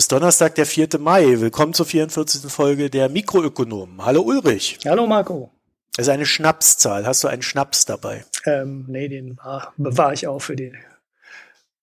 [0.00, 0.98] Ist Donnerstag, der 4.
[0.98, 1.40] Mai.
[1.40, 2.50] Willkommen zur 44.
[2.50, 4.02] Folge der Mikroökonomen.
[4.02, 4.78] Hallo Ulrich.
[4.86, 5.50] Hallo Marco.
[5.94, 7.06] Das ist eine Schnapszahl.
[7.06, 8.24] Hast du einen Schnaps dabei?
[8.46, 9.38] Ähm, nee, den
[9.76, 10.74] bewahre ich auch für den,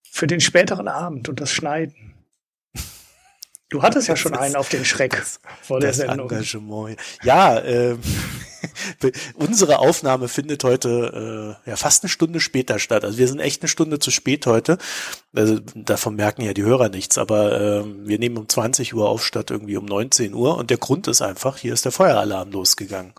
[0.09, 2.15] für den späteren Abend und das Schneiden.
[3.69, 5.23] Du hattest ja schon einen auf den Schreck
[5.61, 6.27] vor der Sendung.
[6.27, 6.97] Engagement.
[7.21, 7.97] Ja, äh,
[9.35, 13.03] unsere Aufnahme findet heute äh, ja fast eine Stunde später statt.
[13.03, 14.77] Also wir sind echt eine Stunde zu spät heute.
[15.33, 19.25] Also davon merken ja die Hörer nichts, aber äh, wir nehmen um 20 Uhr auf
[19.25, 23.13] statt irgendwie um 19 Uhr und der Grund ist einfach, hier ist der Feueralarm losgegangen.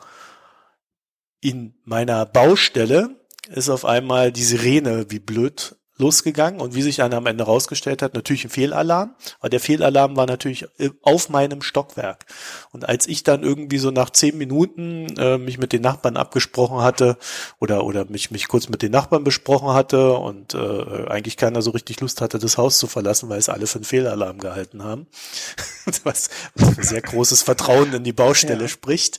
[1.40, 3.16] In meiner Baustelle
[3.48, 8.02] ist auf einmal die Sirene wie blöd losgegangen und wie sich dann am Ende rausgestellt
[8.02, 10.66] hat, natürlich ein Fehlalarm, aber der Fehlalarm war natürlich
[11.02, 12.26] auf meinem Stockwerk.
[12.70, 16.82] Und als ich dann irgendwie so nach zehn Minuten äh, mich mit den Nachbarn abgesprochen
[16.82, 17.18] hatte
[17.58, 21.70] oder oder mich mich kurz mit den Nachbarn besprochen hatte und äh, eigentlich keiner so
[21.70, 25.06] richtig Lust hatte, das Haus zu verlassen, weil es alle für einen Fehlalarm gehalten haben,
[26.04, 28.68] was, was für sehr großes Vertrauen in die Baustelle ja.
[28.68, 29.18] spricht,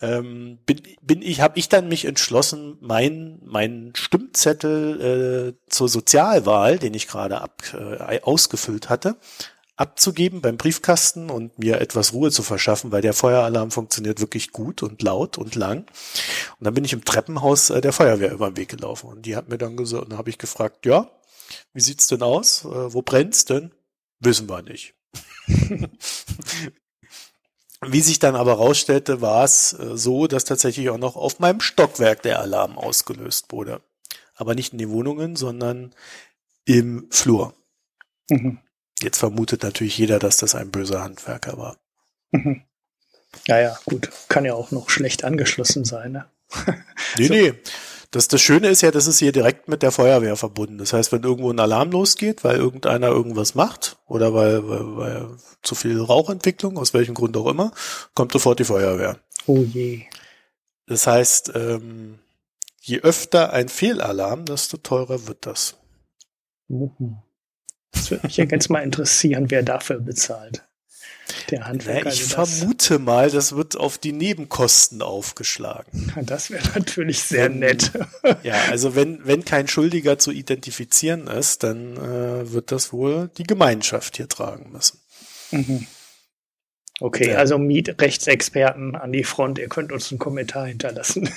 [0.00, 6.78] ähm, bin, bin ich, habe ich dann mich entschlossen, mein mein Stimmzettel äh, zur Sozialwahl,
[6.78, 9.16] den ich gerade ab, äh, ausgefüllt hatte,
[9.76, 14.82] abzugeben beim Briefkasten und mir etwas Ruhe zu verschaffen, weil der Feueralarm funktioniert wirklich gut
[14.82, 15.80] und laut und lang.
[16.58, 19.36] Und dann bin ich im Treppenhaus äh, der Feuerwehr über den Weg gelaufen und die
[19.36, 21.10] hat mir dann gesagt, und dann habe ich gefragt, ja,
[21.72, 22.64] wie sieht's denn aus?
[22.64, 23.72] Äh, wo brennt's denn?
[24.20, 24.94] Wissen wir nicht.
[27.86, 31.60] Wie sich dann aber rausstellte, war es äh, so, dass tatsächlich auch noch auf meinem
[31.60, 33.80] Stockwerk der Alarm ausgelöst wurde.
[34.34, 35.94] Aber nicht in den Wohnungen, sondern
[36.64, 37.54] im Flur.
[38.28, 38.58] Mhm.
[39.00, 41.76] Jetzt vermutet natürlich jeder, dass das ein böser Handwerker war.
[42.32, 42.62] Mhm.
[43.46, 44.10] Naja, gut.
[44.28, 46.12] Kann ja auch noch schlecht angeschlossen sein.
[46.12, 46.24] Ne?
[47.16, 47.34] nee, so.
[47.34, 47.54] nee.
[48.10, 50.78] Das, das Schöne ist ja, das ist hier direkt mit der Feuerwehr verbunden.
[50.78, 55.28] Das heißt, wenn irgendwo ein Alarm losgeht, weil irgendeiner irgendwas macht oder weil, weil, weil
[55.62, 57.72] zu viel Rauchentwicklung, aus welchem Grund auch immer,
[58.14, 59.18] kommt sofort die Feuerwehr.
[59.46, 60.04] Oh je.
[60.86, 62.18] Das heißt, ähm,
[62.80, 65.76] je öfter ein Fehlalarm, desto teurer wird das.
[67.92, 70.67] Das würde mich ja ganz mal interessieren, wer dafür bezahlt.
[71.50, 72.08] Der Handwerker.
[72.08, 76.12] Ja, ich vermute mal, das wird auf die Nebenkosten aufgeschlagen.
[76.22, 77.92] Das wäre natürlich sehr nett.
[78.42, 83.44] ja, also wenn, wenn kein Schuldiger zu identifizieren ist, dann äh, wird das wohl die
[83.44, 85.00] Gemeinschaft hier tragen müssen.
[85.50, 85.86] Mhm.
[87.00, 87.36] Okay, ja.
[87.36, 91.30] also Mietrechtsexperten an die Front, ihr könnt uns einen Kommentar hinterlassen.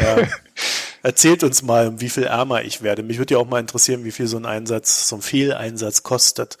[0.00, 0.16] ja.
[1.04, 3.02] Erzählt uns mal, wie viel ärmer ich werde.
[3.02, 6.58] Mich würde ja auch mal interessieren, wie viel so ein Einsatz, so ein Fehleinsatz kostet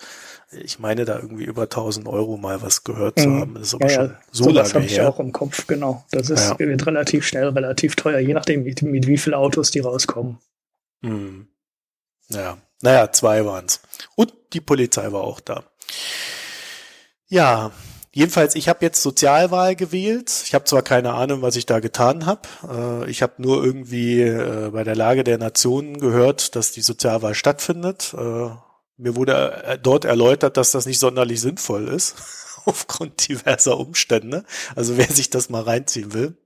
[0.52, 3.40] ich meine da irgendwie über 1000 Euro mal was gehört zu mhm.
[3.40, 3.54] haben.
[3.54, 6.04] Das ist aber ja, schon so, so lange Das habe ich auch im Kopf, genau.
[6.10, 6.58] Das ist ja.
[6.58, 10.38] wird relativ schnell, relativ teuer, je nachdem, mit, mit wie vielen Autos die rauskommen.
[11.00, 11.48] Mhm.
[12.28, 13.80] Ja, naja, zwei waren's.
[14.16, 15.64] Und die Polizei war auch da.
[17.28, 17.72] Ja,
[18.12, 20.30] jedenfalls, ich habe jetzt Sozialwahl gewählt.
[20.44, 22.48] Ich habe zwar keine Ahnung, was ich da getan habe.
[22.68, 27.34] Äh, ich habe nur irgendwie äh, bei der Lage der Nationen gehört, dass die Sozialwahl
[27.34, 28.14] stattfindet.
[29.02, 32.14] Mir wurde äh, dort erläutert, dass das nicht sonderlich sinnvoll ist,
[32.64, 34.44] aufgrund diverser Umstände.
[34.76, 36.36] Also wer sich das mal reinziehen will.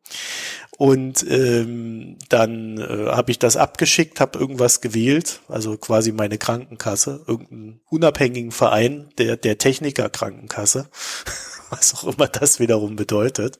[0.79, 7.25] Und ähm, dann äh, habe ich das abgeschickt, habe irgendwas gewählt, also quasi meine Krankenkasse,
[7.27, 10.89] irgendeinen unabhängigen Verein der, der Techniker-Krankenkasse,
[11.71, 13.59] was auch immer das wiederum bedeutet.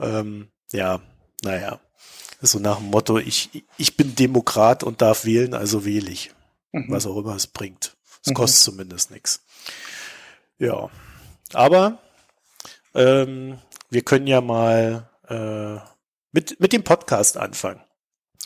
[0.00, 1.00] Ähm, ja,
[1.44, 1.80] naja,
[2.40, 6.32] so nach dem Motto, ich, ich bin Demokrat und darf wählen, also wähle ich,
[6.72, 6.86] mhm.
[6.88, 7.97] was auch immer es bringt.
[8.22, 8.34] Es mhm.
[8.34, 9.42] kostet zumindest nichts.
[10.58, 10.90] Ja,
[11.52, 11.98] aber
[12.94, 13.58] ähm,
[13.90, 15.76] wir können ja mal äh,
[16.32, 17.80] mit, mit dem Podcast anfangen.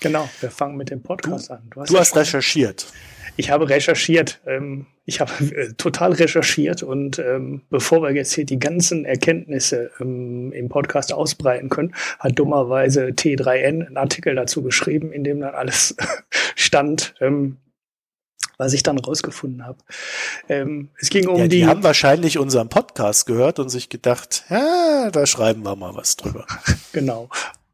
[0.01, 1.71] Genau, wir fangen mit dem Podcast du, an.
[1.71, 2.87] Du hast, du hast recherchiert.
[3.37, 4.41] Ich habe recherchiert.
[4.47, 9.91] Ähm, ich habe äh, total recherchiert und ähm, bevor wir jetzt hier die ganzen Erkenntnisse
[10.01, 15.55] ähm, im Podcast ausbreiten können, hat dummerweise T3N einen Artikel dazu geschrieben, in dem dann
[15.55, 15.97] alles
[16.57, 17.57] stand, ähm,
[18.59, 19.79] was ich dann rausgefunden habe.
[20.49, 21.61] Ähm, es ging um ja, die.
[21.61, 26.17] Die haben wahrscheinlich unseren Podcast gehört und sich gedacht, ja, da schreiben wir mal was
[26.17, 26.47] drüber.
[26.93, 27.29] genau.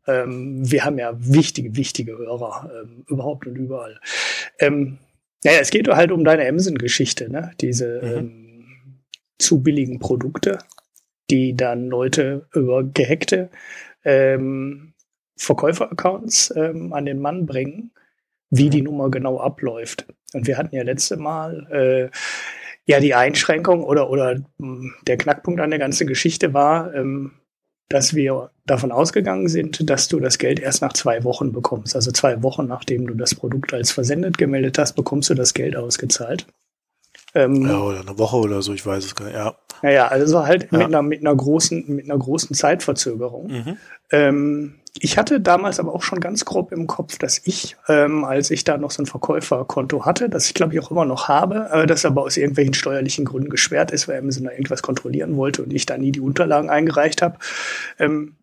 [0.07, 4.01] Ähm, wir haben ja wichtige, wichtige Hörer ähm, überhaupt und überall.
[4.59, 4.99] Ähm,
[5.45, 7.53] naja, es geht halt um deine Emsen-Geschichte, ne?
[7.61, 8.17] Diese mhm.
[8.17, 8.99] ähm,
[9.39, 10.59] zu billigen Produkte,
[11.31, 13.51] die dann Leute über gehackte
[14.05, 14.95] ähm,
[15.37, 17.93] Verkäufer-Accounts ähm, an den Mann bringen
[18.51, 20.07] wie die Nummer genau abläuft.
[20.33, 22.17] Und wir hatten ja letzte Mal äh,
[22.87, 27.33] ja die Einschränkung oder oder mh, hm, der Knackpunkt an der ganzen Geschichte war, ähm,
[27.89, 31.97] dass wir davon ausgegangen sind, dass du das Geld erst nach zwei Wochen bekommst.
[31.97, 35.75] Also zwei Wochen nachdem du das Produkt als versendet gemeldet hast, bekommst du das Geld
[35.77, 36.47] ausgezahlt.
[37.35, 39.35] Ähm, ja, oder eine Woche oder so, ich weiß es gar nicht.
[39.35, 39.55] Ja.
[39.83, 40.79] Naja, also halt ja.
[40.79, 43.49] mit, einer, mit, einer großen, mit einer großen Zeitverzögerung.
[43.49, 43.77] Mhm.
[44.11, 48.51] Ähm, ich hatte damals aber auch schon ganz grob im Kopf, dass ich, ähm, als
[48.51, 51.69] ich da noch so ein Verkäuferkonto hatte, das ich glaube ich auch immer noch habe,
[51.73, 55.63] äh, das aber aus irgendwelchen steuerlichen Gründen gesperrt ist, weil Amazon da irgendwas kontrollieren wollte
[55.63, 57.39] und ich da nie die Unterlagen eingereicht habe.
[57.99, 58.37] Ähm,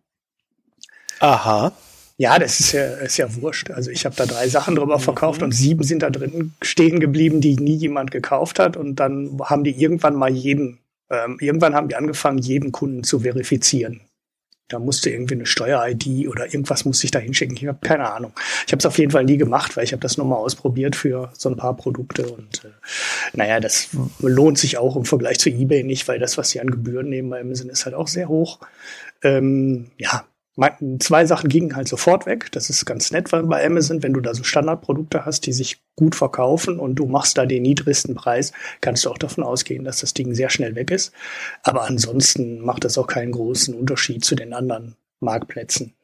[1.20, 1.72] Aha.
[2.18, 3.70] Ja, das ist ja, ist ja wurscht.
[3.70, 5.46] Also ich habe da drei Sachen drüber verkauft mhm.
[5.46, 8.76] und sieben sind da drin stehen geblieben, die nie jemand gekauft hat.
[8.76, 10.78] Und dann haben die irgendwann mal jeden,
[11.10, 14.00] ähm, irgendwann haben die angefangen, jeden Kunden zu verifizieren.
[14.68, 17.56] Da musste irgendwie eine Steuer-ID oder irgendwas musste ich da hinschicken.
[17.56, 18.32] Ich habe keine Ahnung.
[18.66, 21.32] Ich habe es auf jeden Fall nie gemacht, weil ich habe das nochmal ausprobiert für
[21.38, 22.26] so ein paar Produkte.
[22.26, 22.68] Und äh,
[23.32, 23.90] naja, das
[24.20, 27.30] lohnt sich auch im Vergleich zu eBay nicht, weil das, was sie an Gebühren nehmen
[27.30, 28.58] bei Amazon, ist halt auch sehr hoch.
[29.22, 30.24] Ähm, ja,
[30.98, 32.50] zwei Sachen gingen halt sofort weg.
[32.52, 36.14] Das ist ganz nett bei Amazon, wenn du da so Standardprodukte hast, die sich gut
[36.14, 40.14] verkaufen und du machst da den niedrigsten Preis, kannst du auch davon ausgehen, dass das
[40.14, 41.12] Ding sehr schnell weg ist.
[41.62, 45.94] Aber ansonsten macht das auch keinen großen Unterschied zu den anderen Marktplätzen.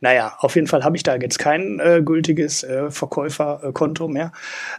[0.00, 4.32] Naja, auf jeden Fall habe ich da jetzt kein äh, gültiges äh, Verkäuferkonto mehr.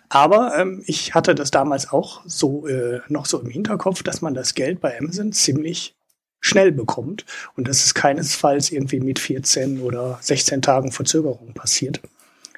[0.10, 4.34] Aber ähm, ich hatte das damals auch so äh, noch so im Hinterkopf, dass man
[4.34, 5.96] das Geld bei Amazon ziemlich
[6.44, 7.26] schnell bekommt
[7.56, 12.02] und dass es keinesfalls irgendwie mit 14 oder 16 Tagen Verzögerung passiert.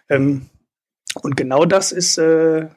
[0.09, 0.49] Ähm,
[1.21, 2.67] und genau das ist äh,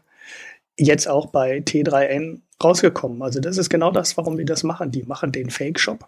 [0.76, 3.22] jetzt auch bei T3N rausgekommen.
[3.22, 4.90] Also das ist genau das, warum die das machen.
[4.90, 6.06] Die machen den Fake-Shop,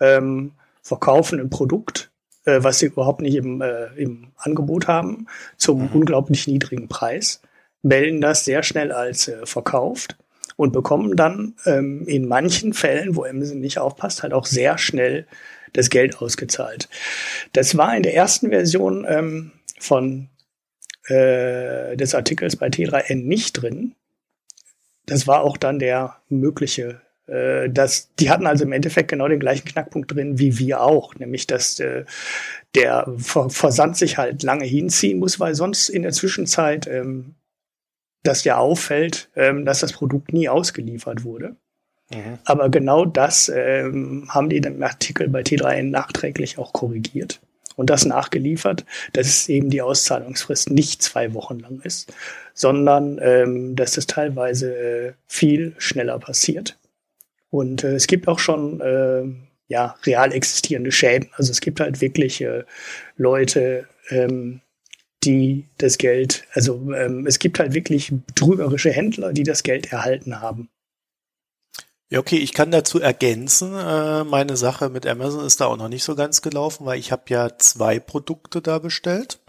[0.00, 2.12] ähm, verkaufen ein Produkt,
[2.44, 5.26] äh, was sie überhaupt nicht im, äh, im Angebot haben,
[5.56, 5.88] zum mhm.
[5.92, 7.42] unglaublich niedrigen Preis,
[7.82, 10.16] melden das sehr schnell als äh, verkauft
[10.56, 15.26] und bekommen dann ähm, in manchen Fällen, wo Amazon nicht aufpasst, halt auch sehr schnell
[15.72, 16.88] das Geld ausgezahlt.
[17.52, 20.28] Das war in der ersten Version ähm, von
[21.06, 23.94] äh, des Artikels bei T3N nicht drin.
[25.06, 29.40] Das war auch dann der mögliche äh, dass die hatten also im Endeffekt genau den
[29.40, 32.04] gleichen Knackpunkt drin wie wir auch, nämlich dass äh,
[32.74, 37.34] der Versand sich halt lange hinziehen muss, weil sonst in der Zwischenzeit ähm,
[38.24, 41.56] dass ja auffällt, ähm, dass das Produkt nie ausgeliefert wurde.
[42.10, 42.38] Mhm.
[42.44, 47.40] Aber genau das ähm, haben die im Artikel bei T3N nachträglich auch korrigiert
[47.76, 52.12] und das nachgeliefert, dass es eben die Auszahlungsfrist nicht zwei Wochen lang ist,
[52.54, 56.78] sondern ähm, dass es teilweise äh, viel schneller passiert.
[57.50, 59.24] Und äh, es gibt auch schon äh,
[59.68, 61.30] ja real existierende Schäden.
[61.36, 62.64] Also es gibt halt wirklich äh,
[63.16, 64.60] Leute, ähm,
[65.24, 70.40] die das Geld, also ähm, es gibt halt wirklich trügerische Händler, die das Geld erhalten
[70.40, 70.68] haben.
[72.10, 75.88] Ja, okay, ich kann dazu ergänzen, äh, meine Sache mit Amazon ist da auch noch
[75.88, 79.40] nicht so ganz gelaufen, weil ich habe ja zwei Produkte da bestellt.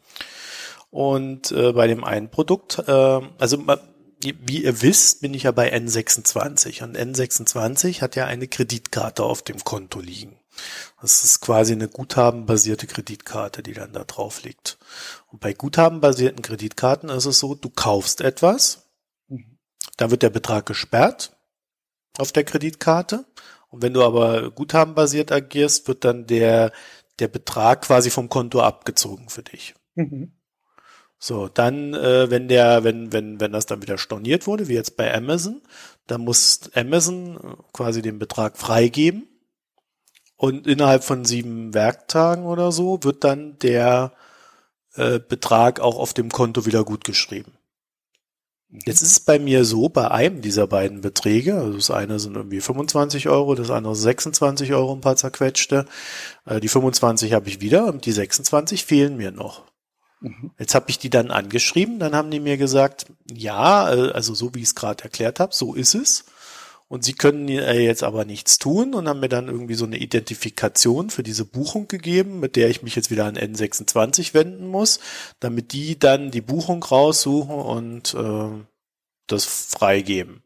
[0.89, 2.91] Und äh, bei dem einen Produkt, äh,
[3.37, 3.63] also
[4.23, 9.41] wie ihr wisst, bin ich ja bei N26 und N26 hat ja eine Kreditkarte auf
[9.41, 10.39] dem Konto liegen.
[11.01, 14.77] Das ist quasi eine guthabenbasierte Kreditkarte, die dann da drauf liegt.
[15.35, 18.89] Und bei guthabenbasierten Kreditkarten ist es so, du kaufst etwas,
[19.27, 19.59] mhm.
[19.97, 21.35] dann wird der Betrag gesperrt
[22.17, 23.25] auf der Kreditkarte.
[23.67, 26.71] Und wenn du aber guthabenbasiert agierst, wird dann der,
[27.19, 29.75] der Betrag quasi vom Konto abgezogen für dich.
[29.95, 30.31] Mhm.
[31.19, 34.95] So, dann, äh, wenn der, wenn, wenn, wenn das dann wieder storniert wurde, wie jetzt
[34.95, 35.61] bei Amazon,
[36.07, 39.27] dann muss Amazon quasi den Betrag freigeben
[40.37, 44.13] und innerhalb von sieben Werktagen oder so wird dann der
[44.95, 47.53] äh, Betrag auch auf dem Konto wieder gut geschrieben.
[48.85, 52.35] Jetzt ist es bei mir so, bei einem dieser beiden Beträge, also das eine sind
[52.35, 55.85] irgendwie 25 Euro, das andere 26 Euro ein paar zerquetschte.
[56.45, 59.63] Äh, die 25 habe ich wieder und die 26 fehlen mir noch.
[60.19, 60.51] Mhm.
[60.57, 64.53] Jetzt habe ich die dann angeschrieben, dann haben die mir gesagt, ja, äh, also so
[64.55, 66.25] wie ich es gerade erklärt habe, so ist es
[66.87, 71.09] und sie können jetzt aber nichts tun und haben mir dann irgendwie so eine Identifikation
[71.09, 74.99] für diese Buchung gegeben, mit der ich mich jetzt wieder an N26 wenden muss,
[75.39, 78.65] damit die dann die Buchung raussuchen und äh,
[79.25, 80.43] das freigeben.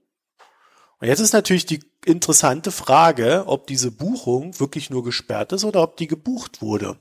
[0.99, 5.83] Und jetzt ist natürlich die interessante Frage, ob diese Buchung wirklich nur gesperrt ist oder
[5.83, 6.97] ob die gebucht wurde.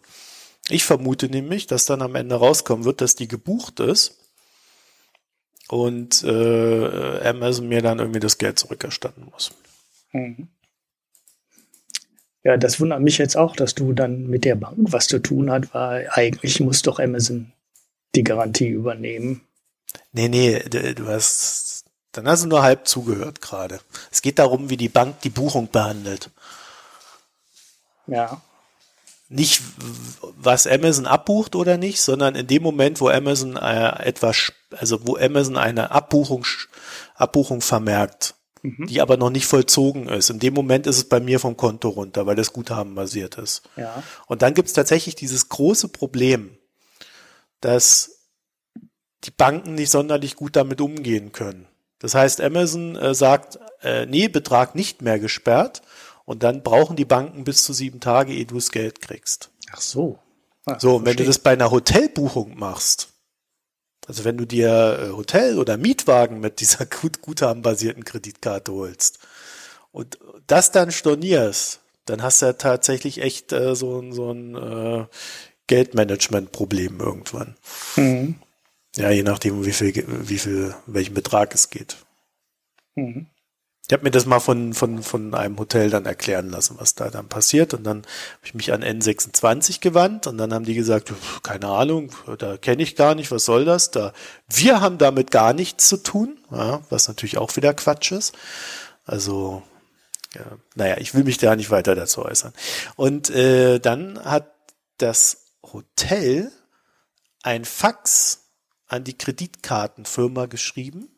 [0.68, 4.18] Ich vermute nämlich, dass dann am Ende rauskommen wird, dass die gebucht ist
[5.68, 9.52] und äh, Amazon mir dann irgendwie das Geld zurückerstatten muss.
[10.12, 10.48] Mhm.
[12.44, 15.50] Ja, das wundert mich jetzt auch, dass du dann mit der Bank was zu tun
[15.50, 17.52] hast, weil eigentlich muss doch Amazon
[18.14, 19.42] die Garantie übernehmen.
[20.12, 23.80] Nee, nee, du hast, dann hast du nur halb zugehört gerade.
[24.10, 26.30] Es geht darum, wie die Bank die Buchung behandelt.
[28.06, 28.40] Ja.
[29.28, 29.62] Nicht,
[30.20, 35.16] was Amazon abbucht oder nicht, sondern in dem Moment, wo Amazon äh, etwas, also wo
[35.16, 36.46] Amazon eine Abbuchung,
[37.14, 38.86] Abbuchung vermerkt, mhm.
[38.86, 40.30] die aber noch nicht vollzogen ist.
[40.30, 43.62] In dem Moment ist es bei mir vom Konto runter, weil das Guthaben basiert ist.
[43.76, 44.02] Ja.
[44.26, 46.56] Und dann gibt es tatsächlich dieses große Problem,
[47.60, 48.22] dass
[49.24, 51.66] die Banken nicht sonderlich gut damit umgehen können.
[51.98, 55.82] Das heißt, Amazon äh, sagt, äh, nee, Betrag nicht mehr gesperrt
[56.28, 59.50] und dann brauchen die Banken bis zu sieben Tage, ehe du das Geld kriegst.
[59.72, 60.18] Ach so.
[60.66, 63.08] Ah, so, und wenn du das bei einer Hotelbuchung machst,
[64.06, 69.20] also wenn du dir äh, Hotel oder Mietwagen mit dieser gut guthabenbasierten Kreditkarte holst
[69.90, 75.06] und das dann stornierst, dann hast du ja tatsächlich echt äh, so, so ein äh,
[75.66, 77.56] Geldmanagement-Problem irgendwann.
[77.96, 78.34] Mhm.
[78.96, 81.96] Ja, je nachdem, wie viel, wie viel, welchen Betrag es geht.
[82.96, 83.28] Mhm.
[83.88, 87.08] Ich habe mir das mal von, von, von einem Hotel dann erklären lassen, was da
[87.08, 87.72] dann passiert.
[87.72, 92.12] Und dann habe ich mich an N26 gewandt und dann haben die gesagt, keine Ahnung,
[92.36, 93.90] da kenne ich gar nicht, was soll das?
[93.90, 94.12] Da,
[94.46, 98.34] wir haben damit gar nichts zu tun, ja, was natürlich auch wieder Quatsch ist.
[99.06, 99.62] Also,
[100.34, 102.52] ja, naja, ich will mich da nicht weiter dazu äußern.
[102.94, 104.52] Und äh, dann hat
[104.98, 106.52] das Hotel
[107.42, 108.50] ein Fax
[108.86, 111.08] an die Kreditkartenfirma geschrieben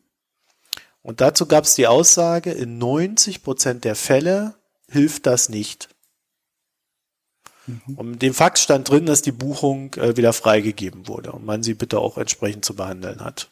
[1.01, 4.55] und dazu gab es die Aussage, in 90 Prozent der Fälle
[4.89, 5.89] hilft das nicht.
[7.67, 7.95] Mhm.
[7.95, 11.73] Und dem Fax stand drin, dass die Buchung äh, wieder freigegeben wurde und man sie
[11.73, 13.49] bitte auch entsprechend zu behandeln hat.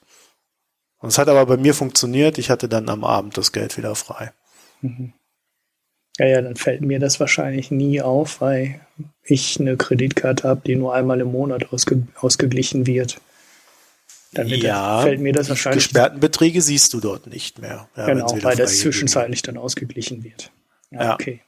[0.99, 2.37] Und es hat aber bei mir funktioniert.
[2.37, 4.33] Ich hatte dann am Abend das Geld wieder frei.
[4.81, 5.13] Mhm.
[6.17, 8.81] Ja, ja, dann fällt mir das wahrscheinlich nie auf, weil
[9.23, 13.21] ich eine Kreditkarte habe, die nur einmal im Monat ausge ausgeglichen wird.
[14.33, 15.85] Dann ja, fällt mir das wahrscheinlich.
[15.85, 17.89] Gesperrten Beträge siehst du dort nicht mehr.
[17.95, 20.51] Ja, genau, weil das zwischenzeitlich dann ausgeglichen wird.
[20.91, 21.13] Ja, ja.
[21.15, 21.41] okay.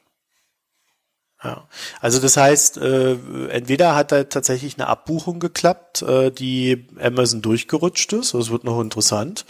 [1.44, 1.66] Ja,
[2.00, 3.14] also das heißt, äh,
[3.48, 8.80] entweder hat da tatsächlich eine Abbuchung geklappt, äh, die Amazon durchgerutscht ist, das wird noch
[8.80, 9.44] interessant,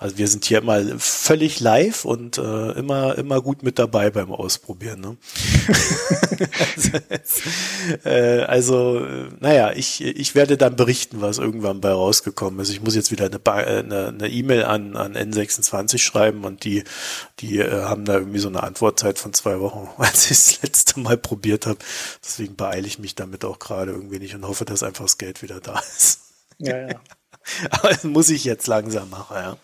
[0.00, 4.32] also wir sind hier immer völlig live und äh, immer immer gut mit dabei beim
[4.32, 5.00] Ausprobieren.
[5.02, 5.16] Ne?
[8.04, 9.06] äh, also
[9.40, 12.70] naja, ich ich werde dann berichten, was irgendwann bei rausgekommen ist.
[12.70, 16.84] Ich muss jetzt wieder eine äh, eine E-Mail an an N26 schreiben und die
[17.40, 20.98] die äh, haben da irgendwie so eine Antwortzeit von zwei Wochen, als ich das letzte
[20.98, 21.78] Mal probiert habe.
[22.24, 25.42] Deswegen beeile ich mich damit auch gerade irgendwie nicht und hoffe, dass einfach das Geld
[25.42, 26.20] wieder da ist.
[26.56, 27.00] Ja, ja.
[27.70, 29.56] Aber das muss ich jetzt langsam machen, ja.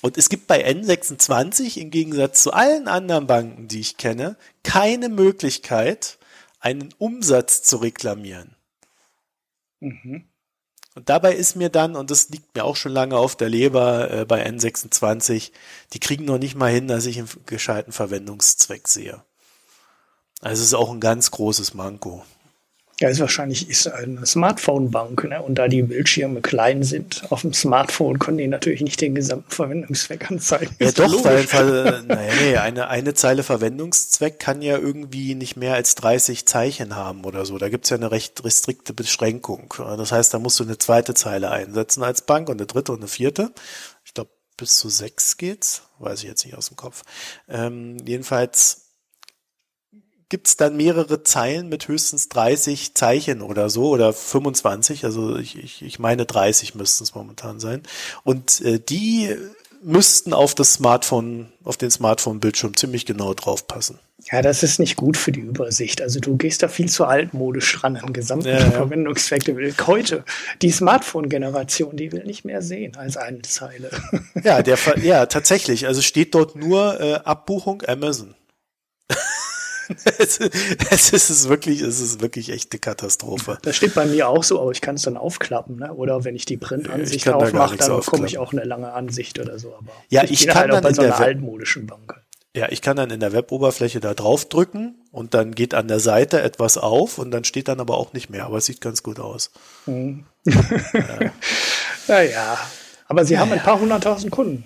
[0.00, 5.08] Und es gibt bei N26 im Gegensatz zu allen anderen Banken, die ich kenne, keine
[5.08, 6.18] Möglichkeit,
[6.60, 8.56] einen Umsatz zu reklamieren.
[9.80, 10.28] Mhm.
[10.94, 14.10] Und dabei ist mir dann, und das liegt mir auch schon lange auf der Leber
[14.10, 15.52] äh, bei N26,
[15.92, 19.22] die kriegen noch nicht mal hin, dass ich einen gescheiten Verwendungszweck sehe.
[20.40, 22.24] Also es ist auch ein ganz großes Manko.
[22.98, 25.42] Ja, ist wahrscheinlich ist eine Smartphone-Bank, ne?
[25.42, 29.50] Und da die Bildschirme klein sind auf dem Smartphone, können die natürlich nicht den gesamten
[29.50, 30.74] Verwendungszweck anzeigen.
[30.78, 35.56] Ja, ist doch, weil, weil naja, nee, eine, eine Zeile Verwendungszweck kann ja irgendwie nicht
[35.56, 37.58] mehr als 30 Zeichen haben oder so.
[37.58, 39.74] Da gibt's ja eine recht restrikte Beschränkung.
[39.76, 43.00] Das heißt, da musst du eine zweite Zeile einsetzen als Bank und eine dritte und
[43.00, 43.52] eine vierte.
[44.06, 45.82] Ich glaube, bis zu sechs geht's.
[45.98, 47.02] Weiß ich jetzt nicht aus dem Kopf.
[47.46, 48.85] Ähm, jedenfalls
[50.28, 55.82] gibt's dann mehrere Zeilen mit höchstens 30 Zeichen oder so oder 25, also ich, ich,
[55.82, 57.82] ich meine 30 müssten es momentan sein.
[58.24, 59.36] Und äh, die
[59.82, 63.98] müssten auf das Smartphone, auf den Smartphone-Bildschirm ziemlich genau draufpassen.
[64.32, 66.02] Ja, das ist nicht gut für die Übersicht.
[66.02, 68.70] Also du gehst da viel zu altmodisch ran an gesamten ja, ja.
[68.72, 69.54] Verwendungszwecke.
[69.86, 70.24] Heute
[70.62, 73.90] die Smartphone-Generation, die will nicht mehr sehen als eine Zeile.
[74.42, 75.86] Ja, der, ja, tatsächlich.
[75.86, 78.34] Also steht dort nur äh, Abbuchung Amazon.
[80.90, 83.58] es, es ist wirklich, es ist wirklich echt eine Katastrophe.
[83.62, 85.92] Das steht bei mir auch so, aber ich kann es dann aufklappen, ne?
[85.94, 89.58] Oder wenn ich die Printansicht aufmache, da dann bekomme ich auch eine lange Ansicht oder
[89.58, 89.74] so.
[89.74, 92.20] Aber ja, ich, ich kann halt dann auch bei so einer altmodischen Bank.
[92.56, 96.00] Ja, ich kann dann in der Weboberfläche da drauf drücken und dann geht an der
[96.00, 99.02] Seite etwas auf und dann steht dann aber auch nicht mehr, aber es sieht ganz
[99.02, 99.50] gut aus.
[99.84, 100.24] Hm.
[100.46, 101.32] ja.
[102.08, 102.58] naja,
[103.08, 104.64] aber sie haben ein paar hunderttausend Kunden.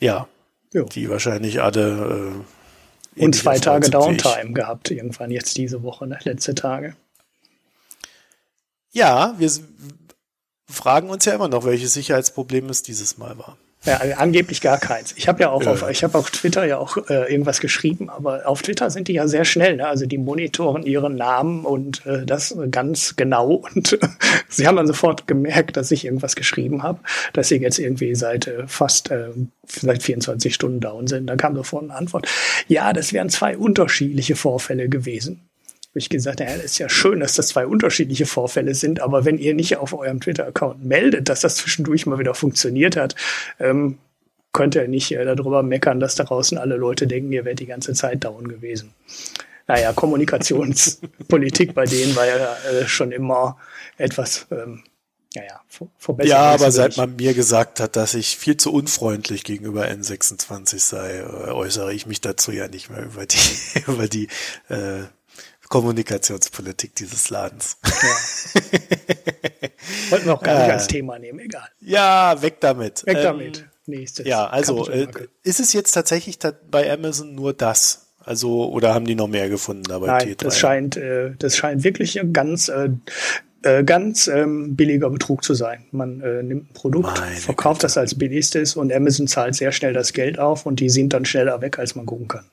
[0.00, 0.26] Ja,
[0.72, 0.84] jo.
[0.86, 2.61] die wahrscheinlich alle äh,
[3.16, 6.18] und zwei Tage Downtime gehabt, irgendwann jetzt diese Woche, ne?
[6.24, 6.96] letzte Tage.
[8.90, 9.50] Ja, wir
[10.68, 13.56] fragen uns ja immer noch, welches Sicherheitsproblem es dieses Mal war.
[13.84, 15.12] Ja, angeblich gar keins.
[15.16, 15.72] Ich habe ja auch ja.
[15.72, 19.14] auf, ich habe auf Twitter ja auch äh, irgendwas geschrieben, aber auf Twitter sind die
[19.14, 19.76] ja sehr schnell.
[19.76, 19.88] Ne?
[19.88, 23.42] Also die monitoren ihren Namen und äh, das ganz genau.
[23.74, 24.08] Und äh,
[24.48, 27.00] sie haben dann sofort gemerkt, dass ich irgendwas geschrieben habe,
[27.32, 29.30] dass sie jetzt irgendwie seit äh, fast äh,
[29.66, 31.26] seit 24 Stunden down sind.
[31.26, 32.28] Dann kam sofort eine Antwort.
[32.68, 35.48] Ja, das wären zwei unterschiedliche Vorfälle gewesen.
[35.92, 39.36] Hab ich gesagt, ja, ist ja schön, dass das zwei unterschiedliche Vorfälle sind, aber wenn
[39.36, 43.14] ihr nicht auf eurem Twitter-Account meldet, dass das zwischendurch mal wieder funktioniert hat,
[43.60, 43.98] ähm,
[44.52, 47.66] könnt ihr nicht äh, darüber meckern, dass da draußen alle Leute denken, ihr wärt die
[47.66, 48.94] ganze Zeit down gewesen.
[49.66, 53.58] Naja, Kommunikationspolitik bei denen war ja äh, schon immer
[53.98, 54.82] etwas ähm,
[55.34, 55.60] ja,
[55.98, 56.30] verbessert.
[56.30, 61.18] Ja, aber seit man mir gesagt hat, dass ich viel zu unfreundlich gegenüber N26 sei,
[61.18, 63.38] äh, äußere ich mich dazu ja nicht mehr über die,
[63.86, 64.28] über die
[64.68, 65.02] äh,
[65.72, 67.78] Kommunikationspolitik dieses Ladens.
[67.82, 68.60] Ja.
[70.10, 71.66] Wollten wir auch gar nicht äh, als Thema nehmen, egal.
[71.80, 73.06] Ja, weg damit.
[73.06, 73.64] Weg ähm, damit.
[73.86, 74.26] Nächstes.
[74.26, 75.08] Ja, also äh,
[75.42, 76.38] ist es jetzt tatsächlich
[76.70, 78.08] bei Amazon nur das?
[78.20, 80.08] Also, oder haben die noch mehr gefunden dabei?
[80.08, 80.44] Nein, T3?
[80.44, 82.90] das scheint, äh, das scheint wirklich ganz äh,
[83.62, 85.86] äh, ganz ähm, billiger Betrug zu sein.
[85.90, 87.86] Man äh, nimmt ein Produkt, Meine verkauft Güte.
[87.86, 91.24] das als billigstes und Amazon zahlt sehr schnell das Geld auf und die sind dann
[91.24, 92.44] schneller weg, als man gucken kann.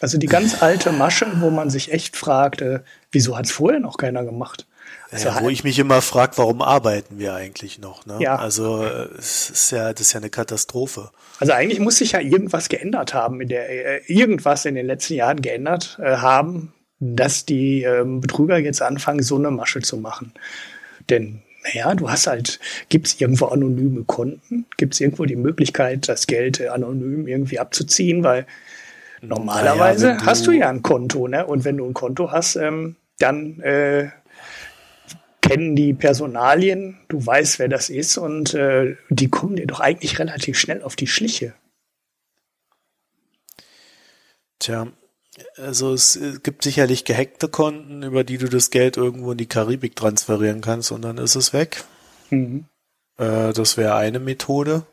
[0.00, 2.80] Also die ganz alte Masche, wo man sich echt fragt, äh,
[3.12, 4.66] wieso hat es vorher noch keiner gemacht?
[5.10, 8.06] Also ja, wo halt ich mich immer frage, warum arbeiten wir eigentlich noch?
[8.06, 8.18] Ne?
[8.20, 8.36] Ja.
[8.36, 11.10] Also äh, es ist ja, das ist ja eine Katastrophe.
[11.38, 15.14] Also eigentlich muss sich ja irgendwas geändert haben, in der äh, irgendwas in den letzten
[15.14, 20.32] Jahren geändert äh, haben, dass die ähm, Betrüger jetzt anfangen, so eine Masche zu machen.
[21.08, 24.64] Denn naja, du hast halt, gibt es irgendwo anonyme Konten?
[24.76, 28.24] Gibt es irgendwo die Möglichkeit, das Geld anonym irgendwie abzuziehen?
[28.24, 28.46] Weil
[29.20, 31.46] normalerweise naja, du hast du ja ein Konto, ne?
[31.46, 34.10] Und wenn du ein Konto hast, ähm, dann äh,
[35.40, 40.18] kennen die Personalien, du weißt, wer das ist und äh, die kommen dir doch eigentlich
[40.18, 41.54] relativ schnell auf die Schliche.
[44.58, 44.88] Tja,
[45.56, 49.96] also es gibt sicherlich gehackte Konten, über die du das Geld irgendwo in die Karibik
[49.96, 51.84] transferieren kannst und dann ist es weg.
[52.30, 52.66] Mhm.
[53.16, 54.86] Äh, das wäre eine Methode.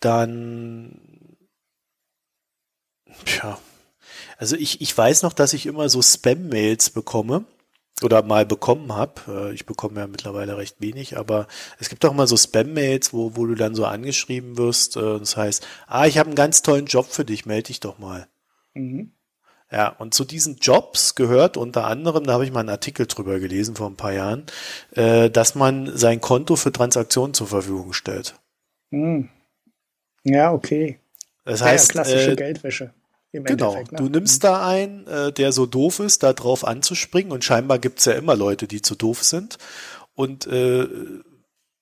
[0.00, 1.00] Dann,
[3.24, 3.58] tja,
[4.38, 7.44] also ich, ich weiß noch, dass ich immer so Spam-Mails bekomme
[8.02, 9.20] oder mal bekommen habe.
[9.26, 11.48] Äh, ich bekomme ja mittlerweile recht wenig, aber
[11.80, 14.96] es gibt auch mal so Spam-Mails, wo, wo du dann so angeschrieben wirst.
[14.96, 17.98] Äh, das heißt, ah, ich habe einen ganz tollen Job für dich, melde dich doch
[17.98, 18.28] mal.
[18.74, 19.12] Mhm.
[19.70, 23.38] Ja, und zu diesen Jobs gehört unter anderem, da habe ich mal einen Artikel drüber
[23.38, 24.46] gelesen vor ein paar Jahren,
[24.92, 28.34] äh, dass man sein Konto für Transaktionen zur Verfügung stellt.
[28.90, 29.28] Mhm.
[30.22, 31.00] Ja, okay.
[31.44, 32.94] Das heißt, ja, klassische äh, Geldwäsche.
[33.32, 33.84] Genau, ne?
[33.92, 38.04] du nimmst da einen, äh, der so doof ist, da drauf anzuspringen und scheinbar gibt's
[38.04, 39.58] ja immer Leute, die zu doof sind
[40.14, 40.86] und äh,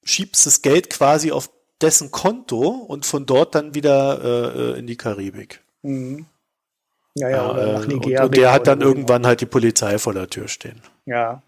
[0.02, 4.87] schiebst das Geld quasi auf dessen Konto und von dort dann wieder äh, äh in
[4.87, 5.62] die Karibik.
[5.82, 6.26] Mhm.
[7.14, 8.20] Ja, ja, oder nach Nigeria.
[8.20, 10.82] Und, und der hat dann irgendwann halt die Polizei vor der Tür stehen.
[11.06, 11.42] Ja.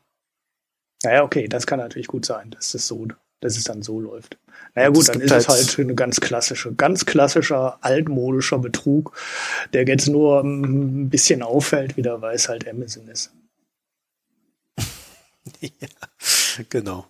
[1.05, 3.07] Naja, okay, das kann natürlich gut sein, dass es so,
[3.41, 4.39] dass es dann so läuft.
[4.75, 9.17] Naja gut, dann ist halt es halt eine ganz klassische, ganz klassischer, altmodischer Betrug,
[9.73, 13.33] der jetzt nur ein bisschen auffällt, wieder weil es halt Amazon ist.
[15.61, 15.89] ja,
[16.69, 17.07] genau.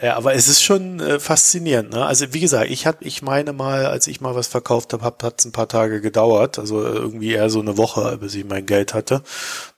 [0.00, 1.90] Ja, aber es ist schon äh, faszinierend.
[1.90, 2.04] Ne?
[2.04, 5.22] Also wie gesagt, ich hab, ich meine mal, als ich mal was verkauft habe, hab,
[5.22, 6.58] hat es ein paar Tage gedauert.
[6.58, 9.22] Also irgendwie eher so eine Woche, bis ich mein Geld hatte.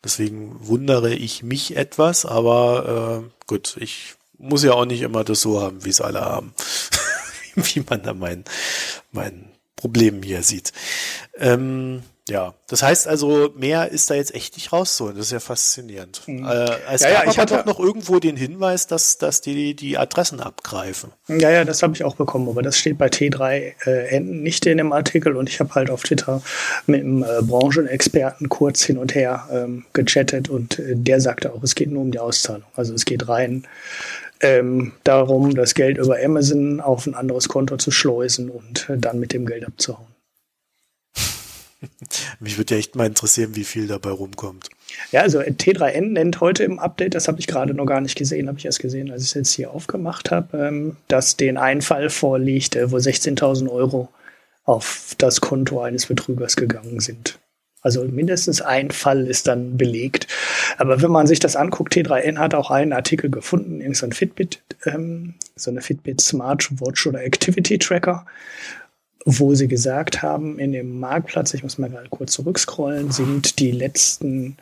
[0.03, 5.41] Deswegen wundere ich mich etwas, aber äh, gut, ich muss ja auch nicht immer das
[5.41, 6.55] so haben, wie es alle haben.
[7.55, 8.45] wie man da mein,
[9.13, 10.73] mein Problem hier sieht.
[11.37, 15.17] Ähm, ja, das heißt also, mehr ist da jetzt echt nicht rauszuholen.
[15.17, 16.23] Das ist ja faszinierend.
[16.27, 16.47] Mhm.
[16.47, 19.75] Äh, es ja, gab ja, ich aber doch noch irgendwo den Hinweis, dass, dass die
[19.75, 21.13] die Adressen abgreifen.
[21.29, 24.77] Ja, ja, das habe ich auch bekommen, aber das steht bei T3N äh, nicht in
[24.77, 26.43] dem Artikel und ich habe halt auf Twitter
[26.87, 31.63] mit einem äh, Branchenexperten kurz hin und her ähm, gechattet und äh, der sagte auch,
[31.63, 32.69] es geht nur um die Auszahlung.
[32.77, 33.67] Also es geht rein
[34.41, 39.19] ähm, darum, das Geld über Amazon auf ein anderes Konto zu schleusen und äh, dann
[39.19, 40.07] mit dem Geld abzuhauen.
[42.41, 44.69] Mich würde ja echt mal interessieren, wie viel dabei rumkommt.
[45.13, 48.49] Ja, also T3N nennt heute im Update, das habe ich gerade noch gar nicht gesehen,
[48.49, 52.11] habe ich erst gesehen, als ich es jetzt hier aufgemacht habe, ähm, dass den Einfall
[52.11, 54.09] vorliegt, äh, wo 16.000 Euro
[54.65, 57.39] auf das Konto eines Betrügers gegangen sind.
[57.89, 60.27] Also mindestens ein Fall ist dann belegt.
[60.77, 64.13] Aber wenn man sich das anguckt, T3N hat auch einen Artikel gefunden, irgend so ein
[64.13, 68.27] Fitbit, ähm, so eine Fitbit Smartwatch oder Activity Tracker
[69.25, 73.73] wo sie gesagt haben, in dem Marktplatz, ich muss mal gerade kurz zurückscrollen, sind die
[73.73, 74.57] letzten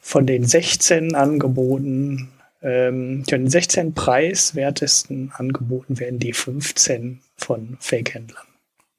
[0.00, 2.28] von den 16 Angeboten,
[2.62, 8.53] ähm, den 16 preiswertesten Angeboten werden die 15 von Fake-Händlern.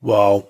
[0.06, 0.46] Wow.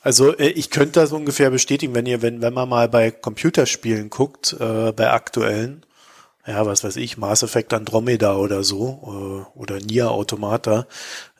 [0.00, 4.08] Also äh, ich könnte das ungefähr bestätigen, wenn ihr, wenn, wenn man mal bei Computerspielen
[4.08, 5.84] guckt, äh, bei aktuellen,
[6.46, 10.86] ja, was weiß ich, Mass Effect Andromeda oder so, äh, oder Nier Automata,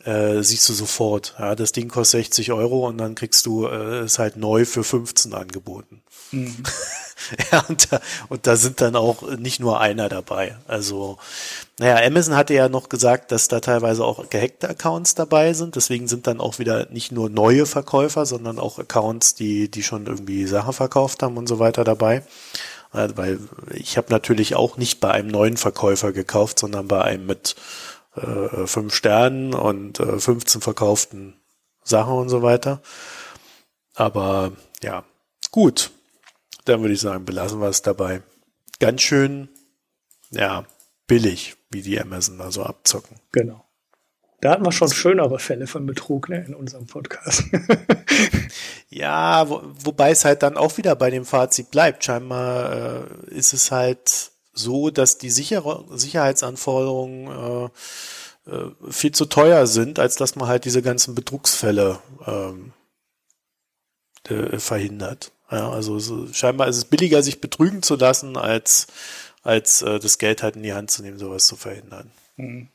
[0.04, 1.36] äh, siehst du sofort.
[1.38, 4.84] Ja, das Ding kostet 60 Euro und dann kriegst du äh, es halt neu für
[4.84, 6.02] 15 angeboten.
[6.32, 6.62] Mhm.
[7.52, 10.56] ja, und da, und da sind dann auch nicht nur einer dabei.
[10.66, 11.18] Also,
[11.78, 15.76] naja, Amazon hatte ja noch gesagt, dass da teilweise auch gehackte Accounts dabei sind.
[15.76, 20.06] Deswegen sind dann auch wieder nicht nur neue Verkäufer, sondern auch Accounts, die, die schon
[20.06, 22.22] irgendwie Sachen verkauft haben und so weiter dabei.
[22.92, 23.40] Weil
[23.72, 27.56] ich habe natürlich auch nicht bei einem neuen Verkäufer gekauft, sondern bei einem mit
[28.14, 31.34] äh, fünf Sternen und äh, 15 verkauften
[31.82, 32.80] Sachen und so weiter.
[33.94, 35.04] Aber ja,
[35.50, 35.90] gut.
[36.64, 38.22] Dann würde ich sagen, belassen wir es dabei.
[38.80, 39.48] Ganz schön,
[40.30, 40.64] ja,
[41.06, 43.18] billig, wie die Amazon da so abzocken.
[43.32, 43.64] Genau.
[44.40, 47.44] Da hatten wir schon schönere Fälle von Betrug ne, in unserem Podcast.
[48.90, 52.04] ja, wo, wobei es halt dann auch wieder bei dem Fazit bleibt.
[52.04, 52.72] Scheinbar
[53.30, 57.70] äh, ist es halt so, dass die Sicher Sicherheitsanforderungen
[58.46, 62.72] äh, äh, viel zu teuer sind, als dass man halt diese ganzen Betrugsfälle ähm,
[64.28, 65.32] äh, verhindert.
[65.50, 68.86] Ja, also so, scheinbar ist es billiger, sich betrügen zu lassen, als,
[69.42, 72.10] als äh, das Geld halt in die Hand zu nehmen, sowas zu verhindern.
[72.36, 72.68] Mhm.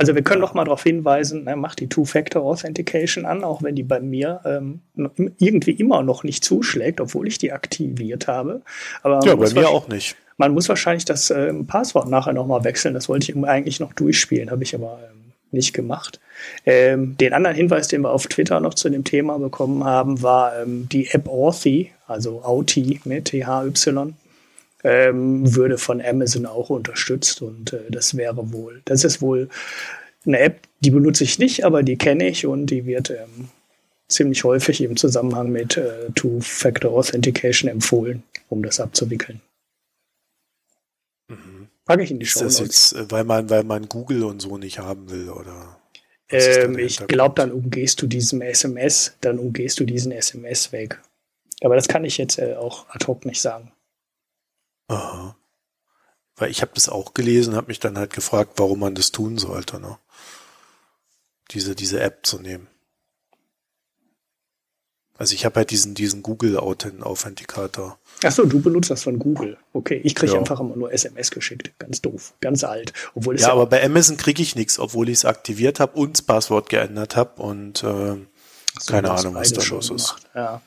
[0.00, 3.82] Also wir können noch mal darauf hinweisen, ne, macht die Two-Factor-Authentication an, auch wenn die
[3.82, 4.80] bei mir ähm,
[5.38, 8.62] irgendwie immer noch nicht zuschlägt, obwohl ich die aktiviert habe.
[9.02, 10.14] Aber ja, bei mir auch nicht.
[10.36, 12.94] Man muss wahrscheinlich das äh, Passwort nachher noch mal wechseln.
[12.94, 16.20] Das wollte ich eigentlich noch durchspielen, habe ich aber ähm, nicht gemacht.
[16.64, 20.60] Ähm, den anderen Hinweis, den wir auf Twitter noch zu dem Thema bekommen haben, war
[20.60, 24.14] ähm, die App Authy, also Authy mit T-H-Y
[24.84, 29.48] ähm, würde von Amazon auch unterstützt und äh, das wäre wohl, das ist wohl
[30.26, 33.48] eine App, die benutze ich nicht, aber die kenne ich und die wird ähm,
[34.08, 39.40] ziemlich häufig im Zusammenhang mit äh, Two-Factor Authentication empfohlen, um das abzuwickeln.
[41.28, 41.68] Mhm.
[41.84, 42.44] Packe ich in die Show.
[42.44, 45.78] Ist das jetzt, äh, weil man, weil man Google und so nicht haben will, oder?
[46.30, 51.00] Ähm, ich glaube, dann umgehst du diesen SMS, dann umgehst du diesen SMS weg.
[51.62, 53.72] Aber das kann ich jetzt äh, auch ad hoc nicht sagen.
[54.88, 55.36] Aha.
[56.36, 59.38] Weil ich habe das auch gelesen, habe mich dann halt gefragt, warum man das tun
[59.38, 59.98] sollte, ne?
[61.50, 62.68] Diese, diese App zu nehmen.
[65.18, 67.98] Also ich habe halt diesen, diesen Google Authenticator.
[68.22, 69.56] Ach so, du benutzt das von Google.
[69.72, 70.38] Okay, ich kriege ja.
[70.38, 71.72] einfach immer nur SMS geschickt.
[71.80, 72.92] Ganz doof, ganz alt.
[73.14, 76.12] Obwohl ja, ja aber bei Amazon kriege ich nichts, obwohl ich es aktiviert habe und
[76.18, 78.18] das Passwort geändert habe und äh, so,
[78.86, 80.14] keine Ahnung, was da los ist.
[80.36, 80.62] Ja.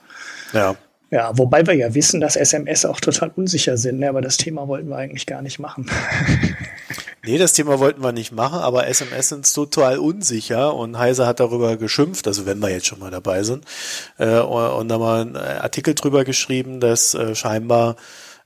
[0.53, 0.75] Ja.
[1.13, 4.07] Ja, wobei wir ja wissen, dass SMS auch total unsicher sind, ne?
[4.07, 5.91] aber das Thema wollten wir eigentlich gar nicht machen.
[7.25, 11.41] nee, das Thema wollten wir nicht machen, aber SMS sind total unsicher und Heise hat
[11.41, 13.65] darüber geschimpft, also wenn wir jetzt schon mal dabei sind,
[14.19, 17.97] äh, und da mal einen Artikel drüber geschrieben, dass äh, scheinbar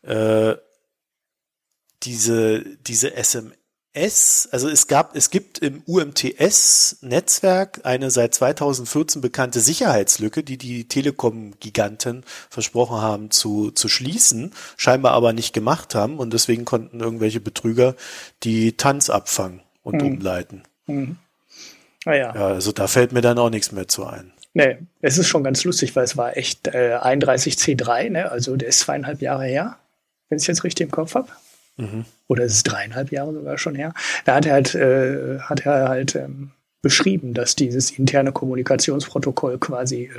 [0.01, 0.55] äh,
[2.01, 3.53] diese, diese SMS
[3.95, 10.87] S, also es gab, es gibt im UMTS-Netzwerk eine seit 2014 bekannte Sicherheitslücke, die die
[10.87, 17.39] Telekom-Giganten versprochen haben zu, zu schließen, scheinbar aber nicht gemacht haben und deswegen konnten irgendwelche
[17.39, 17.95] Betrüger
[18.43, 20.07] die Tanz abfangen und mhm.
[20.07, 20.63] umleiten.
[20.87, 21.17] Mhm.
[22.05, 22.35] Ah, ja.
[22.35, 24.31] ja, also da fällt mir dann auch nichts mehr zu ein.
[24.53, 28.31] Nee, es ist schon ganz lustig, weil es war echt äh, 31C3, ne?
[28.31, 29.77] also der ist zweieinhalb Jahre her,
[30.29, 31.29] wenn ich es jetzt richtig im Kopf habe.
[31.77, 32.05] Mhm.
[32.27, 33.93] Oder ist es dreieinhalb Jahre sogar schon her?
[34.25, 40.03] Da hat er halt, äh, hat er halt ähm, beschrieben, dass dieses interne Kommunikationsprotokoll quasi
[40.03, 40.11] äh,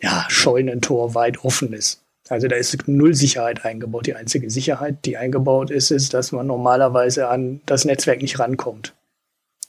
[0.00, 2.02] ja, Scheunentor weit offen ist.
[2.28, 4.06] Also da ist null Sicherheit eingebaut.
[4.06, 8.94] Die einzige Sicherheit, die eingebaut ist, ist, dass man normalerweise an das Netzwerk nicht rankommt.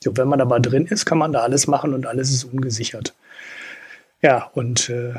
[0.01, 3.15] So, wenn man aber drin ist, kann man da alles machen und alles ist ungesichert.
[4.21, 5.13] Ja, und äh,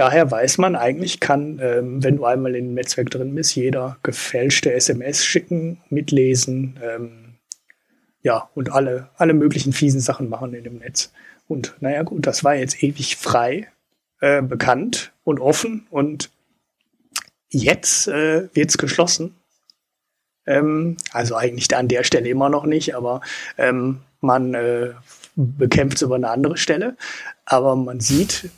[0.00, 3.98] daher weiß man, eigentlich kann, ähm, wenn du einmal in dem Netzwerk drin bist, jeder
[4.02, 7.34] gefälschte SMS schicken, mitlesen, ähm,
[8.22, 11.12] ja, und alle, alle möglichen fiesen Sachen machen in dem Netz.
[11.48, 13.68] Und naja, gut, das war jetzt ewig frei,
[14.20, 16.30] äh, bekannt und offen und
[17.50, 19.36] jetzt äh, wird's geschlossen.
[20.46, 23.20] Ähm, also eigentlich an der Stelle immer noch nicht, aber
[23.58, 24.94] ähm, man äh,
[25.36, 26.96] bekämpft es über eine andere Stelle.
[27.44, 28.50] Aber man sieht,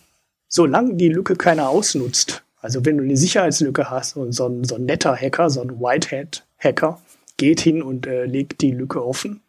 [0.53, 4.77] solange die Lücke keiner ausnutzt, also wenn du eine Sicherheitslücke hast und so ein, so
[4.77, 7.01] ein netter Hacker, so ein Whitehead-Hacker
[7.39, 9.41] geht hin und äh, legt die Lücke offen,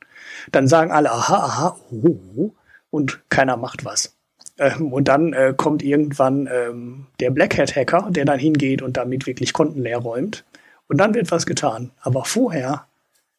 [0.52, 2.52] dann sagen alle, aha, aha, oh, oh
[2.90, 4.16] und keiner macht was.
[4.58, 9.52] Ähm, und dann äh, kommt irgendwann ähm, der Blackhat-Hacker, der dann hingeht und damit wirklich
[9.52, 10.46] Konten leer räumt.
[10.88, 11.92] Und dann wird was getan.
[12.02, 12.86] Aber vorher,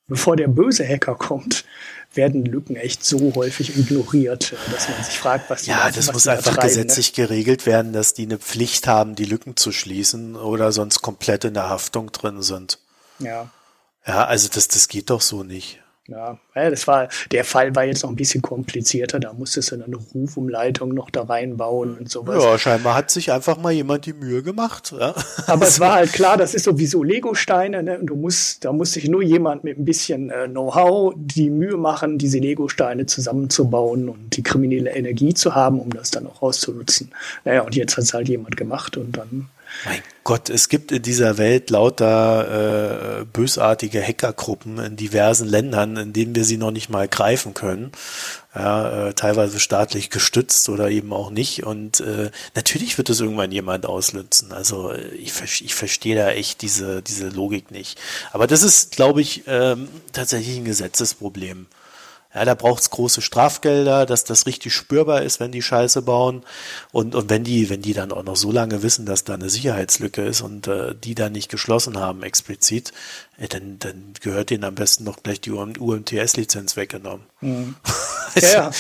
[0.07, 1.65] bevor der böse Hacker kommt,
[2.17, 6.27] werden Lücken echt so häufig ignoriert, dass man sich fragt, was die Ja, das muss
[6.27, 7.27] einfach gesetzlich ne?
[7.27, 11.55] geregelt werden, dass die eine Pflicht haben, die Lücken zu schließen oder sonst komplett in
[11.55, 12.79] der Haftung drin sind.
[13.19, 13.51] Ja.
[14.07, 15.81] Ja, also das, das geht doch so nicht.
[16.07, 19.19] Ja, das war, der Fall war jetzt noch ein bisschen komplizierter.
[19.19, 22.45] Da musstest du dann eine Rufumleitung noch da reinbauen und sowas.
[22.45, 24.95] Ja, scheinbar hat sich einfach mal jemand die Mühe gemacht.
[24.99, 25.15] Ja.
[25.47, 27.83] Aber es war halt klar, das ist sowieso Lego-Steine.
[27.83, 27.99] Ne?
[27.99, 31.79] Und du musst, da muss sich nur jemand mit ein bisschen äh, Know-how die Mühe
[31.79, 37.13] machen, diese Lego-Steine zusammenzubauen und die kriminelle Energie zu haben, um das dann auch rauszunutzen.
[37.47, 39.49] Naja, und jetzt hat es halt jemand gemacht und dann
[39.87, 46.13] mein Gott, es gibt in dieser Welt lauter äh, bösartige Hackergruppen in diversen Ländern, in
[46.15, 47.93] denen wir sie noch nicht mal greifen können.
[48.55, 51.65] Ja, äh, teilweise staatlich gestützt oder eben auch nicht.
[51.65, 54.53] Und äh, natürlich wird es irgendwann jemand auslützen.
[54.53, 58.01] Also ich, ich verstehe da echt diese, diese Logik nicht.
[58.33, 61.67] Aber das ist, glaube ich, ähm, tatsächlich ein Gesetzesproblem.
[62.35, 66.43] Ja, da braucht's große Strafgelder, dass das richtig spürbar ist, wenn die Scheiße bauen.
[66.91, 69.49] Und, und wenn die, wenn die dann auch noch so lange wissen, dass da eine
[69.49, 72.93] Sicherheitslücke ist und äh, die dann nicht geschlossen haben explizit,
[73.39, 77.27] äh, dann, dann gehört denen am besten noch gleich die UMTS-Lizenz weggenommen.
[77.41, 77.75] Mhm.
[78.41, 78.71] Ja, ja.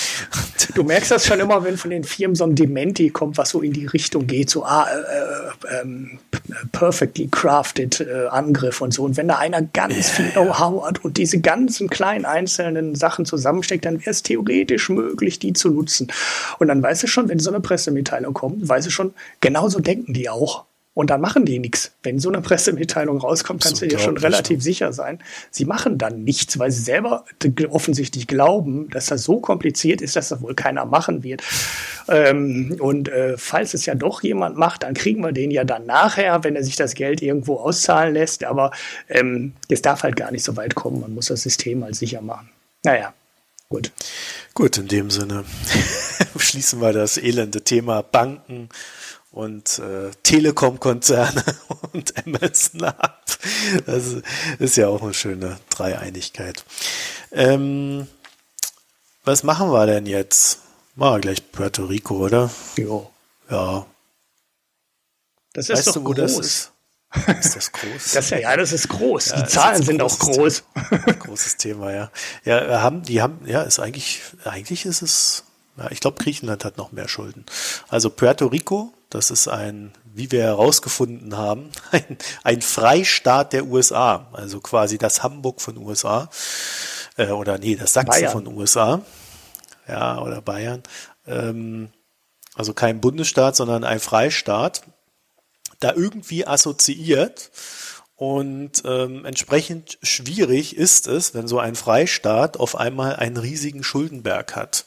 [0.74, 3.60] Du merkst das schon immer, wenn von den Firmen so ein Dementi kommt, was so
[3.60, 6.18] in die Richtung geht, so ah, äh, ähm,
[6.72, 9.04] perfectly crafted äh, Angriff und so.
[9.04, 13.26] Und wenn da einer ganz ja, viel Know-how hat und diese ganzen kleinen einzelnen Sachen
[13.26, 16.08] zusammensteckt, dann wäre es theoretisch möglich, die zu nutzen.
[16.58, 20.14] Und dann weißt du schon, wenn so eine Pressemitteilung kommt, weißt du schon, genauso denken
[20.14, 20.64] die auch.
[20.94, 21.90] Und dann machen die nichts.
[22.04, 25.18] Wenn so eine Pressemitteilung rauskommt, kannst du dir schon relativ sicher sein.
[25.50, 27.24] Sie machen dann nichts, weil sie selber
[27.68, 31.42] offensichtlich glauben, dass das so kompliziert ist, dass das wohl keiner machen wird.
[32.06, 35.84] Ähm, und äh, falls es ja doch jemand macht, dann kriegen wir den ja dann
[35.84, 38.44] nachher, wenn er sich das Geld irgendwo auszahlen lässt.
[38.44, 38.70] Aber
[39.08, 41.00] ähm, es darf halt gar nicht so weit kommen.
[41.00, 42.50] Man muss das System halt sicher machen.
[42.84, 43.12] Naja,
[43.68, 43.90] gut.
[44.54, 45.44] Gut, in dem Sinne
[46.38, 48.68] schließen wir das elende Thema Banken
[49.34, 51.44] und äh, Telekom-Konzerne
[51.92, 53.26] und Amazon ab.
[53.84, 54.14] Das
[54.60, 56.64] ist ja auch eine schöne Dreieinigkeit.
[57.32, 58.06] Ähm,
[59.24, 60.60] was machen wir denn jetzt?
[60.94, 62.48] Machen wir gleich Puerto Rico, oder?
[62.76, 63.10] Jo.
[63.50, 63.86] Ja.
[65.52, 66.16] Das ist weißt doch du, groß.
[66.16, 66.72] das ist?
[67.40, 68.12] Ist das groß?
[68.14, 69.26] Das, ja, ja, das ist groß.
[69.26, 70.62] Ja, die Zahlen sind auch groß.
[70.74, 71.12] Thema.
[71.18, 72.10] Großes Thema, ja.
[72.44, 75.44] Ja, haben, die haben, ja, ist eigentlich, eigentlich ist es,
[75.76, 77.44] ja, ich glaube, Griechenland hat noch mehr Schulden.
[77.88, 84.26] Also Puerto Rico das ist ein, wie wir herausgefunden haben, ein, ein Freistaat der USA,
[84.32, 86.28] also quasi das Hamburg von USA.
[87.16, 88.32] Äh, oder nee, das Sachsen Bayern.
[88.32, 89.02] von USA.
[89.86, 90.82] Ja, oder Bayern.
[91.28, 91.90] Ähm,
[92.56, 94.82] also kein Bundesstaat, sondern ein Freistaat.
[95.78, 97.52] Da irgendwie assoziiert
[98.16, 104.54] und ähm, entsprechend schwierig ist es, wenn so ein Freistaat auf einmal einen riesigen Schuldenberg
[104.54, 104.84] hat.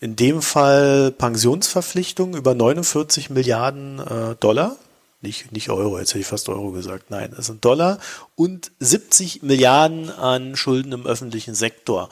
[0.00, 4.76] In dem Fall Pensionsverpflichtungen über 49 Milliarden äh, Dollar.
[5.20, 7.10] Nicht, nicht Euro, jetzt hätte ich fast Euro gesagt.
[7.10, 7.98] Nein, es sind Dollar
[8.34, 12.10] und 70 Milliarden an Schulden im öffentlichen Sektor.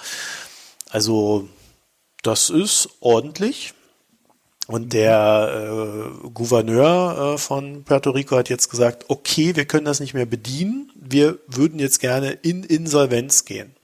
[0.90, 1.48] Also
[2.22, 3.75] das ist ordentlich.
[4.68, 10.01] Und der äh, Gouverneur äh, von Puerto Rico hat jetzt gesagt, okay, wir können das
[10.01, 13.75] nicht mehr bedienen, wir würden jetzt gerne in Insolvenz gehen.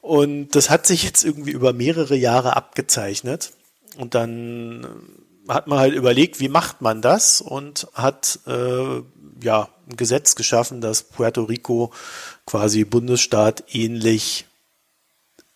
[0.00, 3.52] Und das hat sich jetzt irgendwie über mehrere Jahre abgezeichnet.
[3.96, 4.86] Und dann
[5.48, 9.02] hat man halt überlegt, wie macht man das und hat äh,
[9.42, 11.92] ja ein Gesetz geschaffen, das Puerto Rico
[12.46, 14.46] quasi Bundesstaat ähnlich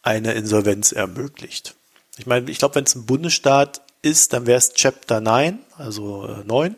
[0.03, 1.75] eine Insolvenz ermöglicht.
[2.19, 6.27] Ich meine, ich glaube, wenn es ein Bundesstaat ist, dann wäre es Chapter 9, also
[6.27, 6.77] äh, 9.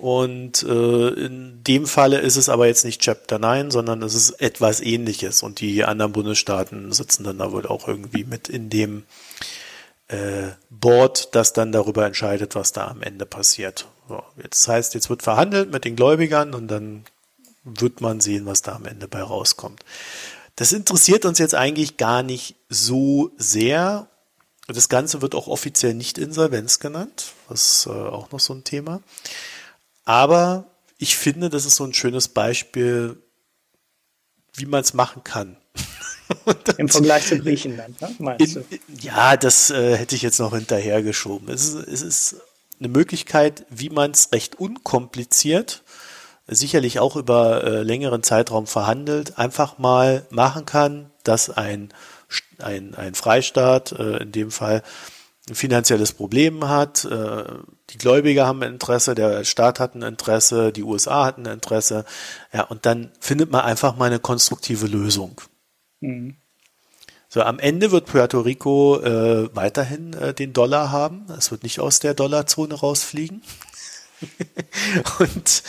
[0.00, 4.40] Und äh, in dem Falle ist es aber jetzt nicht Chapter 9, sondern es ist
[4.40, 5.42] etwas ähnliches.
[5.42, 9.04] Und die anderen Bundesstaaten sitzen dann da wohl auch irgendwie mit in dem
[10.06, 13.88] äh, Board, das dann darüber entscheidet, was da am Ende passiert.
[14.08, 17.04] So, jetzt heißt, jetzt wird verhandelt mit den Gläubigern und dann
[17.64, 19.84] wird man sehen, was da am Ende bei rauskommt.
[20.56, 24.08] Das interessiert uns jetzt eigentlich gar nicht so sehr
[24.74, 27.32] das Ganze wird auch offiziell nicht Insolvenz genannt.
[27.48, 29.00] Das ist äh, auch noch so ein Thema.
[30.04, 30.66] Aber
[30.98, 33.22] ich finde, das ist so ein schönes Beispiel,
[34.54, 35.56] wie man es machen kann.
[36.76, 38.14] Im Vergleich zu Griechenland, ne?
[38.18, 38.78] meinst in, du?
[39.00, 41.48] Ja, das äh, hätte ich jetzt noch hinterhergeschoben.
[41.48, 42.36] Es ist, es ist
[42.78, 45.82] eine Möglichkeit, wie man es recht unkompliziert,
[46.46, 51.92] sicherlich auch über äh, längeren Zeitraum verhandelt, einfach mal machen kann, dass ein
[52.58, 54.82] ein, ein Freistaat äh, in dem Fall
[55.48, 57.04] ein finanzielles Problem hat.
[57.04, 57.44] Äh,
[57.90, 62.04] die Gläubiger haben ein Interesse, der Staat hat ein Interesse, die USA hat ein Interesse.
[62.52, 65.40] Ja, und dann findet man einfach mal eine konstruktive Lösung.
[66.00, 66.36] Mhm.
[67.30, 71.26] So, am Ende wird Puerto Rico äh, weiterhin äh, den Dollar haben.
[71.36, 73.42] Es wird nicht aus der Dollarzone rausfliegen.
[75.18, 75.62] und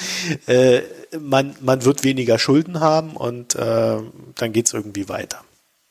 [0.47, 0.81] äh,
[1.19, 3.97] man, man wird weniger Schulden haben und äh,
[4.35, 5.43] dann geht's irgendwie weiter.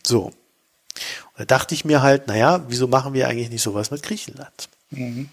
[0.05, 0.33] So.
[1.33, 4.69] Und da dachte ich mir halt, naja, wieso machen wir eigentlich nicht sowas mit Griechenland?
[4.91, 5.29] Mhm.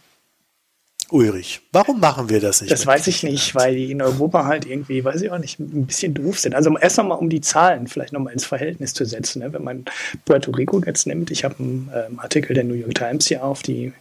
[1.12, 2.72] Ulrich, warum machen wir das nicht?
[2.72, 5.86] Das weiß ich nicht, weil die in Europa halt irgendwie, weiß ich auch nicht, ein
[5.86, 6.56] bisschen doof sind.
[6.56, 9.40] Also erst nochmal, um die Zahlen vielleicht nochmal ins Verhältnis zu setzen.
[9.40, 9.54] Ne?
[9.54, 9.86] Wenn man
[10.26, 13.62] Puerto Rico jetzt nimmt, ich habe einen ähm, Artikel der New York Times hier auf,
[13.62, 13.94] die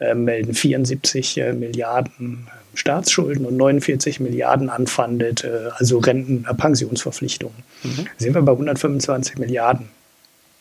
[0.00, 6.54] äh, melden 74 äh, Milliarden äh, Staatsschulden und 49 Milliarden unfunded, äh, also Renten, äh,
[6.54, 7.56] Pensionsverpflichtungen.
[7.84, 8.06] Mhm.
[8.18, 9.88] sind wir bei 125 Milliarden.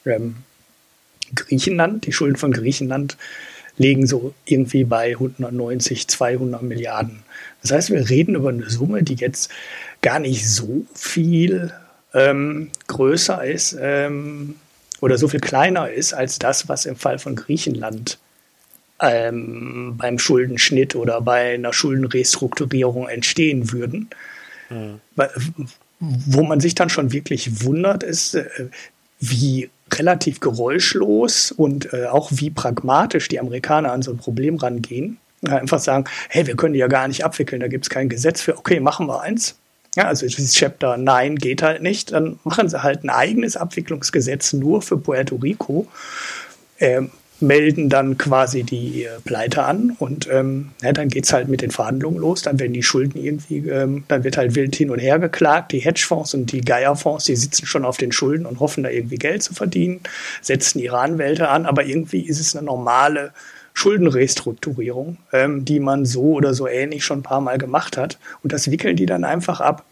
[0.05, 0.35] Ähm,
[1.35, 3.17] Griechenland, die Schulden von Griechenland
[3.77, 7.23] liegen so irgendwie bei 190, 200 Milliarden.
[7.61, 9.49] Das heißt, wir reden über eine Summe, die jetzt
[10.01, 11.73] gar nicht so viel
[12.13, 14.55] ähm, größer ist ähm,
[15.01, 18.19] oder so viel kleiner ist als das, was im Fall von Griechenland
[19.01, 24.09] ähm, beim Schuldenschnitt oder bei einer Schuldenrestrukturierung entstehen würden.
[24.69, 24.99] Mhm.
[25.99, 28.45] Wo man sich dann schon wirklich wundert, ist, äh,
[29.19, 35.17] wie relativ geräuschlos und äh, auch wie pragmatisch die Amerikaner an so ein Problem rangehen.
[35.45, 38.41] Einfach sagen, hey, wir können die ja gar nicht abwickeln, da gibt es kein Gesetz
[38.41, 39.57] für, okay, machen wir eins.
[39.95, 44.53] Ja, also dieses Chapter 9 geht halt nicht, dann machen sie halt ein eigenes Abwicklungsgesetz
[44.53, 45.87] nur für Puerto Rico.
[46.79, 47.11] Ähm,
[47.43, 51.71] melden dann quasi die äh, Pleite an und ähm, ja, dann geht's halt mit den
[51.71, 52.41] Verhandlungen los.
[52.41, 55.71] Dann werden die Schulden irgendwie, ähm, dann wird halt wild hin und her geklagt.
[55.71, 59.17] Die Hedgefonds und die Geierfonds, die sitzen schon auf den Schulden und hoffen da irgendwie
[59.17, 60.01] Geld zu verdienen,
[60.41, 63.31] setzen ihre Anwälte an, aber irgendwie ist es eine normale
[63.73, 68.17] Schuldenrestrukturierung, ähm, die man so oder so ähnlich schon ein paar Mal gemacht hat.
[68.43, 69.83] Und das wickeln die dann einfach ab.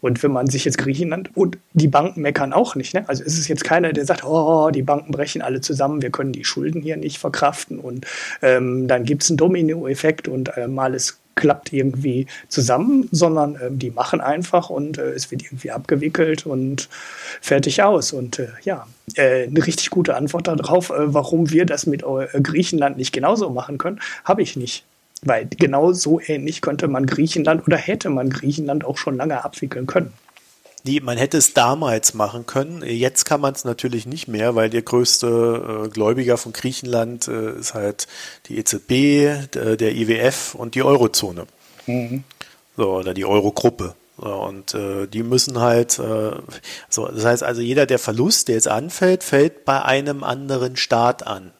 [0.00, 3.08] Und wenn man sich jetzt Griechenland und die Banken meckern auch nicht, ne?
[3.08, 6.32] Also ist es jetzt keiner, der sagt, oh, die Banken brechen alle zusammen, wir können
[6.32, 8.06] die Schulden hier nicht verkraften und
[8.42, 13.90] ähm, dann gibt es einen Dominoeffekt und ähm, alles klappt irgendwie zusammen, sondern ähm, die
[13.90, 16.88] machen einfach und äh, es wird irgendwie abgewickelt und
[17.40, 18.12] fertig aus.
[18.12, 22.40] Und äh, ja, äh, eine richtig gute Antwort darauf, äh, warum wir das mit äh,
[22.40, 24.84] Griechenland nicht genauso machen können, habe ich nicht.
[25.26, 29.86] Weil genau so ähnlich könnte man Griechenland oder hätte man Griechenland auch schon lange abwickeln
[29.86, 30.12] können.
[30.84, 32.84] Nee, man hätte es damals machen können.
[32.86, 37.58] Jetzt kann man es natürlich nicht mehr, weil der größte äh, Gläubiger von Griechenland äh,
[37.58, 38.06] ist halt
[38.46, 41.46] die EZB, der IWF und die Eurozone.
[41.86, 42.22] Mhm.
[42.76, 43.96] So, oder die Eurogruppe.
[44.16, 46.36] So, und äh, die müssen halt, äh,
[46.88, 51.26] so, das heißt also, jeder der Verlust, der jetzt anfällt, fällt bei einem anderen Staat
[51.26, 51.50] an.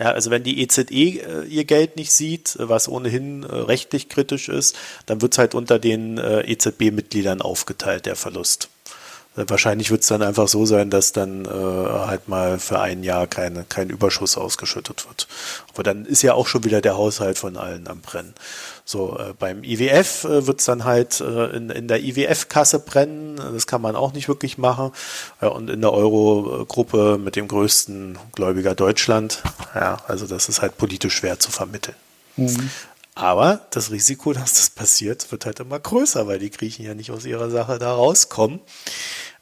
[0.00, 4.48] Ja, also wenn die EZE äh, ihr Geld nicht sieht, was ohnehin äh, rechtlich kritisch
[4.48, 8.70] ist, dann wird es halt unter den äh, EZB-Mitgliedern aufgeteilt, der Verlust.
[9.36, 13.02] Äh, wahrscheinlich wird es dann einfach so sein, dass dann äh, halt mal für ein
[13.02, 15.28] Jahr keine, kein Überschuss ausgeschüttet wird.
[15.72, 18.34] Aber dann ist ja auch schon wieder der Haushalt von allen am Brennen.
[18.84, 23.36] So, äh, beim IWF äh, wird es dann halt äh, in, in der IWF-Kasse brennen.
[23.36, 24.90] Das kann man auch nicht wirklich machen.
[25.40, 29.42] Ja, und in der Euro-Gruppe mit dem größten Gläubiger Deutschland,
[29.74, 31.96] ja, also das ist halt politisch schwer zu vermitteln.
[32.36, 32.70] Mhm.
[33.20, 37.10] Aber das Risiko, dass das passiert, wird halt immer größer, weil die Griechen ja nicht
[37.10, 38.60] aus ihrer Sache da rauskommen.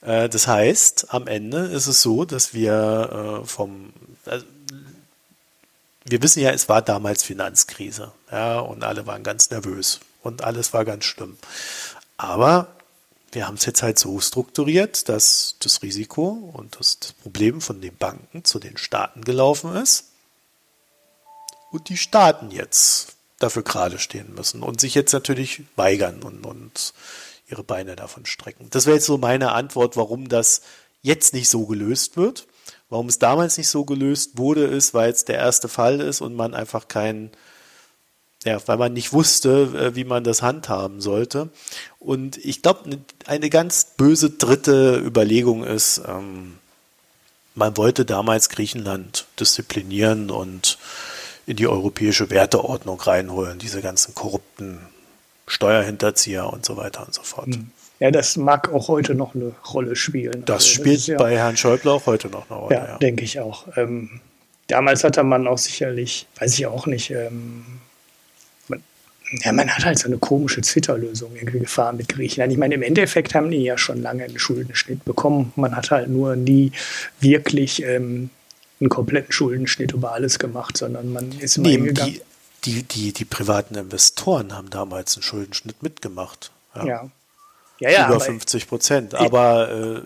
[0.00, 3.92] Äh, das heißt, am Ende ist es so, dass wir äh, vom,
[4.26, 4.44] also
[6.04, 10.72] wir wissen ja, es war damals Finanzkrise, ja, und alle waren ganz nervös und alles
[10.72, 11.36] war ganz schlimm.
[12.16, 12.74] Aber
[13.30, 17.80] wir haben es jetzt halt so strukturiert, dass das Risiko und das, das Problem von
[17.80, 20.06] den Banken zu den Staaten gelaufen ist
[21.70, 26.92] und die Staaten jetzt dafür gerade stehen müssen und sich jetzt natürlich weigern und, und
[27.48, 28.66] ihre Beine davon strecken.
[28.70, 30.62] Das wäre jetzt so meine Antwort, warum das
[31.02, 32.46] jetzt nicht so gelöst wird.
[32.90, 36.34] Warum es damals nicht so gelöst wurde, ist, weil es der erste Fall ist und
[36.34, 37.30] man einfach keinen,
[38.44, 41.50] ja, weil man nicht wusste, äh, wie man das handhaben sollte.
[41.98, 46.58] Und ich glaube, ne, eine ganz böse dritte Überlegung ist, ähm,
[47.54, 50.78] man wollte damals Griechenland disziplinieren und
[51.48, 54.80] in die europäische Werteordnung reinholen, diese ganzen korrupten
[55.46, 57.46] Steuerhinterzieher und so weiter und so fort.
[57.46, 57.70] Hm.
[58.00, 60.44] Ja, das mag auch heute noch eine Rolle spielen.
[60.44, 62.76] Das also, spielt das ja, bei Herrn Schäuble auch heute noch eine Rolle.
[62.76, 62.98] Ja, ja.
[62.98, 63.66] denke ich auch.
[63.76, 64.20] Ähm,
[64.66, 67.64] damals hatte man auch sicherlich, weiß ich auch nicht, ähm,
[68.68, 68.82] man,
[69.42, 72.52] ja, man hat halt so eine komische Zwitterlösung irgendwie gefahren mit Griechenland.
[72.52, 75.54] Ich meine, im Endeffekt haben die ja schon lange einen Schuldenschnitt bekommen.
[75.56, 76.72] Man hat halt nur nie
[77.20, 78.28] wirklich ähm,
[78.80, 81.92] einen kompletten Schuldenschnitt über alles gemacht, sondern man ist immer nee.
[81.92, 82.22] Die,
[82.64, 86.50] die, die, die privaten Investoren haben damals einen Schuldenschnitt mitgemacht.
[86.74, 86.86] Ja.
[86.86, 87.10] ja.
[87.80, 89.14] ja, ja Über 50 Prozent.
[89.14, 90.02] Aber äh,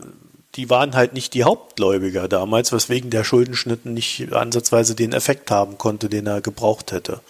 [0.54, 5.78] die waren halt nicht die Hauptgläubiger damals, weswegen der Schuldenschnitt nicht ansatzweise den Effekt haben
[5.78, 7.20] konnte, den er gebraucht hätte.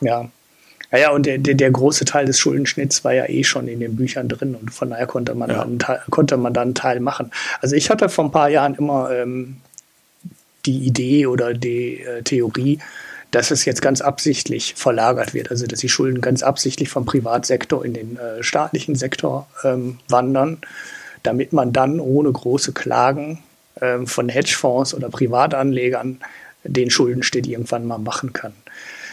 [0.00, 0.28] Ja.
[0.90, 3.96] Naja, und der, der, der große Teil des Schuldenschnitts war ja eh schon in den
[3.96, 5.64] Büchern drin und von daher konnte man, ja.
[5.64, 5.78] dann,
[6.10, 7.30] konnte man dann einen Teil machen.
[7.60, 9.56] Also ich hatte vor ein paar Jahren immer ähm,
[10.66, 12.78] die Idee oder die äh, Theorie,
[13.30, 17.84] dass es jetzt ganz absichtlich verlagert wird, also dass die Schulden ganz absichtlich vom Privatsektor
[17.84, 20.58] in den äh, staatlichen Sektor ähm, wandern,
[21.22, 23.42] damit man dann ohne große Klagen
[23.80, 26.20] ähm, von Hedgefonds oder Privatanlegern
[26.64, 28.52] den Schuldenschnitt irgendwann mal machen kann.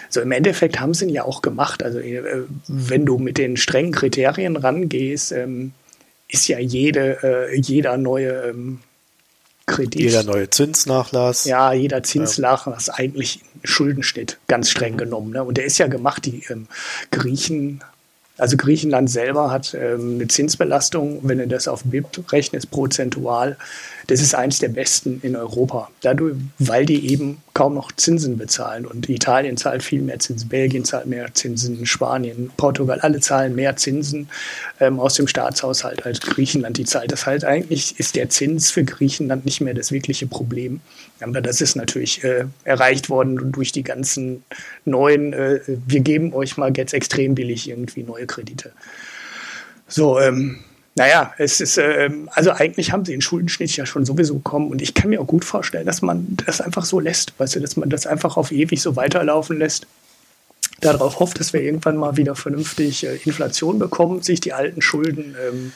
[0.10, 1.82] So im Endeffekt haben sie ihn ja auch gemacht.
[1.82, 5.72] Also äh, wenn du mit den strengen Kriterien rangehst, ähm,
[6.28, 8.54] ist ja jede, jeder neue
[9.70, 10.02] Kredit.
[10.02, 11.46] Jeder neue Zinsnachlass.
[11.46, 12.94] Ja, jeder Zinsnachlass ja.
[12.96, 15.32] eigentlich Schuldenschnitt, ganz streng genommen.
[15.32, 15.44] Ne?
[15.44, 16.68] Und der ist ja gemacht, die ähm,
[17.12, 17.82] Griechen
[18.40, 23.58] also Griechenland selber hat ähm, eine Zinsbelastung, wenn du das auf BIP rechnest, prozentual,
[24.10, 25.90] das ist eins der besten in Europa.
[26.02, 28.88] Dadurch, weil die eben kaum noch Zinsen bezahlen.
[28.88, 33.76] Und Italien zahlt viel mehr Zinsen, Belgien zahlt mehr Zinsen, Spanien, Portugal, alle zahlen mehr
[33.76, 34.28] Zinsen
[34.80, 36.78] ähm, aus dem Staatshaushalt als Griechenland.
[36.78, 40.82] Die zahlt das halt eigentlich, ist der Zins für Griechenland nicht mehr das wirkliche Problem.
[41.20, 44.44] Aber das ist natürlich äh, erreicht worden durch die ganzen
[44.86, 48.72] neuen, äh, wir geben euch mal jetzt extrem billig irgendwie neue Kredite.
[49.88, 50.64] So, ähm,
[51.00, 54.82] naja, es ist, äh, also eigentlich haben sie den Schuldenschnitt ja schon sowieso bekommen und
[54.82, 57.78] ich kann mir auch gut vorstellen, dass man das einfach so lässt, weißt du, dass
[57.78, 59.88] man das einfach auf ewig so weiterlaufen lässt.
[60.82, 65.38] Darauf hofft, dass wir irgendwann mal wieder vernünftig äh, Inflation bekommen, sich die alten Schulden
[65.48, 65.72] ähm,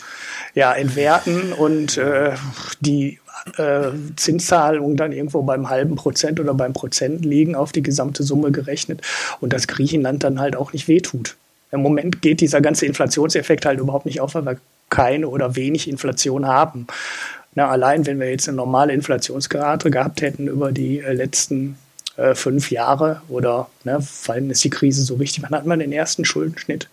[0.56, 2.34] ja entwerten und äh,
[2.82, 3.20] die
[3.56, 8.52] äh, Zinszahlungen dann irgendwo beim halben Prozent oder beim Prozent liegen auf die gesamte Summe
[8.52, 9.02] gerechnet
[9.40, 11.38] und dass Griechenland dann halt auch nicht wehtut.
[11.72, 14.58] Im Moment geht dieser ganze Inflationseffekt halt überhaupt nicht auf, weil wir
[14.94, 16.86] keine oder wenig Inflation haben.
[17.56, 21.78] Na, allein wenn wir jetzt eine normale Inflationsrate gehabt hätten über die äh, letzten
[22.16, 25.92] äh, fünf Jahre oder ne, fallen ist die Krise so richtig, wann hat man den
[25.92, 26.90] ersten Schuldenschnitt?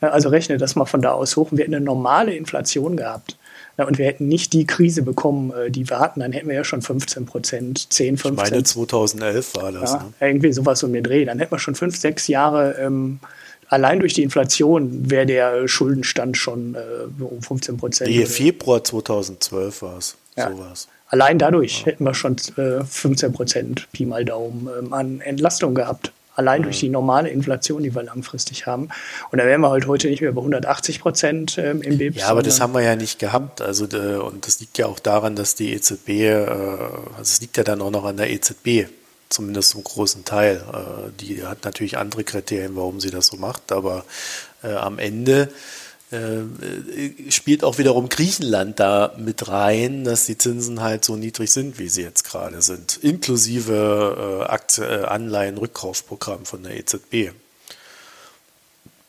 [0.00, 3.36] also rechne das mal von da aus hoch und wir hätten eine normale Inflation gehabt.
[3.78, 6.64] und wir hätten nicht die Krise bekommen, äh, die wir hatten, dann hätten wir ja
[6.64, 8.44] schon 15 Prozent, 10, 15.
[8.44, 9.92] Ich meine, 2011 war das.
[9.92, 10.12] Ja, ne?
[10.20, 11.24] Irgendwie sowas um den Dreh.
[11.24, 13.20] Dann hätten wir schon fünf, sechs Jahre ähm,
[13.68, 18.10] allein durch die Inflation wäre der Schuldenstand schon äh, um 15 Prozent.
[18.10, 20.16] Nee, Februar 2012 war es.
[20.36, 20.50] Ja.
[20.50, 20.88] Sowas.
[21.08, 21.86] Allein dadurch ja.
[21.86, 26.12] hätten wir schon äh, 15 Prozent Pi mal Daumen ähm, an Entlastung gehabt.
[26.34, 26.64] Allein mhm.
[26.64, 28.90] durch die normale Inflation, die wir langfristig haben.
[29.32, 32.16] Und da wären wir halt heute nicht mehr bei 180 Prozent ähm, im BIP.
[32.16, 33.60] Ja, aber das haben wir ja nicht gehabt.
[33.60, 37.56] Also, äh, und das liegt ja auch daran, dass die EZB, äh, also es liegt
[37.56, 38.86] ja dann auch noch an der EZB,
[39.28, 40.62] zumindest zum großen Teil.
[40.72, 44.04] Äh, die hat natürlich andere Kriterien, warum sie das so macht, aber
[44.62, 45.48] äh, am Ende
[46.10, 51.78] äh, spielt auch wiederum Griechenland da mit rein, dass die Zinsen halt so niedrig sind,
[51.78, 57.32] wie sie jetzt gerade sind, inklusive äh, Aktie, äh, Anleihen-Rückkaufprogramm von der EZB,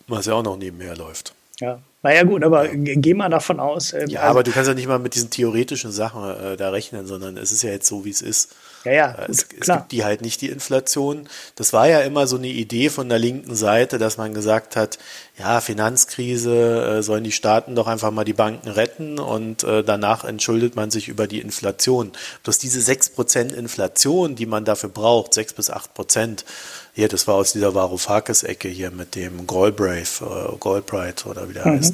[0.08, 1.34] was ja auch noch nebenher läuft.
[1.62, 2.96] Ja, naja gut, aber ja.
[2.96, 3.94] geh mal davon aus.
[3.94, 6.70] Äh, ja, also, aber du kannst ja nicht mal mit diesen theoretischen Sachen äh, da
[6.70, 8.56] rechnen, sondern es ist ja jetzt so, wie es ist.
[8.86, 9.12] Ja, ja.
[9.12, 11.28] Gut, es, es gibt die halt nicht, die Inflation.
[11.56, 15.00] Das war ja immer so eine Idee von der linken Seite, dass man gesagt hat,
[15.38, 20.24] ja, Finanzkrise, äh, sollen die Staaten doch einfach mal die Banken retten und äh, danach
[20.24, 22.12] entschuldet man sich über die Inflation.
[22.44, 26.46] Bloß diese sechs Prozent Inflation, die man dafür braucht, sechs bis acht Prozent,
[26.94, 31.68] hier, das war aus dieser Varoufakis-Ecke hier mit dem Galbraith, äh, Galbraith oder wie der
[31.68, 31.80] mhm.
[31.80, 31.94] heißt.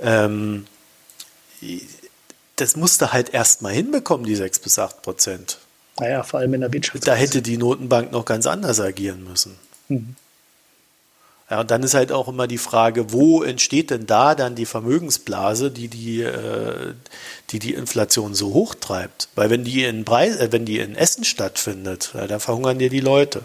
[0.00, 0.66] Ähm,
[2.56, 5.58] das musste halt erst mal hinbekommen, die sechs bis acht Prozent.
[5.98, 7.06] Naja, vor allem in der Wirtschaft.
[7.06, 9.58] Da hätte die Notenbank noch ganz anders agieren müssen.
[9.88, 10.16] Mhm.
[11.50, 14.64] Ja, und dann ist halt auch immer die Frage, wo entsteht denn da dann die
[14.64, 16.94] Vermögensblase, die die, äh,
[17.50, 19.28] die, die Inflation so hoch treibt?
[19.34, 22.88] Weil wenn die in Preis, äh, wenn die in Essen stattfindet, ja, dann verhungern dir
[22.88, 23.44] die Leute.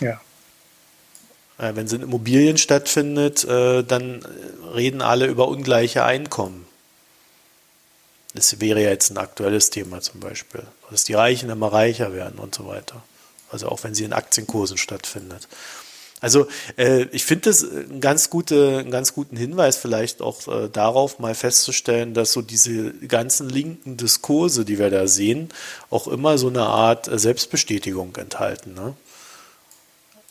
[0.00, 0.20] Ja.
[1.56, 4.24] Wenn sie in Immobilien stattfindet, äh, dann
[4.74, 6.64] reden alle über ungleiche Einkommen.
[8.34, 12.38] Das wäre ja jetzt ein aktuelles Thema zum Beispiel, dass die Reichen immer reicher werden
[12.38, 13.02] und so weiter.
[13.50, 15.48] Also auch wenn sie in Aktienkursen stattfindet.
[16.20, 20.68] Also äh, ich finde das ein ganz gute, einen ganz guten Hinweis vielleicht auch äh,
[20.68, 25.48] darauf, mal festzustellen, dass so diese ganzen linken Diskurse, die wir da sehen,
[25.88, 28.74] auch immer so eine Art äh, Selbstbestätigung enthalten.
[28.74, 28.94] Ne?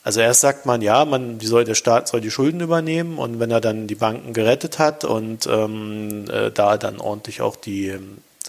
[0.04, 3.40] Also erst sagt man, ja, man, die soll, der Staat soll die Schulden übernehmen und
[3.40, 7.98] wenn er dann die Banken gerettet hat und ähm, äh, da dann ordentlich auch die,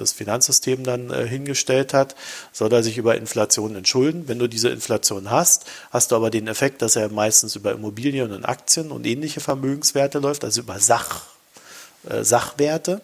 [0.00, 2.14] das Finanzsystem dann äh, hingestellt hat,
[2.52, 4.24] soll er sich über Inflation entschulden.
[4.26, 8.32] Wenn du diese Inflation hast, hast du aber den Effekt, dass er meistens über Immobilien
[8.32, 11.24] und Aktien und ähnliche Vermögenswerte läuft, also über Sach,
[12.08, 13.00] äh, Sachwerte.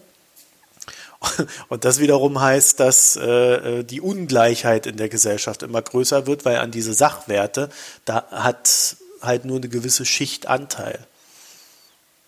[1.68, 6.58] Und das wiederum heißt, dass äh, die Ungleichheit in der Gesellschaft immer größer wird, weil
[6.58, 7.70] an diese Sachwerte,
[8.04, 10.98] da hat halt nur eine gewisse Schichtanteil.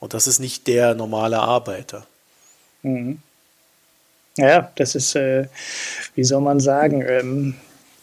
[0.01, 2.07] Und das ist nicht der normale Arbeiter.
[2.83, 3.21] Mhm.
[4.37, 5.49] Ja, das ist, äh,
[6.15, 7.55] wie soll man sagen, ähm,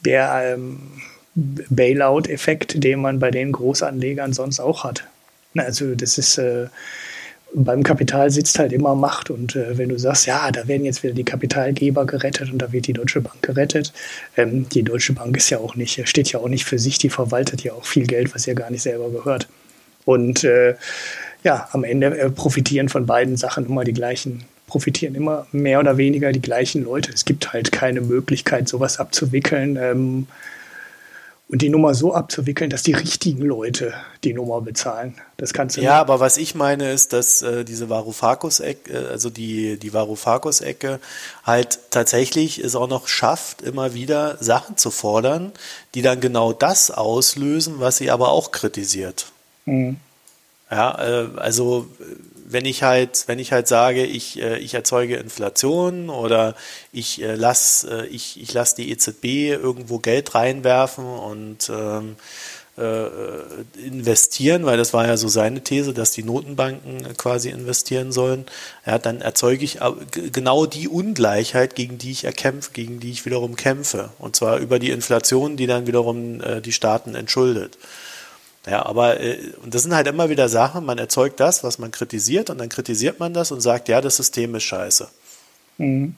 [0.03, 1.01] der ähm,
[1.35, 5.05] Bailout-Effekt, den man bei den Großanlegern sonst auch hat.
[5.55, 6.67] Also das ist äh,
[7.55, 11.03] beim Kapital sitzt halt immer Macht und äh, wenn du sagst, ja, da werden jetzt
[11.03, 13.93] wieder die Kapitalgeber gerettet und da wird die Deutsche Bank gerettet,
[14.35, 17.09] ähm, die Deutsche Bank ist ja auch nicht, steht ja auch nicht für sich, die
[17.09, 19.47] verwaltet ja auch viel Geld, was ja gar nicht selber gehört.
[20.03, 20.75] Und äh,
[21.43, 25.97] ja, am Ende äh, profitieren von beiden Sachen immer die gleichen, profitieren immer mehr oder
[25.97, 27.11] weniger die gleichen Leute.
[27.13, 29.77] Es gibt halt keine Möglichkeit, sowas abzuwickeln.
[29.79, 30.27] Ähm,
[31.55, 33.93] und die Nummer so abzuwickeln, dass die richtigen Leute
[34.25, 35.15] die Nummer bezahlen.
[35.37, 35.99] Das kannst du Ja, nicht.
[36.01, 40.99] aber was ich meine ist, dass äh, diese Varoufakis-Ecke, äh, also die, die Varoufakis-Ecke
[41.45, 45.53] halt tatsächlich es auch noch schafft, immer wieder Sachen zu fordern,
[45.93, 49.27] die dann genau das auslösen, was sie aber auch kritisiert.
[49.63, 49.95] Mhm.
[50.69, 51.87] Ja, äh, also
[52.47, 56.55] wenn ich halt, wenn ich halt sage, ich, äh, ich erzeuge Inflation oder
[56.91, 62.15] ich äh, lass, äh, ich, ich lass die EZB irgendwo Geld reinwerfen und ähm,
[62.77, 63.07] äh,
[63.83, 68.45] investieren, weil das war ja so seine These, dass die Notenbanken quasi investieren sollen.
[68.85, 69.79] Ja, dann erzeuge ich
[70.11, 74.09] genau die Ungleichheit, gegen die ich erkämpfe, gegen die ich wiederum kämpfe.
[74.19, 77.77] Und zwar über die Inflation, die dann wiederum äh, die Staaten entschuldet.
[78.65, 81.91] Ja, aber äh, und das sind halt immer wieder Sachen, man erzeugt das, was man
[81.91, 85.07] kritisiert, und dann kritisiert man das und sagt, ja, das System ist scheiße.
[85.77, 86.15] Mhm.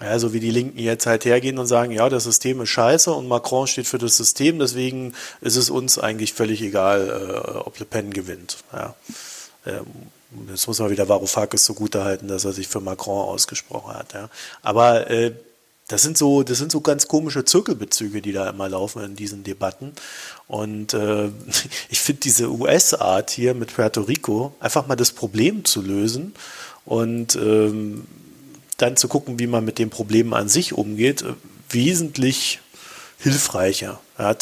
[0.00, 3.10] Ja, so wie die Linken jetzt halt hergehen und sagen, ja, das System ist scheiße
[3.10, 7.78] und Macron steht für das System, deswegen ist es uns eigentlich völlig egal, äh, ob
[7.78, 8.58] Le Pen gewinnt.
[8.74, 8.94] Ja.
[9.64, 9.86] Ähm,
[10.50, 14.12] jetzt muss man wieder Varoufakis zugute halten, dass er sich für Macron ausgesprochen hat.
[14.12, 14.28] Ja.
[14.60, 15.32] Aber äh,
[15.88, 19.44] das sind so, das sind so ganz komische Zirkelbezüge, die da immer laufen in diesen
[19.44, 19.92] Debatten.
[20.48, 21.30] Und äh,
[21.88, 26.34] ich finde diese US-Art hier mit Puerto Rico einfach mal das Problem zu lösen
[26.84, 28.06] und ähm,
[28.78, 31.34] dann zu gucken, wie man mit dem Problem an sich umgeht, äh,
[31.70, 32.60] wesentlich
[33.18, 34.00] hilfreicher.
[34.18, 34.34] Ja,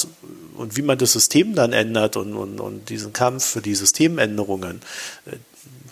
[0.56, 4.80] und wie man das System dann ändert und, und, und diesen Kampf für die Systemänderungen,
[5.26, 5.36] äh,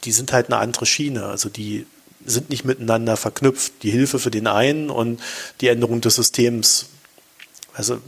[0.04, 1.26] die sind halt eine andere Schiene.
[1.26, 1.86] Also die
[2.24, 3.82] sind nicht miteinander verknüpft.
[3.82, 5.20] Die Hilfe für den einen und
[5.60, 6.86] die Änderung des Systems.
[7.74, 7.98] Also,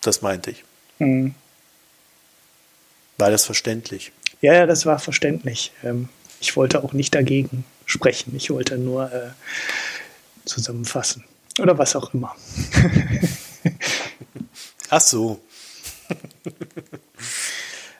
[0.00, 0.64] das meinte ich.
[0.98, 1.34] Mhm.
[3.18, 4.12] War das verständlich?
[4.40, 5.72] Ja, ja, das war verständlich.
[5.84, 6.08] Ähm,
[6.40, 8.34] ich wollte auch nicht dagegen sprechen.
[8.36, 9.30] Ich wollte nur äh,
[10.44, 11.24] zusammenfassen.
[11.60, 12.34] Oder was auch immer.
[14.90, 15.40] Ach so.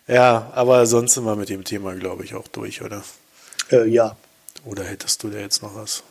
[0.08, 3.04] ja, aber sonst sind wir mit dem Thema, glaube ich, auch durch, oder?
[3.70, 4.16] Äh, ja,
[4.64, 6.02] oder hättest du da jetzt noch was?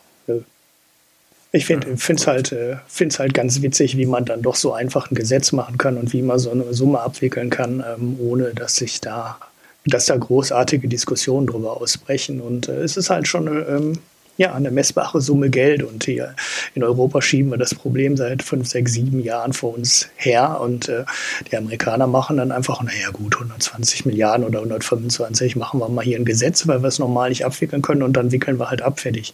[1.53, 5.11] Ich finde es ja, halt, äh, halt ganz witzig, wie man dann doch so einfach
[5.11, 8.75] ein Gesetz machen kann und wie man so eine Summe abwickeln kann, ähm, ohne dass
[8.77, 9.37] sich da,
[9.85, 12.39] dass da großartige Diskussionen drüber ausbrechen.
[12.39, 13.99] Und äh, es ist halt schon ähm,
[14.37, 15.83] ja, eine messbare Summe Geld.
[15.83, 16.35] Und hier
[16.73, 20.59] in Europa schieben wir das Problem seit fünf, sechs, sieben Jahren vor uns her.
[20.61, 21.05] Und äh,
[21.49, 26.17] die Amerikaner machen dann einfach, naja gut, 120 Milliarden oder 125 machen wir mal hier
[26.17, 28.99] ein Gesetz, weil wir es normal nicht abwickeln können und dann wickeln wir halt ab,
[28.99, 29.33] fertig.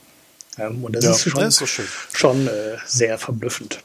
[0.57, 1.81] Ähm, und das ja, ist schon, das ist
[2.13, 3.79] schon äh, sehr verblüffend.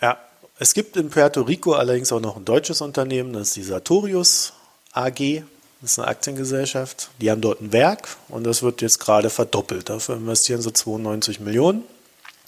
[0.00, 0.18] Ja,
[0.58, 4.52] es gibt in Puerto Rico allerdings auch noch ein deutsches Unternehmen, das ist die Sartorius
[4.92, 5.42] AG.
[5.84, 7.10] Das ist eine Aktiengesellschaft.
[7.20, 9.90] Die haben dort ein Werk und das wird jetzt gerade verdoppelt.
[9.90, 11.84] Dafür investieren sie 92 Millionen.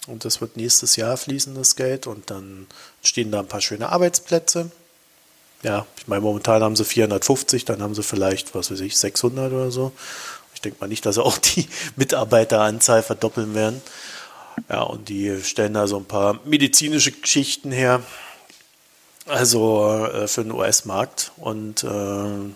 [0.07, 2.07] Und das wird nächstes Jahr fließen, das Geld.
[2.07, 2.65] Und dann
[3.03, 4.71] stehen da ein paar schöne Arbeitsplätze.
[5.61, 9.53] Ja, ich meine, momentan haben sie 450, dann haben sie vielleicht, was weiß ich, 600
[9.53, 9.91] oder so.
[10.55, 13.83] Ich denke mal nicht, dass sie auch die Mitarbeiteranzahl verdoppeln werden.
[14.67, 18.01] Ja, und die stellen da so ein paar medizinische Geschichten her.
[19.27, 21.33] Also äh, für den US-Markt.
[21.37, 22.49] Und äh,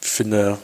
[0.00, 0.58] finde,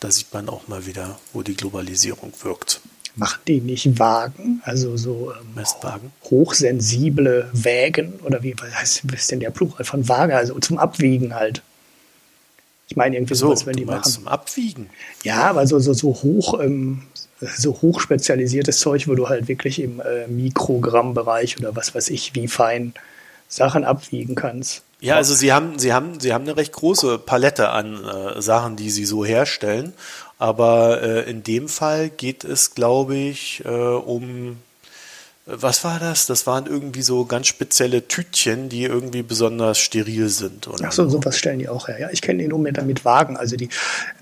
[0.00, 2.80] da sieht man auch mal wieder, wo die Globalisierung wirkt.
[3.16, 9.40] Machen die nicht Wagen, also so ähm, hochsensible Wägen oder wie heißt was ist denn
[9.40, 11.62] der Plural von Waage, also zum Abwiegen halt.
[12.88, 14.10] Ich meine irgendwie so, sowas, wenn die machen.
[14.10, 14.88] Zum Abwiegen.
[15.24, 17.02] Ja, aber so, so, so hoch, ähm,
[17.40, 22.46] so hochspezialisiertes Zeug, wo du halt wirklich im äh, Mikrogrammbereich oder was weiß ich, wie
[22.46, 22.94] fein
[23.48, 24.82] Sachen abwiegen kannst.
[25.00, 28.76] Ja, also sie haben, sie haben, sie haben eine recht große Palette an äh, Sachen,
[28.76, 29.92] die sie so herstellen.
[30.38, 34.58] Aber äh, in dem Fall geht es, glaube ich, äh, um
[35.50, 36.26] was war das?
[36.26, 40.68] Das waren irgendwie so ganz spezielle Tütchen, die irgendwie besonders steril sind.
[40.68, 41.98] Oder Ach so, sowas stellen die auch her.
[41.98, 43.38] Ja, ich kenne den nur mit, mit Wagen.
[43.38, 43.70] Also die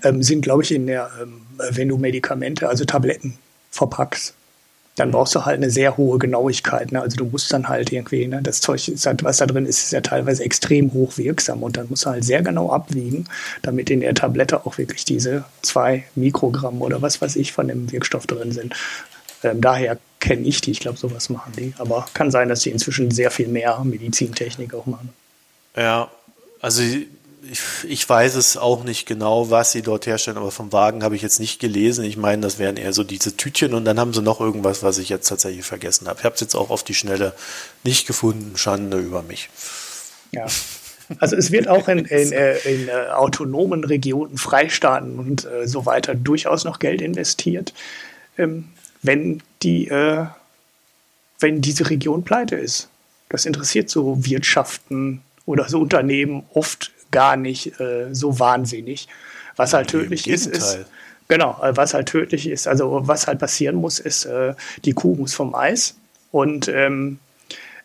[0.03, 3.37] ähm, sind, glaube ich, in der, ähm, wenn du Medikamente, also Tabletten
[3.71, 4.35] verpackst,
[4.97, 6.91] dann brauchst du halt eine sehr hohe Genauigkeit.
[6.91, 7.01] Ne?
[7.01, 9.91] Also du musst dann halt irgendwie, ne, das Zeug, halt, was da drin ist, ist
[9.91, 13.25] ja teilweise extrem hoch wirksam und dann musst du halt sehr genau abwiegen,
[13.61, 17.91] damit in der Tablette auch wirklich diese zwei Mikrogramm oder was weiß ich von dem
[17.91, 18.73] Wirkstoff drin sind.
[19.43, 21.73] Ähm, daher kenne ich die, ich glaube, sowas machen die.
[21.77, 25.09] Aber kann sein, dass die inzwischen sehr viel mehr Medizintechnik auch machen.
[25.75, 26.09] Ja,
[26.59, 26.81] also
[27.51, 31.15] ich, ich weiß es auch nicht genau, was sie dort herstellen, aber vom Wagen habe
[31.15, 32.05] ich jetzt nicht gelesen.
[32.05, 34.97] Ich meine, das wären eher so diese Tütchen und dann haben sie noch irgendwas, was
[34.97, 36.19] ich jetzt tatsächlich vergessen habe.
[36.19, 37.33] Ich habe es jetzt auch auf die Schnelle
[37.83, 38.57] nicht gefunden.
[38.57, 39.49] Schande über mich.
[40.31, 40.47] Ja.
[41.19, 45.85] Also es wird auch in, in, äh, in, äh, autonomen Regionen, Freistaaten und äh, so
[45.85, 47.73] weiter durchaus noch Geld investiert,
[48.37, 48.65] ähm,
[49.03, 50.25] wenn die, äh,
[51.39, 52.89] wenn diese Region pleite ist.
[53.29, 59.07] Das interessiert so Wirtschaften oder so Unternehmen oft gar nicht äh, so wahnsinnig.
[59.55, 60.85] Was halt tödlich ist, ist.
[61.27, 64.53] Genau, äh, was halt tödlich ist, also was halt passieren muss, ist, äh,
[64.85, 65.95] die Kuh muss vom Eis
[66.31, 67.19] und ähm,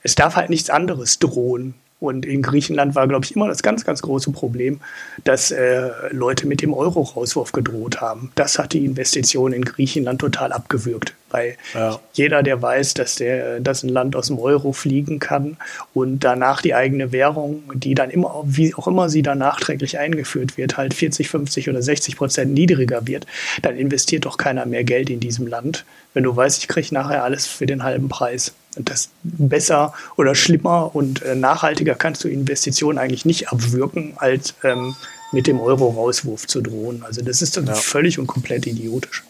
[0.03, 1.75] es darf halt nichts anderes drohen.
[2.03, 4.81] Und in Griechenland war, glaube ich, immer das ganz, ganz große Problem,
[5.23, 8.33] dass äh, Leute mit dem Euro-Rauswurf gedroht haben.
[8.35, 11.15] Das hat die Investition in Griechenland total abgewürgt.
[11.31, 12.01] Weil ja.
[12.13, 15.57] jeder, der weiß, dass, der, dass ein Land aus dem Euro fliegen kann
[15.95, 20.57] und danach die eigene Währung, die dann immer, wie auch immer sie dann nachträglich eingeführt
[20.59, 23.29] wird, halt 40, 50 oder 60 Prozent niedriger wird,
[23.63, 25.85] dann investiert doch keiner mehr Geld in diesem Land,
[26.15, 28.53] wenn du weißt, ich kriege nachher alles für den halben Preis.
[28.77, 34.97] Das besser oder schlimmer und äh, nachhaltiger kannst du Investitionen eigentlich nicht abwirken, als ähm,
[35.33, 37.03] mit dem Euro-Rauswurf zu drohen.
[37.03, 37.75] Also das ist dann ja.
[37.75, 39.25] völlig und komplett idiotisch.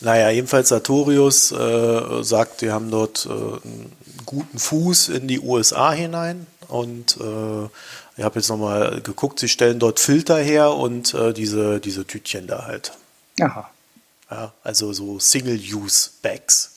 [0.00, 3.92] Naja, jedenfalls Sartorius äh, sagt, die haben dort äh, einen
[4.26, 7.68] guten Fuß in die USA hinein und äh,
[8.16, 12.46] ich habe jetzt nochmal geguckt, sie stellen dort Filter her und äh, diese, diese Tütchen
[12.46, 12.92] da halt.
[13.40, 13.70] Aha.
[14.30, 16.71] Ja, also so Single-Use-Bags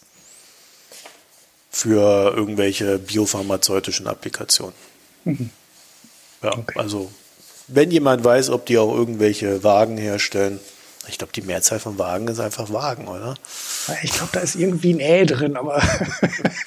[1.76, 4.73] für irgendwelche biopharmazeutischen Applikationen.
[5.26, 5.49] Mhm.
[6.41, 6.80] Ja, okay.
[6.80, 7.11] also
[7.67, 10.61] wenn jemand weiß, ob die auch irgendwelche Wagen herstellen,
[11.09, 13.36] ich glaube, die Mehrzahl von Wagen ist einfach Wagen, oder?
[14.03, 15.84] Ich glaube, da ist irgendwie ein Ä drin, aber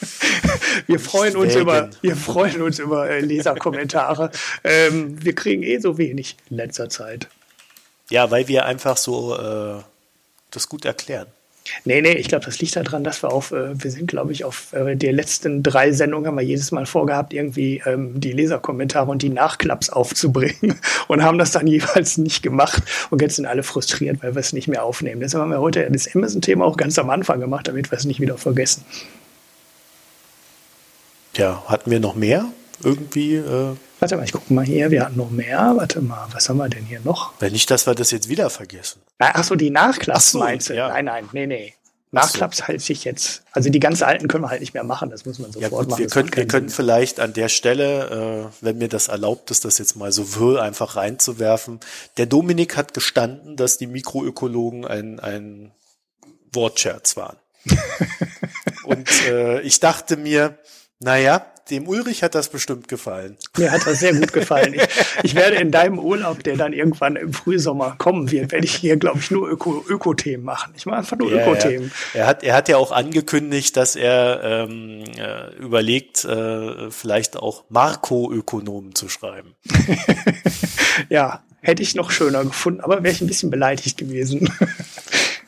[0.87, 4.31] wir freuen uns über, wir freuen uns über äh, Leserkommentare.
[4.63, 7.29] Ähm, wir kriegen eh so wenig in letzter Zeit.
[8.11, 9.83] Ja, weil wir einfach so äh,
[10.51, 11.29] das gut erklären.
[11.85, 14.45] Nee, nee, ich glaube, das liegt daran, dass wir auf, äh, wir sind, glaube ich,
[14.45, 19.11] auf äh, die letzten drei Sendungen haben wir jedes Mal vorgehabt, irgendwie ähm, die Leserkommentare
[19.11, 22.83] und die Nachklaps aufzubringen und haben das dann jeweils nicht gemacht.
[23.11, 25.21] Und jetzt sind alle frustriert, weil wir es nicht mehr aufnehmen.
[25.21, 28.21] Deshalb haben wir heute das Amazon-Thema auch ganz am Anfang gemacht, damit wir es nicht
[28.21, 28.85] wieder vergessen.
[31.37, 32.47] Ja, hatten wir noch mehr?
[32.83, 35.75] Irgendwie äh, Warte mal, ich gucke mal hier, wir hatten noch mehr.
[35.77, 37.33] Warte mal, was haben wir denn hier noch?
[37.41, 39.01] Wenn nicht, dass wir das jetzt wieder vergessen.
[39.19, 40.75] Ach so, die Nachklaps so, meinst du?
[40.75, 40.89] Ja.
[40.89, 41.75] Nein, nein, nee, nee.
[42.11, 42.69] Nachklaps so.
[42.69, 43.43] halte ich jetzt.
[43.53, 45.79] Also die ganz alten können wir halt nicht mehr machen, das muss man sofort ja,
[45.79, 45.99] gut, machen.
[45.99, 49.79] Wir können, wir können vielleicht an der Stelle, äh, wenn mir das erlaubt ist, das
[49.79, 51.81] jetzt mal so wirr einfach reinzuwerfen.
[52.17, 55.73] Der Dominik hat gestanden, dass die Mikroökologen ein, ein
[56.53, 57.37] Wortscherz waren.
[58.85, 60.57] Und äh, ich dachte mir,
[61.01, 63.37] naja, dem Ulrich hat das bestimmt gefallen.
[63.57, 64.75] Mir hat das sehr gut gefallen.
[64.75, 64.83] Ich,
[65.23, 68.97] ich werde in deinem Urlaub, der dann irgendwann im Frühsommer kommen wird, werde ich hier,
[68.97, 70.73] glaube ich, nur Öko, Öko-Themen machen.
[70.77, 71.93] Ich mache einfach nur ja, Öko-Themen.
[72.15, 72.21] Ja.
[72.21, 77.65] Er, hat, er hat ja auch angekündigt, dass er ähm, äh, überlegt, äh, vielleicht auch
[77.69, 79.55] Marco-Ökonomen zu schreiben.
[81.09, 84.51] ja, hätte ich noch schöner gefunden, aber wäre ich ein bisschen beleidigt gewesen.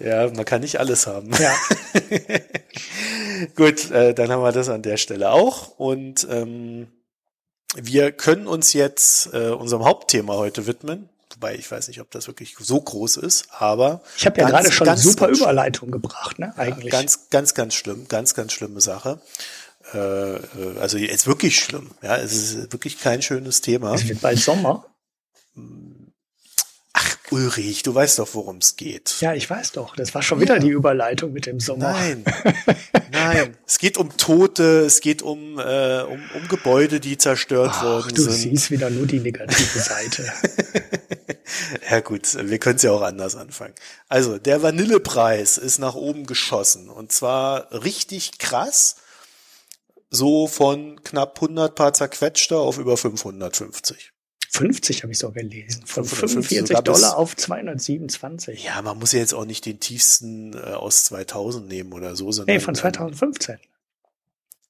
[0.00, 1.30] Ja, man kann nicht alles haben.
[1.38, 1.54] Ja.
[3.54, 5.78] Gut, äh, dann haben wir das an der Stelle auch.
[5.78, 6.88] Und ähm,
[7.76, 11.08] wir können uns jetzt äh, unserem Hauptthema heute widmen.
[11.34, 14.02] Wobei ich weiß nicht, ob das wirklich so groß ist, aber.
[14.16, 16.52] Ich habe ja ganz, gerade schon eine super Überleitung gebracht, ne?
[16.56, 16.92] Eigentlich.
[16.92, 19.20] Ja, ganz, ganz, ganz schlimm, ganz, ganz schlimme Sache.
[19.94, 20.40] Äh, äh
[20.80, 21.90] also jetzt wirklich schlimm.
[22.02, 23.94] Ja, es ist wirklich kein schönes Thema.
[23.94, 24.86] Es wird bald Sommer.
[27.30, 29.16] Ulrich, du weißt doch, worum es geht.
[29.20, 29.94] Ja, ich weiß doch.
[29.94, 31.92] Das war schon wieder die Überleitung mit dem Sommer.
[31.92, 32.24] Nein,
[33.12, 33.56] nein.
[33.66, 38.14] Es geht um Tote, es geht um, äh, um, um Gebäude, die zerstört Ach, worden
[38.14, 38.32] du sind.
[38.32, 40.32] Du siehst wieder nur die negative Seite.
[41.90, 43.74] ja gut, wir können es ja auch anders anfangen.
[44.08, 46.88] Also, der Vanillepreis ist nach oben geschossen.
[46.88, 48.96] Und zwar richtig krass.
[50.12, 54.12] So von knapp 100 paar zerquetschter auf über 550.
[54.52, 55.86] 50 habe ich so gelesen.
[55.86, 58.64] Von 45 Dollar auf 227.
[58.64, 62.32] Ja, man muss ja jetzt auch nicht den tiefsten äh, aus 2000 nehmen oder so,
[62.32, 62.56] sondern.
[62.56, 63.58] Nee, von 2015.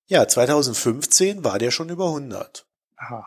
[0.06, 2.66] ja, 2015 war der schon über 100.
[2.96, 3.26] Aha.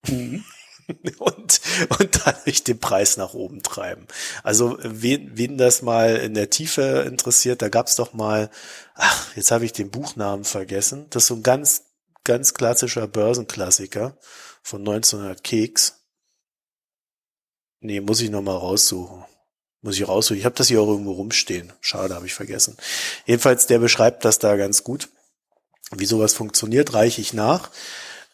[0.05, 0.43] Mhm.
[1.19, 1.61] und,
[1.99, 4.07] und dadurch den Preis nach oben treiben.
[4.43, 8.49] Also wen, wen das mal in der Tiefe interessiert, da gab's doch mal,
[8.95, 11.83] ach, jetzt habe ich den Buchnamen vergessen, das ist so ein ganz,
[12.23, 14.17] ganz klassischer Börsenklassiker
[14.61, 16.01] von 1900 Keks.
[17.79, 19.23] Nee, muss ich nochmal raussuchen.
[19.81, 20.37] Muss ich raussuchen.
[20.37, 21.71] Ich habe das hier auch irgendwo rumstehen.
[21.81, 22.75] Schade, habe ich vergessen.
[23.25, 25.09] Jedenfalls, der beschreibt das da ganz gut.
[25.95, 27.69] Wie sowas funktioniert, reiche ich nach.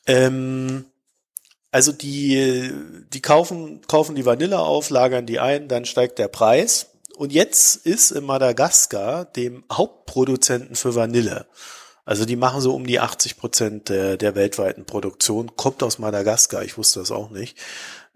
[0.08, 0.86] Ähm,
[1.74, 2.72] also die,
[3.12, 6.92] die kaufen, kaufen die Vanille auf, lagern die ein, dann steigt der Preis.
[7.18, 11.48] Und jetzt ist in Madagaskar, dem Hauptproduzenten für Vanille,
[12.06, 16.64] also die machen so um die 80 Prozent der, der weltweiten Produktion, kommt aus Madagaskar,
[16.64, 17.58] ich wusste das auch nicht.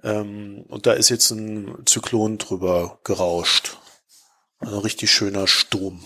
[0.03, 3.77] Ähm, und da ist jetzt ein Zyklon drüber gerauscht.
[4.59, 6.05] Ein richtig schöner Sturm.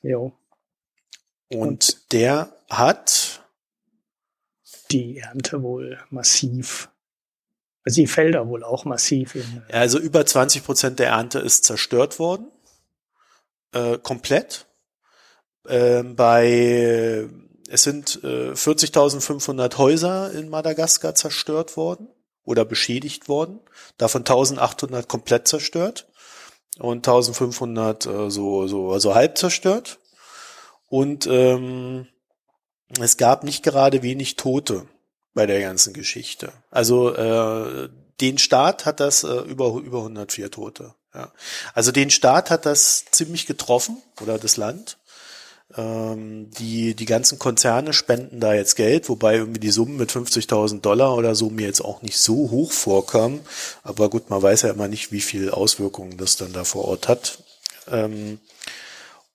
[0.00, 0.32] Jo.
[1.50, 3.43] Und, und der hat
[4.90, 6.90] die Ernte wohl massiv
[7.84, 9.34] also die Felder wohl auch massiv.
[9.34, 12.50] Ja, also über 20 Prozent der Ernte ist zerstört worden.
[13.72, 14.66] Äh, komplett.
[15.68, 17.28] Ähm, bei,
[17.68, 22.08] es sind äh, 40.500 Häuser in Madagaskar zerstört worden
[22.44, 23.60] oder beschädigt worden,
[23.96, 26.06] davon 1800 komplett zerstört
[26.78, 29.98] und 1500 äh, so, so, also halb zerstört.
[30.88, 32.06] Und ähm,
[33.00, 34.86] es gab nicht gerade wenig Tote
[35.34, 36.52] bei der ganzen Geschichte.
[36.70, 37.88] Also äh,
[38.20, 40.94] den Staat hat das äh, über, über 104 Tote.
[41.14, 41.32] Ja.
[41.74, 44.98] Also den Staat hat das ziemlich getroffen oder das Land.
[45.76, 50.80] Ähm, die, die ganzen Konzerne spenden da jetzt Geld, wobei irgendwie die Summen mit 50.000
[50.80, 53.40] Dollar oder so mir jetzt auch nicht so hoch vorkamen.
[53.82, 57.08] Aber gut, man weiß ja immer nicht, wie viel Auswirkungen das dann da vor Ort
[57.08, 57.38] hat.
[57.90, 58.38] Ähm,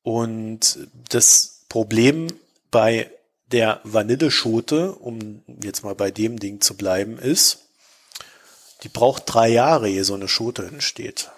[0.04, 0.78] und
[1.10, 2.28] das Problem
[2.72, 3.12] bei
[3.52, 7.70] der Vanilleschote, um jetzt mal bei dem Ding zu bleiben, ist,
[8.84, 11.32] die braucht drei Jahre, ehe so eine Schote entsteht.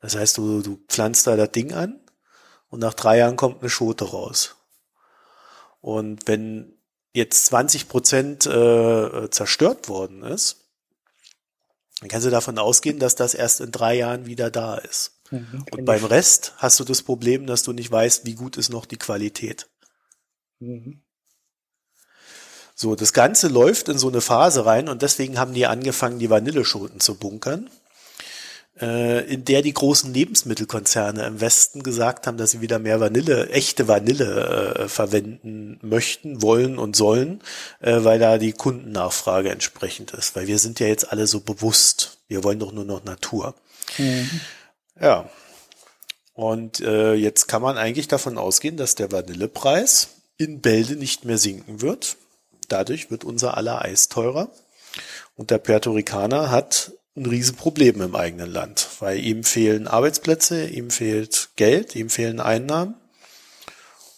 [0.00, 1.98] Das heißt, du, du pflanzt da das Ding an
[2.68, 4.56] und nach drei Jahren kommt eine Schote raus.
[5.80, 6.76] Und wenn
[7.14, 10.68] jetzt 20 Prozent äh, zerstört worden ist,
[12.00, 15.22] dann kannst du davon ausgehen, dass das erst in drei Jahren wieder da ist.
[15.34, 18.70] Mhm, und beim Rest hast du das Problem, dass du nicht weißt, wie gut ist
[18.70, 19.68] noch die Qualität.
[20.60, 21.02] Mhm.
[22.74, 26.30] So, das Ganze läuft in so eine Phase rein und deswegen haben die angefangen, die
[26.30, 27.70] Vanilleschoten zu bunkern
[28.80, 33.48] äh, in der die großen Lebensmittelkonzerne im Westen gesagt haben, dass sie wieder mehr Vanille,
[33.50, 37.40] echte Vanille äh, verwenden möchten, wollen und sollen,
[37.80, 40.34] äh, weil da die Kundennachfrage entsprechend ist.
[40.34, 42.18] Weil wir sind ja jetzt alle so bewusst.
[42.26, 43.54] Wir wollen doch nur noch Natur.
[43.98, 44.40] Mhm.
[45.00, 45.28] Ja.
[46.32, 51.38] Und äh, jetzt kann man eigentlich davon ausgehen, dass der Vanillepreis in Bälde nicht mehr
[51.38, 52.16] sinken wird.
[52.68, 54.50] Dadurch wird unser aller Eis teurer.
[55.36, 60.90] Und der Puerto Ricaner hat ein Riesenproblem im eigenen Land, weil ihm fehlen Arbeitsplätze, ihm
[60.90, 62.96] fehlt Geld, ihm fehlen Einnahmen.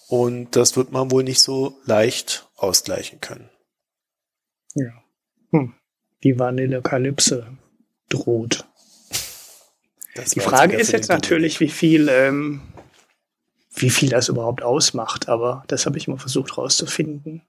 [0.09, 3.51] Und das wird man wohl nicht so leicht ausgleichen können.
[4.74, 4.93] Ja.
[5.51, 5.74] Hm.
[6.22, 7.59] Die Vanillekalypse
[8.09, 8.66] droht.
[10.16, 12.62] Das Die Frage ist jetzt natürlich, wie viel, ähm,
[13.74, 17.42] wie viel das überhaupt ausmacht, aber das habe ich mal versucht rauszufinden.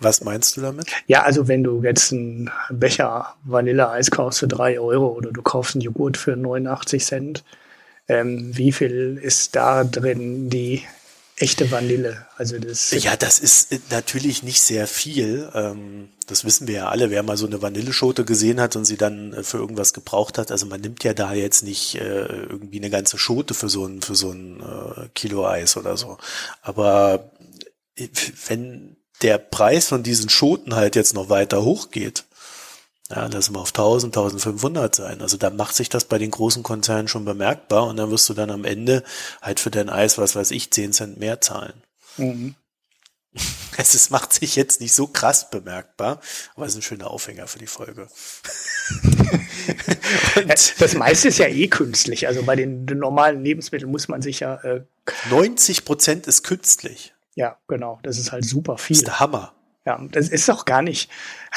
[0.00, 0.86] Was meinst du damit?
[1.06, 5.76] Ja, also wenn du jetzt einen Becher Vanilleeis kaufst für drei Euro oder du kaufst
[5.76, 7.44] einen Joghurt für 89 Cent,
[8.08, 10.82] ähm, wie viel ist da drin die
[11.36, 12.26] echte Vanille?
[12.36, 15.50] Also das ja, das ist natürlich nicht sehr viel.
[15.54, 17.10] Ähm, das wissen wir ja alle.
[17.10, 20.50] Wer mal so eine Vanilleschote gesehen hat und sie dann äh, für irgendwas gebraucht hat,
[20.50, 24.02] also man nimmt ja da jetzt nicht äh, irgendwie eine ganze Schote für so ein
[24.02, 26.18] für so ein äh, Kilo Eis oder so.
[26.62, 27.30] Aber
[28.48, 32.24] wenn der Preis von diesen Schoten halt jetzt noch weiter hochgeht,
[33.10, 35.20] ja, lass mal auf 1000, 1500 sein.
[35.20, 38.34] Also da macht sich das bei den großen Konzernen schon bemerkbar und dann wirst du
[38.34, 39.04] dann am Ende
[39.42, 41.74] halt für dein Eis, was weiß ich, 10 Cent mehr zahlen.
[42.16, 42.54] Mhm.
[43.76, 46.20] Es ist, macht sich jetzt nicht so krass bemerkbar,
[46.54, 48.06] aber es ist ein schöner Aufhänger für die Folge.
[50.46, 52.28] das meiste ist ja eh künstlich.
[52.28, 54.62] Also bei den, den normalen Lebensmitteln muss man sich ja.
[54.62, 54.84] Äh
[55.28, 57.14] 90 Prozent ist künstlich.
[57.34, 57.98] Ja, genau.
[58.04, 58.94] Das ist halt super viel.
[58.94, 59.54] Das ist der Hammer.
[59.86, 61.10] Ja, das ist auch gar nicht,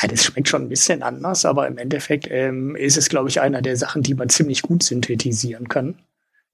[0.09, 3.61] das schmeckt schon ein bisschen anders, aber im Endeffekt ähm, ist es, glaube ich, einer
[3.61, 5.95] der Sachen, die man ziemlich gut synthetisieren kann.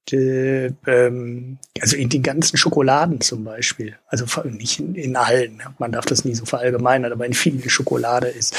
[0.10, 3.98] Die, ähm, also in den ganzen Schokoladen zum Beispiel.
[4.08, 8.28] Also nicht in, in allen, man darf das nie so verallgemeinern, aber in vielen Schokolade
[8.28, 8.56] ist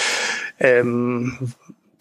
[0.59, 1.53] ähm,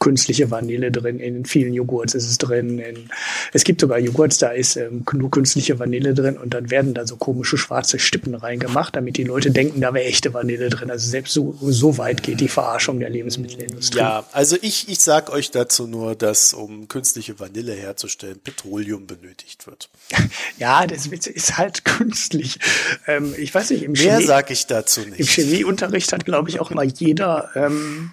[0.04, 2.78] künstliche Vanille drin, in vielen Joghurts ist es drin.
[2.78, 3.10] In,
[3.54, 7.08] es gibt sogar Joghurts, da ist ähm, nur künstliche Vanille drin und dann werden da
[7.08, 10.91] so komische schwarze Stippen reingemacht, damit die Leute denken, da wäre echte Vanille drin.
[10.91, 13.99] Also selbst so, so weit geht die Verarschung der Lebensmittelindustrie.
[13.99, 19.68] Ja, also ich, ich sag euch dazu nur, dass um künstliche Vanille herzustellen, Petroleum benötigt
[19.68, 19.89] wird.
[20.58, 22.60] ja, das ist halt künstlich.
[23.08, 25.22] Ähm, ich weiß nicht, im Mehr sage ich dazu nicht.
[25.22, 28.12] Im Chemieunterricht hat, glaube ich, auch immer jeder ähm,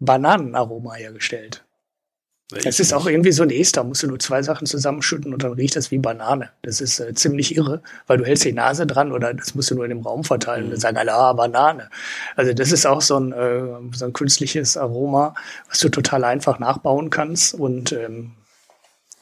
[0.00, 1.64] Bananenaroma hergestellt.
[2.64, 5.52] Es ist auch irgendwie so ein Ester, musst du nur zwei Sachen zusammenschütten und dann
[5.52, 6.48] riecht das wie Banane.
[6.62, 9.74] Das ist äh, ziemlich irre, weil du hältst die Nase dran oder das musst du
[9.74, 11.90] nur in dem Raum verteilen und dann sagen alle, ah, Banane.
[12.36, 15.34] Also das ist auch so ein, äh, so ein künstliches Aroma,
[15.68, 18.32] was du total einfach nachbauen kannst und ähm,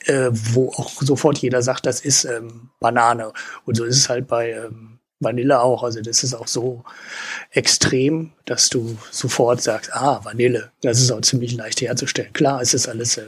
[0.05, 3.33] äh, wo auch sofort jeder sagt, das ist ähm, Banane.
[3.65, 5.83] Und so ist es halt bei ähm, Vanille auch.
[5.83, 6.85] Also das ist auch so
[7.51, 10.71] extrem, dass du sofort sagst, ah, Vanille.
[10.83, 12.33] Das ist auch ziemlich leicht herzustellen.
[12.33, 13.25] Klar, es ist alles äh,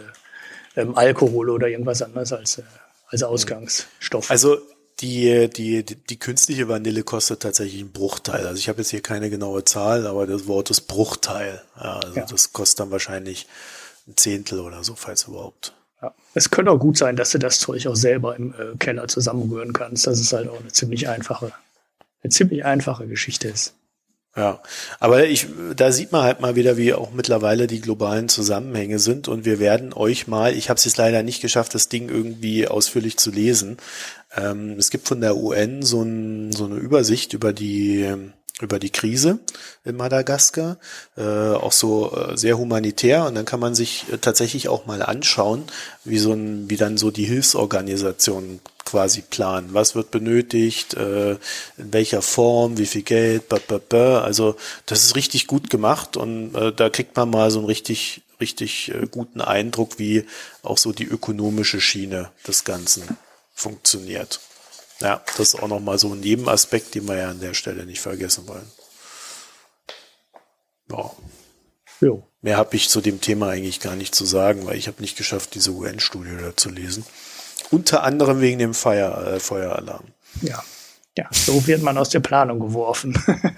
[0.76, 2.62] ähm, Alkohol oder irgendwas anderes als, äh,
[3.08, 4.30] als Ausgangsstoff.
[4.30, 4.58] Also
[5.00, 8.46] die, die, die, künstliche Vanille kostet tatsächlich einen Bruchteil.
[8.46, 11.62] Also ich habe jetzt hier keine genaue Zahl, aber das Wort ist Bruchteil.
[11.74, 12.26] Also ja.
[12.26, 13.46] das kostet dann wahrscheinlich
[14.08, 15.72] ein Zehntel oder so, falls überhaupt.
[16.02, 16.14] Ja.
[16.34, 19.72] Es könnte auch gut sein, dass du das Zeug auch selber im äh, Keller zusammenrühren
[19.72, 20.06] kannst.
[20.06, 21.52] Das ist halt auch eine ziemlich einfache
[22.22, 23.74] eine ziemlich einfache Geschichte ist.
[24.36, 24.62] Ja,
[25.00, 29.26] aber ich, da sieht man halt mal wieder, wie auch mittlerweile die globalen Zusammenhänge sind
[29.26, 32.68] und wir werden euch mal, ich habe es jetzt leider nicht geschafft, das Ding irgendwie
[32.68, 33.78] ausführlich zu lesen.
[34.36, 38.06] Ähm, es gibt von der UN so, ein, so eine Übersicht über die
[38.60, 39.38] über die Krise
[39.84, 40.78] in Madagaskar,
[41.16, 45.02] äh, auch so äh, sehr humanitär und dann kann man sich äh, tatsächlich auch mal
[45.02, 45.64] anschauen,
[46.04, 49.70] wie so ein, wie dann so die Hilfsorganisationen quasi planen.
[49.72, 54.22] Was wird benötigt, äh, in welcher Form, wie viel Geld, blah, blah, blah.
[54.22, 54.56] also
[54.86, 58.92] das ist richtig gut gemacht und äh, da kriegt man mal so einen richtig richtig
[58.92, 60.24] äh, guten Eindruck, wie
[60.62, 63.02] auch so die ökonomische Schiene des Ganzen
[63.54, 64.40] funktioniert.
[65.00, 68.00] Ja, das ist auch nochmal so ein Nebenaspekt, den wir ja an der Stelle nicht
[68.00, 68.70] vergessen wollen.
[70.90, 71.10] Ja.
[72.00, 72.26] Jo.
[72.42, 75.16] Mehr habe ich zu dem Thema eigentlich gar nicht zu sagen, weil ich habe nicht
[75.16, 77.04] geschafft, diese UN-Studie da zu lesen.
[77.70, 80.04] Unter anderem wegen dem Feuer, äh, Feueralarm.
[80.42, 80.62] Ja.
[81.16, 83.20] Ja, so wird man aus der Planung geworfen.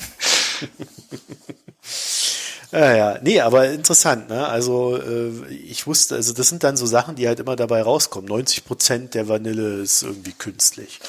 [2.73, 4.47] Ja, ja, nee, aber interessant, ne?
[4.47, 8.29] Also äh, ich wusste, also das sind dann so Sachen, die halt immer dabei rauskommen.
[8.29, 11.01] 90 Prozent der Vanille ist irgendwie künstlich.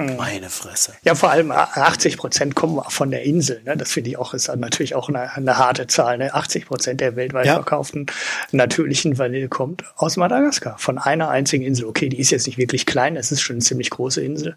[0.00, 0.94] Meine Fresse.
[1.04, 3.62] Ja, vor allem 80 Prozent kommen von der Insel.
[3.64, 3.76] Ne?
[3.76, 6.18] Das finde ich auch, ist natürlich auch eine, eine harte Zahl.
[6.18, 6.34] Ne?
[6.34, 7.54] 80 Prozent der weltweit ja.
[7.54, 8.06] verkauften
[8.52, 11.86] natürlichen Vanille kommt aus Madagaskar, von einer einzigen Insel.
[11.86, 14.56] Okay, die ist jetzt nicht wirklich klein, es ist schon eine ziemlich große Insel.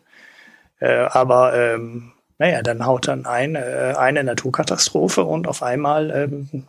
[0.79, 6.63] Äh, aber ähm, naja, dann haut dann ein, äh, eine Naturkatastrophe und auf einmal ähm,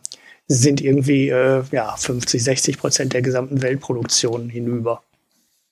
[0.47, 5.01] sind irgendwie äh, ja, 50, 60 Prozent der gesamten Weltproduktion hinüber.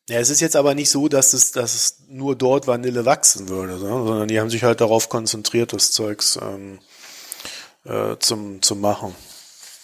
[0.09, 3.47] Ja, es ist jetzt aber nicht so, dass es, dass es nur dort Vanille wachsen
[3.47, 6.79] würde, sondern die haben sich halt darauf konzentriert, das Zeugs ähm,
[7.85, 9.15] äh, zum, zum machen.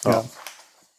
[0.03, 0.11] Ja.
[0.11, 0.25] ja.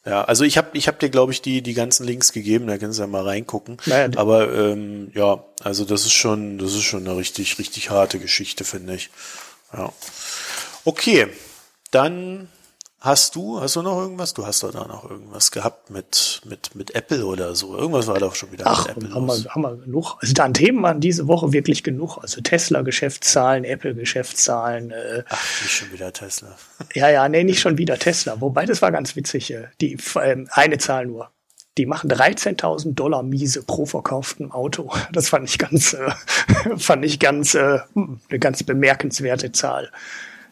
[0.07, 2.79] Ja, also ich habe ich hab dir, glaube ich, die, die ganzen Links gegeben, da
[2.79, 3.77] kannst du ja mal reingucken.
[3.85, 8.19] Naja, Aber ähm, ja, also das ist schon, das ist schon eine richtig, richtig harte
[8.19, 9.11] Geschichte, finde ich.
[9.75, 9.93] Ja.
[10.87, 11.27] Okay,
[11.91, 12.49] dann
[13.01, 14.35] hast du, hast du noch irgendwas?
[14.35, 17.77] Du hast doch da noch irgendwas gehabt mit, mit, mit Apple oder so.
[17.77, 19.15] Irgendwas war doch schon wieder Ach, mit Apple.
[19.15, 20.17] Haben wir, haben wir genug.
[20.21, 22.19] Also da an Themen waren diese Woche wirklich genug.
[22.19, 24.91] Also Tesla-Geschäftszahlen, Apple-Geschäftszahlen.
[24.91, 26.57] Äh, Ach, nicht schon wieder Tesla.
[26.95, 28.41] ja, ja, nee, nicht schon wieder Tesla.
[28.41, 29.53] Wobei, das war ganz witzig.
[29.53, 31.31] Äh, die, äh, eine Zahl nur.
[31.79, 34.93] Die machen 13.000 Dollar Miese pro verkauften Auto.
[35.13, 36.11] Das fand ich ganz, äh,
[36.77, 39.91] fand ich ganz, äh, hm, eine ganz bemerkenswerte Zahl.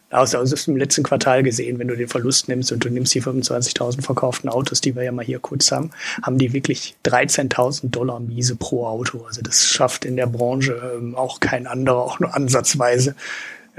[0.09, 3.13] Also, also das im letzten Quartal gesehen, wenn du den Verlust nimmst und du nimmst
[3.13, 5.91] die 25.000 verkauften Autos, die wir ja mal hier kurz haben,
[6.23, 9.23] haben die wirklich 13.000 Dollar Miese pro Auto.
[9.27, 13.15] Also das schafft in der Branche ähm, auch kein anderer, auch nur ansatzweise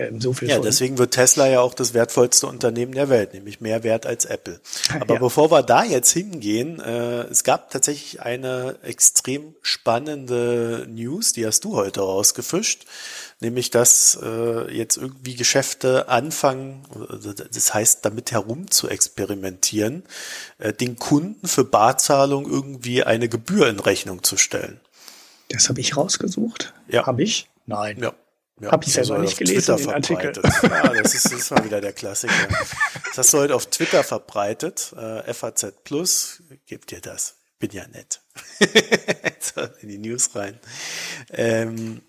[0.01, 0.49] ähm, so viel.
[0.49, 0.65] Ja, von.
[0.65, 4.61] deswegen wird Tesla ja auch das wertvollste Unternehmen der Welt, nämlich mehr wert als Apple.
[5.01, 5.21] Aber Ja.
[5.21, 11.65] bevor wir da jetzt hingehen, äh, es gab tatsächlich eine extrem spannende News, die hast
[11.65, 12.87] du heute rausgefischt,
[13.41, 20.05] nämlich dass äh, jetzt irgendwie Geschäfte anfangen, also das heißt damit herum zu experimentieren,
[20.59, 24.81] äh, den Kunden für Barzahlung irgendwie eine Gebühr in Rechnung zu stellen.
[25.49, 26.75] Das habe ich rausgesucht.
[26.89, 27.07] Ja.
[27.07, 27.51] Habe ich?
[27.67, 27.99] Nein.
[28.01, 28.15] Ja.
[28.61, 30.35] Ja, Hab ich selber nicht gelesen, Twitter den Artikel.
[30.35, 30.63] verbreitet.
[30.71, 32.35] Ja, das ist, das ist mal wieder der Klassiker.
[33.07, 34.93] Das hast du heute auf Twitter verbreitet.
[34.99, 37.37] Äh, FAZ Plus, gebt dir das.
[37.59, 38.21] Bin ja nett.
[39.81, 40.61] in die News rein.
[41.31, 42.03] Ähm,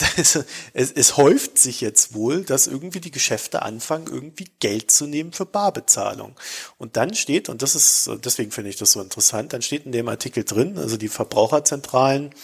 [0.16, 5.32] es, es häuft sich jetzt wohl, dass irgendwie die Geschäfte anfangen, irgendwie Geld zu nehmen
[5.32, 6.36] für Barbezahlung.
[6.78, 9.92] Und dann steht, und das ist, deswegen finde ich das so interessant, dann steht in
[9.92, 12.34] dem Artikel drin, also die Verbraucherzentralen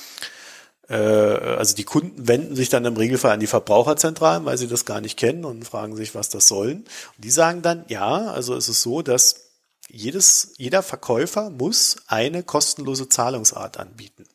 [0.89, 4.85] äh, also die Kunden wenden sich dann im Regelfall an die Verbraucherzentralen, weil sie das
[4.85, 6.79] gar nicht kennen und fragen sich, was das sollen.
[7.17, 9.47] Und die sagen dann, ja, also es ist so, dass
[9.89, 14.27] jedes, jeder Verkäufer muss eine kostenlose Zahlungsart anbieten.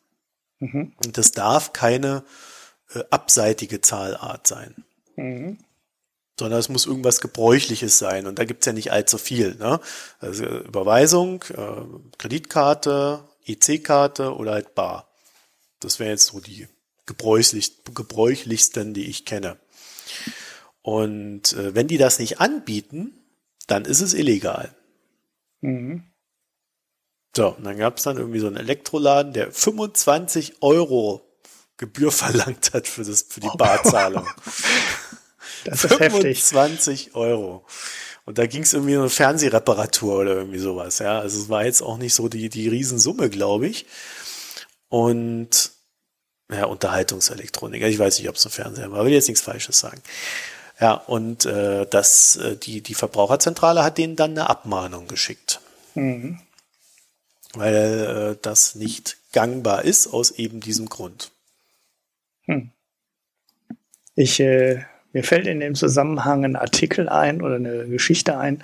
[0.59, 0.93] Mhm.
[1.03, 2.23] Und das darf keine
[2.93, 4.83] äh, abseitige Zahlart sein.
[5.15, 5.57] Mhm.
[6.39, 8.25] Sondern es muss irgendwas Gebräuchliches sein.
[8.25, 9.55] Und da gibt's ja nicht allzu viel.
[9.55, 9.79] Ne?
[10.19, 15.07] Also Überweisung, äh, Kreditkarte, EC-Karte oder halt Bar.
[15.79, 16.67] Das wären jetzt so die
[17.05, 19.57] gebräuchlich, gebräuchlichsten, die ich kenne.
[20.81, 23.13] Und äh, wenn die das nicht anbieten,
[23.67, 24.73] dann ist es illegal.
[25.61, 26.03] Mhm.
[27.35, 31.30] So, und dann gab es dann irgendwie so einen Elektroladen, der 25 Euro
[31.81, 34.27] Gebühr verlangt hat für, das, für die Barzahlung.
[35.63, 36.41] Das ist heftig.
[36.43, 37.63] 25 Euro.
[38.25, 40.97] Und da ging es irgendwie um eine Fernsehreparatur oder irgendwie sowas.
[40.97, 43.85] Ja, also es war jetzt auch nicht so die, die Riesensumme, glaube ich.
[44.89, 45.71] Und
[46.51, 47.83] ja, Unterhaltungselektronik.
[47.83, 50.01] Ich weiß nicht, ob es ein Fernseher war, will jetzt nichts Falsches sagen.
[50.79, 55.59] Ja, und äh, das, äh, die, die Verbraucherzentrale hat denen dann eine Abmahnung geschickt.
[55.93, 56.39] Mhm.
[57.53, 61.29] Weil äh, das nicht gangbar ist aus eben diesem Grund.
[64.15, 64.83] Ich, äh,
[65.13, 68.63] mir fällt in dem Zusammenhang ein Artikel ein oder eine Geschichte ein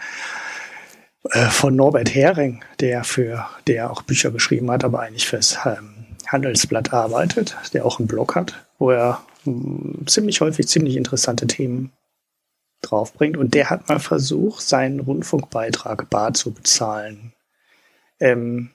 [1.32, 6.06] äh, von Norbert Hering, der für, der auch Bücher geschrieben hat, aber eigentlich fürs ähm,
[6.28, 11.92] Handelsblatt arbeitet, der auch einen Blog hat, wo er mh, ziemlich häufig ziemlich interessante Themen
[12.82, 13.38] draufbringt.
[13.38, 17.34] Und der hat mal versucht, seinen Rundfunkbeitrag bar zu bezahlen.
[18.20, 18.72] Ähm,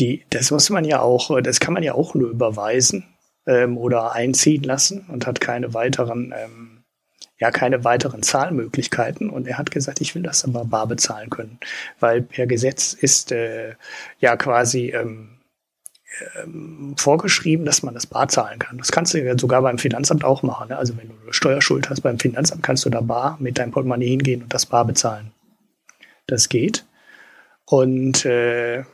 [0.00, 3.13] die, das muss man ja auch, das kann man ja auch nur überweisen
[3.46, 6.84] ähm, oder einziehen lassen und hat keine weiteren, ähm,
[7.38, 9.30] ja, keine weiteren Zahlmöglichkeiten.
[9.30, 11.58] Und er hat gesagt, ich will das aber bar bezahlen können,
[12.00, 13.74] weil per Gesetz ist äh,
[14.18, 15.34] ja quasi ähm,
[16.36, 18.78] ähm, vorgeschrieben, dass man das bar zahlen kann.
[18.78, 20.68] Das kannst du ja sogar beim Finanzamt auch machen.
[20.68, 20.76] Ne?
[20.76, 24.10] Also wenn du eine Steuerschuld hast beim Finanzamt, kannst du da bar mit deinem Portemonnaie
[24.10, 25.32] hingehen und das bar bezahlen.
[26.26, 26.84] Das geht.
[27.66, 28.84] Und äh,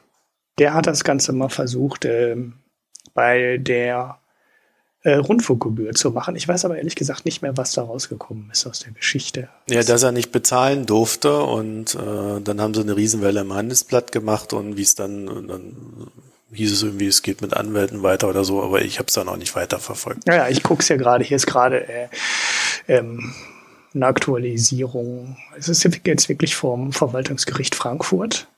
[0.59, 2.55] der hat das Ganze mal versucht, ähm,
[3.15, 4.20] bei der
[5.03, 6.37] äh, Rundfunkgebühr zu machen.
[6.37, 9.49] Ich weiß aber ehrlich gesagt nicht mehr, was da rausgekommen ist aus der Geschichte.
[9.69, 14.13] Ja, dass er nicht bezahlen durfte und äh, dann haben sie eine Riesenwelle im Handelsblatt
[14.13, 15.77] gemacht und wie es dann, dann
[16.53, 19.29] hieß es irgendwie, es geht mit Anwälten weiter oder so, aber ich habe es dann
[19.29, 20.27] auch nicht weiter verfolgt.
[20.27, 21.25] Ja, ja ich gucke es ja gerade.
[21.25, 22.09] Hier ist gerade äh,
[22.89, 23.33] ähm,
[23.95, 25.37] eine Aktualisierung.
[25.57, 28.49] Es ist jetzt wirklich vom Verwaltungsgericht Frankfurt.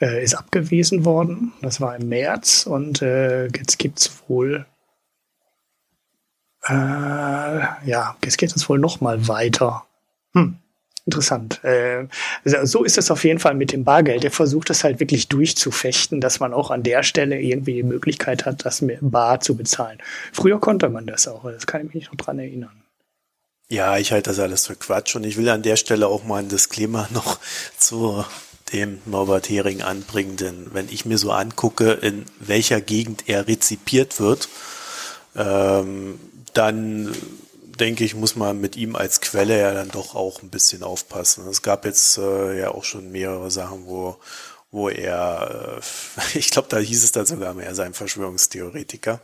[0.00, 1.52] Äh, ist abgewiesen worden.
[1.62, 4.66] Das war im März und äh, jetzt gibt's wohl
[6.68, 9.84] äh, ja, jetzt geht es wohl noch mal weiter.
[10.34, 10.58] Hm.
[11.06, 11.62] Interessant.
[11.64, 12.06] Äh,
[12.44, 14.24] so ist es auf jeden Fall mit dem Bargeld.
[14.24, 18.46] Er versucht es halt wirklich durchzufechten, dass man auch an der Stelle irgendwie die Möglichkeit
[18.46, 19.98] hat, das mit Bar zu bezahlen.
[20.32, 22.84] Früher konnte man das auch, das kann ich mich noch dran erinnern.
[23.68, 26.38] Ja, ich halte das alles für Quatsch und ich will an der Stelle auch mal
[26.38, 27.38] ein Disclaimer noch
[27.76, 28.24] zu
[28.72, 34.20] dem Norbert Hering anbringen, denn wenn ich mir so angucke, in welcher Gegend er rezipiert
[34.20, 34.48] wird,
[35.36, 36.18] ähm,
[36.54, 37.14] dann
[37.78, 41.46] denke ich, muss man mit ihm als Quelle ja dann doch auch ein bisschen aufpassen.
[41.48, 44.16] Es gab jetzt äh, ja auch schon mehrere Sachen, wo,
[44.70, 45.80] wo er,
[46.34, 49.20] äh, ich glaube, da hieß es dann sogar mehr, sein Verschwörungstheoretiker.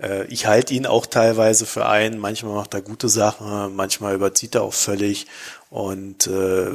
[0.00, 4.54] Äh, ich halte ihn auch teilweise für einen, manchmal macht er gute Sachen, manchmal überzieht
[4.54, 5.26] er auch völlig.
[5.70, 6.70] Und äh,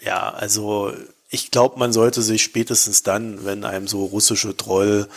[0.00, 0.92] ja, also
[1.28, 5.08] ich glaube, man sollte sich spätestens dann, wenn einem so russische Troll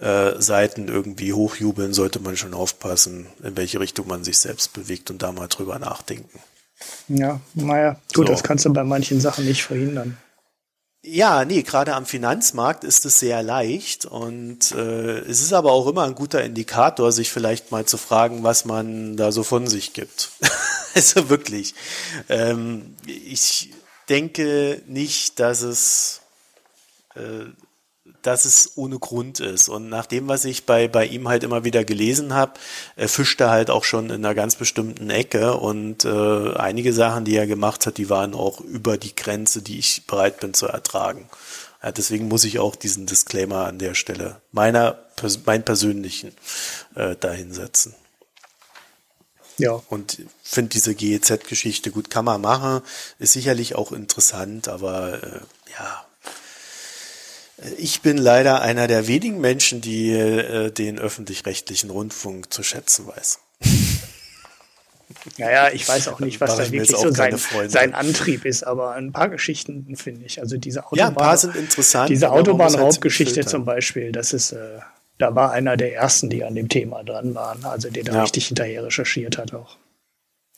[0.00, 5.10] äh, Seiten irgendwie hochjubeln, sollte man schon aufpassen, in welche Richtung man sich selbst bewegt
[5.10, 6.40] und da mal drüber nachdenken.
[7.08, 8.32] Ja, naja, gut, so.
[8.32, 10.18] das kannst du bei manchen Sachen nicht verhindern.
[11.06, 15.86] Ja, nee, gerade am Finanzmarkt ist es sehr leicht und äh, es ist aber auch
[15.86, 19.92] immer ein guter Indikator, sich vielleicht mal zu fragen, was man da so von sich
[19.92, 20.30] gibt.
[20.94, 21.74] also wirklich.
[22.30, 23.70] Ähm, ich
[24.08, 26.22] denke nicht, dass es
[27.14, 27.50] äh,
[28.24, 29.68] dass es ohne Grund ist.
[29.68, 32.54] Und nach dem, was ich bei, bei ihm halt immer wieder gelesen habe,
[32.96, 35.56] er fischt er halt auch schon in einer ganz bestimmten Ecke.
[35.58, 39.78] Und äh, einige Sachen, die er gemacht hat, die waren auch über die Grenze, die
[39.78, 41.28] ich bereit bin zu ertragen.
[41.82, 44.98] Ja, deswegen muss ich auch diesen Disclaimer an der Stelle meiner,
[45.44, 46.32] meinen persönlichen
[46.94, 47.94] äh, dahinsetzen.
[49.58, 49.82] Ja.
[49.90, 52.80] Und finde diese GEZ-Geschichte gut, kann man machen,
[53.18, 55.40] ist sicherlich auch interessant, aber äh,
[55.78, 56.06] ja,
[57.78, 63.38] ich bin leider einer der wenigen Menschen, die äh, den öffentlich-rechtlichen Rundfunk zu schätzen weiß.
[65.38, 67.38] Naja, ich weiß auch nicht, was da wirklich so sein,
[67.68, 70.40] sein, Antrieb ist, aber ein paar Geschichten finde ich.
[70.40, 72.10] Also diese Autobahn, ja, ein paar sind interessant.
[72.10, 74.80] Diese halt Autobahnraubgeschichte halt zum Beispiel, das ist, äh,
[75.18, 78.22] da war einer der ersten, die an dem Thema dran waren, also der da ja.
[78.22, 79.76] richtig hinterher recherchiert hat auch.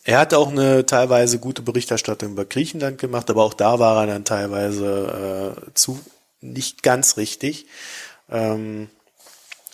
[0.04, 4.06] Er hat auch eine teilweise gute Berichterstattung über Griechenland gemacht, aber auch da war er
[4.06, 6.00] dann teilweise äh, zu
[6.40, 7.66] nicht ganz richtig.
[8.30, 8.88] Ähm,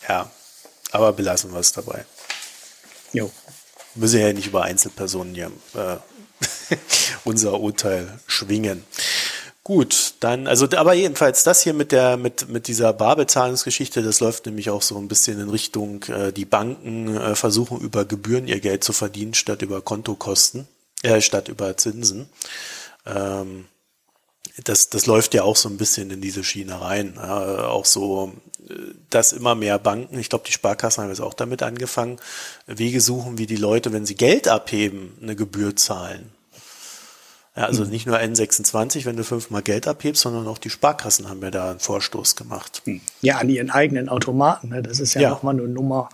[0.09, 0.31] ja,
[0.91, 2.05] aber belassen wir es dabei.
[3.13, 3.31] Jo.
[3.95, 5.97] Müssen ja nicht über Einzelpersonen hier äh,
[7.25, 8.85] unser Urteil schwingen.
[9.65, 14.47] Gut, dann, also, aber jedenfalls das hier mit der, mit, mit dieser Barbezahlungsgeschichte, das läuft
[14.47, 18.59] nämlich auch so ein bisschen in Richtung, äh, die Banken äh, versuchen über Gebühren ihr
[18.59, 20.67] Geld zu verdienen, statt über Kontokosten,
[21.05, 22.29] äh, statt über Zinsen.
[23.07, 23.67] Ähm,
[24.65, 27.15] das, das läuft ja auch so ein bisschen in diese Schiene rein.
[27.17, 28.33] Ja, auch so,
[29.11, 32.19] dass immer mehr Banken, ich glaube, die Sparkassen haben jetzt auch damit angefangen,
[32.67, 36.31] Wege suchen, wie die Leute, wenn sie Geld abheben, eine Gebühr zahlen.
[37.55, 41.43] Ja, also nicht nur N26, wenn du fünfmal Geld abhebst, sondern auch die Sparkassen haben
[41.43, 42.81] ja da einen Vorstoß gemacht.
[42.87, 43.03] Hm.
[43.21, 44.71] Ja, an ihren eigenen Automaten.
[44.71, 44.83] Ne?
[44.83, 45.29] Das ist ja, ja.
[45.29, 46.09] nochmal eine Nummer.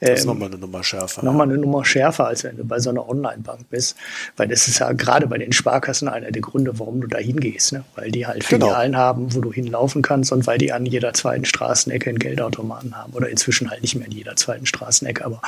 [0.00, 1.24] Ähm, das ist ähm, nochmal eine Nummer schärfer.
[1.24, 3.94] Nochmal eine Nummer schärfer, als wenn du bei so einer Online-Bank bist.
[4.36, 7.72] Weil das ist ja gerade bei den Sparkassen einer der Gründe, warum du da hingehst.
[7.72, 7.84] Ne?
[7.94, 8.66] Weil die halt genau.
[8.66, 8.98] Filialen genau.
[8.98, 13.12] haben, wo du hinlaufen kannst und weil die an jeder zweiten Straßenecke einen Geldautomaten haben.
[13.12, 15.24] Oder inzwischen halt nicht mehr in jeder zweiten Straßenecke.
[15.24, 15.40] Aber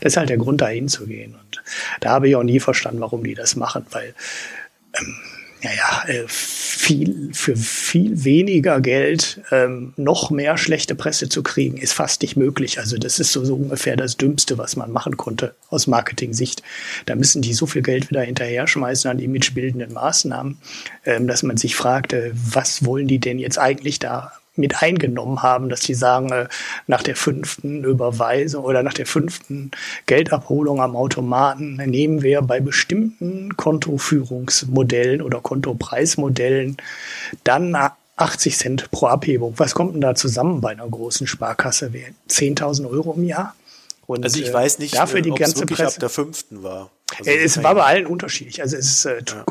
[0.00, 1.34] das ist halt der Grund, da hinzugehen.
[1.34, 1.62] Und
[2.00, 3.84] da habe ich auch nie verstanden, warum die das machen.
[3.90, 4.14] Weil
[4.98, 5.16] ähm,
[5.62, 11.92] naja, äh, viel, für viel weniger Geld ähm, noch mehr schlechte Presse zu kriegen, ist
[11.92, 12.78] fast nicht möglich.
[12.78, 16.62] Also das ist so, so ungefähr das Dümmste, was man machen konnte aus Marketing-Sicht.
[17.06, 20.58] Da müssen die so viel Geld wieder hinterher schmeißen an imagebildenden Maßnahmen,
[21.04, 25.42] ähm, dass man sich fragt, äh, was wollen die denn jetzt eigentlich da mit eingenommen
[25.42, 26.48] haben, dass die sagen, äh,
[26.86, 29.70] nach der fünften Überweisung oder nach der fünften
[30.06, 36.76] Geldabholung am Automaten nehmen wir bei bestimmten Kontoführungsmodellen oder Kontopreismodellen
[37.44, 37.76] dann
[38.16, 39.54] 80 Cent pro Abhebung.
[39.58, 41.92] Was kommt denn da zusammen bei einer großen Sparkasse?
[42.28, 43.54] 10.000 Euro im Jahr?
[44.06, 46.90] Und, also ich weiß nicht, dafür die ganze wirklich Presse, ab der fünften war.
[47.18, 48.60] Also äh, es war bei allen unterschiedlich.
[48.60, 49.44] Also es ist äh, ja.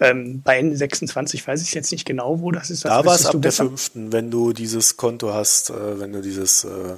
[0.00, 2.84] ähm, bei N26 weiß ich jetzt nicht genau, wo das ist.
[2.84, 6.64] Da war es ab der fünften, wenn du dieses Konto hast, äh, wenn du dieses
[6.64, 6.96] äh,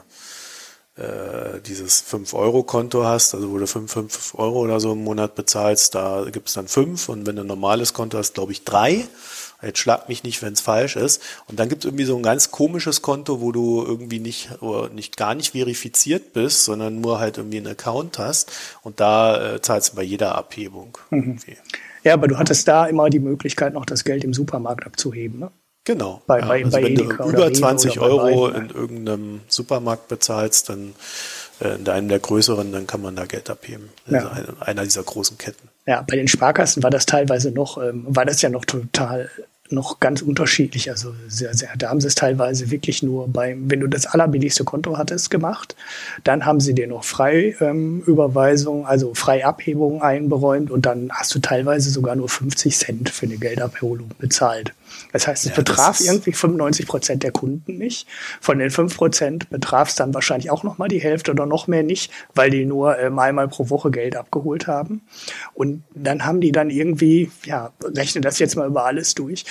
[0.97, 5.97] äh, dieses 5-Euro-Konto hast, also wo du 5, 5 Euro oder so im Monat bezahlst,
[5.97, 9.05] da gibt es dann 5 und wenn du ein normales Konto hast, glaube ich, drei.
[9.65, 11.23] Jetzt schlag mich nicht, wenn es falsch ist.
[11.47, 14.51] Und dann gibt es irgendwie so ein ganz komisches Konto, wo du irgendwie nicht,
[14.93, 18.53] nicht gar nicht verifiziert bist, sondern nur halt irgendwie einen Account hast.
[18.83, 20.99] Und da äh, zahlst du bei jeder Abhebung.
[21.11, 21.39] Mhm.
[22.03, 25.51] Ja, aber du hattest da immer die Möglichkeit, noch das Geld im Supermarkt abzuheben, ne?
[25.85, 26.23] Genau.
[26.27, 30.71] Bei, ja, bei, also bei wenn Edeka du über 20 Euro in irgendeinem Supermarkt bezahlst,
[30.71, 30.95] dann
[31.61, 33.91] äh, in einem der größeren, dann kann man da Geld abheben.
[34.07, 34.29] Ja.
[34.29, 35.69] Also einer dieser großen Ketten.
[35.87, 39.31] Ja, bei den Sparkassen war das teilweise noch, ähm, war das ja noch total
[39.71, 40.91] noch ganz unterschiedlich.
[40.91, 44.65] Also sehr, sehr, da haben sie es teilweise wirklich nur beim, wenn du das allerbilligste
[44.65, 45.75] Konto hattest, gemacht.
[46.23, 51.91] Dann haben sie dir noch Freiüberweisung, ähm, also Freiabhebung einberäumt und dann hast du teilweise
[51.91, 54.73] sogar nur 50 Cent für eine Geldabholung bezahlt.
[55.13, 58.07] Das heißt, es Ja, betraf irgendwie 95 Prozent der Kunden nicht.
[58.41, 61.67] Von den 5 Prozent betraf es dann wahrscheinlich auch noch mal die Hälfte oder noch
[61.67, 65.03] mehr nicht, weil die nur ähm, einmal pro Woche Geld abgeholt haben.
[65.55, 69.45] Und dann haben die dann irgendwie, ja, rechne das jetzt mal über alles durch,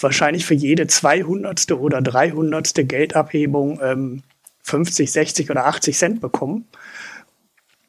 [0.00, 1.72] wahrscheinlich für jede 200.
[1.72, 2.88] oder 300.
[2.88, 4.22] Geldabhebung ähm,
[4.62, 6.66] 50, 60 oder 80 Cent bekommen.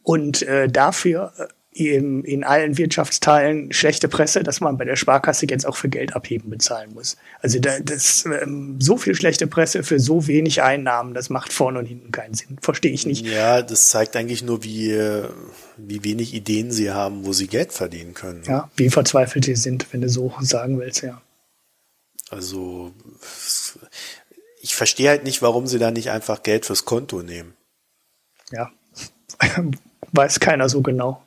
[0.04, 5.48] Und äh, dafür äh, in, in allen Wirtschaftsteilen schlechte Presse, dass man bei der Sparkasse
[5.50, 7.16] jetzt auch für Geld abheben bezahlen muss.
[7.42, 11.80] Also da, das ähm, so viel schlechte Presse für so wenig Einnahmen, das macht vorne
[11.80, 12.58] und hinten keinen Sinn.
[12.62, 13.26] Verstehe ich nicht.
[13.26, 14.92] Ja, das zeigt eigentlich nur, wie,
[15.78, 18.44] wie wenig Ideen sie haben, wo sie Geld verdienen können.
[18.46, 21.22] Ja, wie verzweifelt die sind, wenn du so sagen willst, ja.
[22.30, 22.94] Also
[24.62, 27.54] ich verstehe halt nicht, warum sie da nicht einfach Geld fürs Konto nehmen.
[28.52, 28.72] Ja.
[30.12, 31.24] Weiß keiner so genau.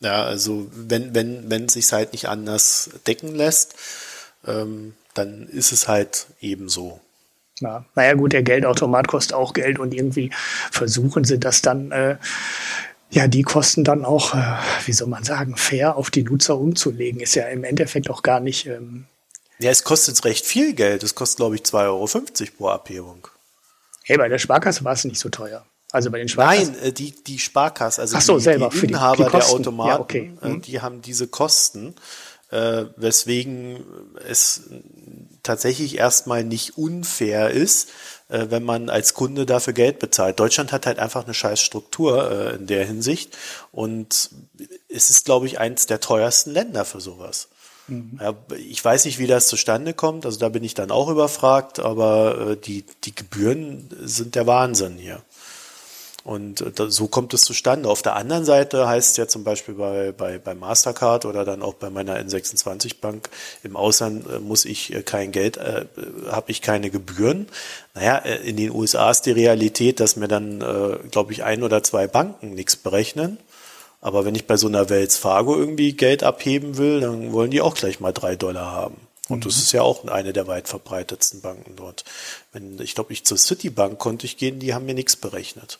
[0.00, 3.74] Ja, also wenn, wenn, wenn es sich halt nicht anders decken lässt,
[4.46, 7.00] ähm, dann ist es halt eben so.
[7.60, 7.86] Ja.
[7.94, 10.30] Naja, gut, der Geldautomat kostet auch Geld und irgendwie
[10.70, 12.18] versuchen sie das dann, äh,
[13.10, 17.20] ja, die Kosten dann auch, äh, wie soll man sagen, fair auf die Nutzer umzulegen.
[17.20, 18.66] Ist ja im Endeffekt auch gar nicht.
[18.66, 19.06] Ähm,
[19.58, 21.02] Ja, es kostet recht viel Geld.
[21.02, 23.28] Es kostet, glaube ich, 2,50 Euro pro Abhebung.
[24.04, 25.64] hey, bei der Sparkasse war es nicht so teuer.
[25.92, 26.72] Also bei den Sparkassen.
[26.74, 29.46] Nein, äh, die, die Sparkasse, also so, die, selber, die Inhaber die der.
[29.48, 30.32] Automaten, Ja, okay.
[30.42, 30.62] äh, Mhm.
[30.62, 31.94] die haben diese Kosten,
[32.50, 33.84] äh, weswegen
[34.28, 34.62] es
[35.42, 37.88] tatsächlich erstmal nicht unfair ist,
[38.28, 40.38] äh, wenn man als Kunde dafür Geld bezahlt.
[40.40, 43.36] Deutschland hat halt einfach eine scheiß Struktur äh, in der Hinsicht
[43.72, 44.30] und
[44.88, 47.48] es ist, glaube ich, eins der teuersten Länder für sowas.
[48.20, 51.78] Ja, ich weiß nicht, wie das zustande kommt, also da bin ich dann auch überfragt,
[51.78, 55.22] aber äh, die, die Gebühren sind der Wahnsinn hier.
[56.26, 57.88] Und äh, so kommt es zustande.
[57.88, 61.62] Auf der anderen Seite heißt es ja zum Beispiel bei, bei, bei Mastercard oder dann
[61.62, 63.30] auch bei meiner N26-Bank,
[63.62, 65.84] im Ausland äh, muss ich äh, kein Geld, äh,
[66.28, 67.46] habe ich keine Gebühren.
[67.94, 71.84] Naja, in den USA ist die Realität, dass mir dann, äh, glaube ich, ein oder
[71.84, 73.38] zwei Banken nichts berechnen.
[74.00, 77.60] Aber wenn ich bei so einer Wells Fargo irgendwie Geld abheben will, dann wollen die
[77.60, 78.96] auch gleich mal drei Dollar haben.
[79.28, 82.04] Und das ist ja auch eine der weit verbreitetsten Banken dort.
[82.52, 85.78] Wenn, ich glaube, ich zur Citibank konnte ich gehen, die haben mir nichts berechnet.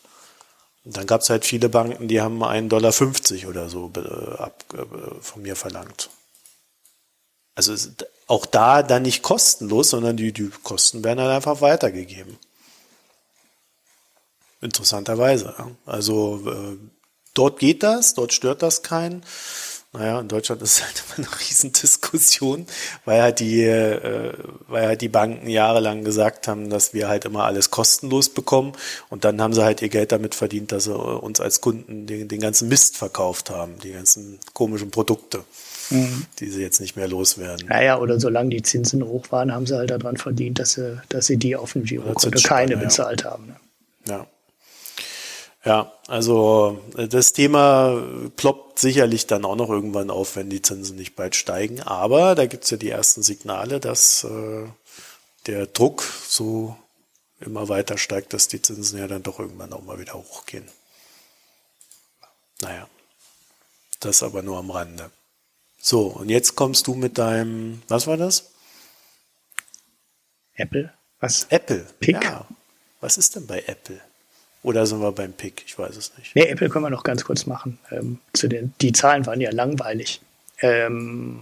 [0.89, 5.41] Dann gab es halt viele Banken, die haben 1,50 Dollar oder so äh, äh, von
[5.41, 6.09] mir verlangt.
[7.55, 7.75] Also
[8.27, 12.37] auch da dann nicht kostenlos, sondern die, die Kosten werden dann einfach weitergegeben.
[14.61, 15.53] Interessanterweise.
[15.85, 16.77] Also äh,
[17.33, 19.23] dort geht das, dort stört das keinen.
[19.97, 22.67] Naja, in Deutschland ist halt immer eine Riesendiskussion,
[23.05, 24.33] weil halt die, äh,
[24.67, 28.73] weil halt die Banken jahrelang gesagt haben, dass wir halt immer alles kostenlos bekommen
[29.09, 32.27] und dann haben sie halt ihr Geld damit verdient, dass sie uns als Kunden den,
[32.27, 35.43] den ganzen Mist verkauft haben, die ganzen komischen Produkte,
[36.39, 37.67] die sie jetzt nicht mehr loswerden.
[37.67, 41.25] Naja, oder solange die Zinsen hoch waren, haben sie halt daran verdient, dass sie, dass
[41.25, 42.79] sie die auf dem Girokonto keine ja.
[42.79, 43.47] bezahlt haben.
[43.47, 43.55] Ne?
[44.07, 44.27] Ja.
[45.67, 48.01] Ja, also äh, das Thema
[48.37, 51.81] ploppt sicherlich dann auch noch irgendwann auf, wenn die Zinsen nicht bald steigen.
[51.81, 54.65] Aber da gibt's ja die ersten Signale, dass äh,
[55.45, 56.77] der Druck so
[57.41, 60.65] immer weiter steigt, dass die Zinsen ja dann doch irgendwann auch mal wieder hochgehen.
[62.61, 62.87] Naja,
[63.99, 65.11] das aber nur am Rande.
[65.81, 68.51] So, und jetzt kommst du mit deinem, was war das?
[70.53, 70.93] Apple?
[71.19, 71.45] Was?
[71.49, 71.85] Apple.
[71.99, 72.23] Pick?
[72.23, 72.47] Ja.
[73.01, 73.99] Was ist denn bei Apple?
[74.63, 75.63] Oder sind wir beim Pick?
[75.65, 76.35] Ich weiß es nicht.
[76.35, 77.79] Nee, Apple können wir noch ganz kurz machen.
[77.91, 80.21] Ähm, zu den, die Zahlen waren ja langweilig.
[80.61, 81.39] Ähm,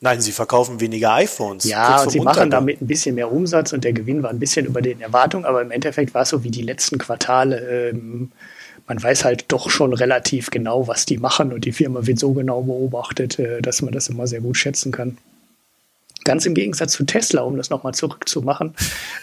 [0.00, 1.64] Nein, sie verkaufen weniger iPhones.
[1.64, 4.66] ja, und sie machen damit ein bisschen mehr Umsatz und der Gewinn war ein bisschen
[4.66, 7.88] über den Erwartungen, aber im Endeffekt war es so wie die letzten Quartale.
[7.90, 8.30] Ähm,
[8.86, 12.34] man weiß halt doch schon relativ genau, was die machen und die Firma wird so
[12.34, 15.16] genau beobachtet, äh, dass man das immer sehr gut schätzen kann.
[16.24, 18.74] Ganz im Gegensatz zu Tesla, um das nochmal zurückzumachen.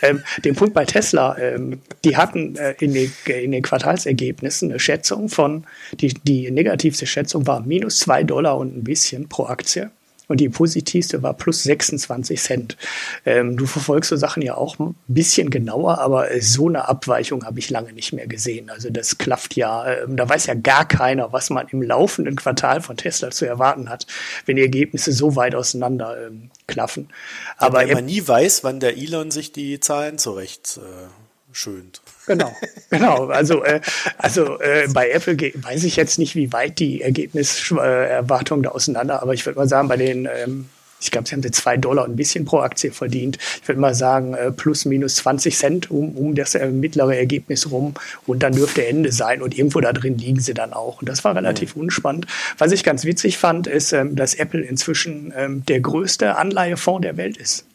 [0.01, 4.79] Ähm, den Punkt bei Tesla, ähm, die hatten äh, in, den, in den Quartalsergebnissen eine
[4.79, 5.65] Schätzung von,
[5.99, 9.91] die, die negativste Schätzung war minus zwei Dollar und ein bisschen pro Aktie.
[10.31, 12.77] Und die positivste war plus 26 Cent.
[13.25, 17.45] Ähm, du verfolgst so Sachen ja auch ein bisschen genauer, aber äh, so eine Abweichung
[17.45, 18.69] habe ich lange nicht mehr gesehen.
[18.69, 22.81] Also das klafft ja, ähm, da weiß ja gar keiner, was man im laufenden Quartal
[22.81, 24.07] von Tesla zu erwarten hat,
[24.45, 27.09] wenn die Ergebnisse so weit auseinander ähm, klaffen.
[27.57, 31.09] Aber Weil man nie weiß, wann der Elon sich die Zahlen zurecht äh,
[31.51, 32.01] schönt.
[32.31, 32.55] Genau,
[32.89, 33.25] genau.
[33.27, 33.81] Also, äh,
[34.17, 39.33] also äh, bei Apple weiß ich jetzt nicht, wie weit die Ergebniserwartungen da auseinander, aber
[39.33, 40.69] ich würde mal sagen, bei den, ähm,
[41.01, 43.37] ich glaube, sie haben sie zwei Dollar ein bisschen pro Aktie verdient.
[43.61, 47.71] Ich würde mal sagen, äh, plus minus 20 Cent um, um das äh, mittlere Ergebnis
[47.71, 47.95] rum.
[48.27, 49.41] Und dann dürfte Ende sein.
[49.41, 51.01] Und irgendwo da drin liegen sie dann auch.
[51.01, 51.83] Und das war relativ mhm.
[51.83, 52.27] unspannend.
[52.59, 57.17] Was ich ganz witzig fand, ist, ähm, dass Apple inzwischen ähm, der größte Anleihefonds der
[57.17, 57.65] Welt ist.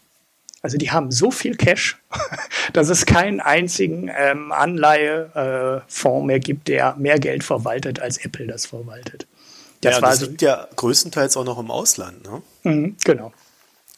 [0.67, 1.97] Also die haben so viel Cash,
[2.73, 8.49] dass es keinen einzigen ähm, Anleihefonds äh, mehr gibt, der mehr Geld verwaltet, als Apple
[8.49, 9.29] das verwaltet.
[9.81, 12.25] Das ja, das so liegt ja größtenteils auch noch im Ausland.
[12.25, 12.43] Ne?
[12.65, 13.33] Mhm, genau.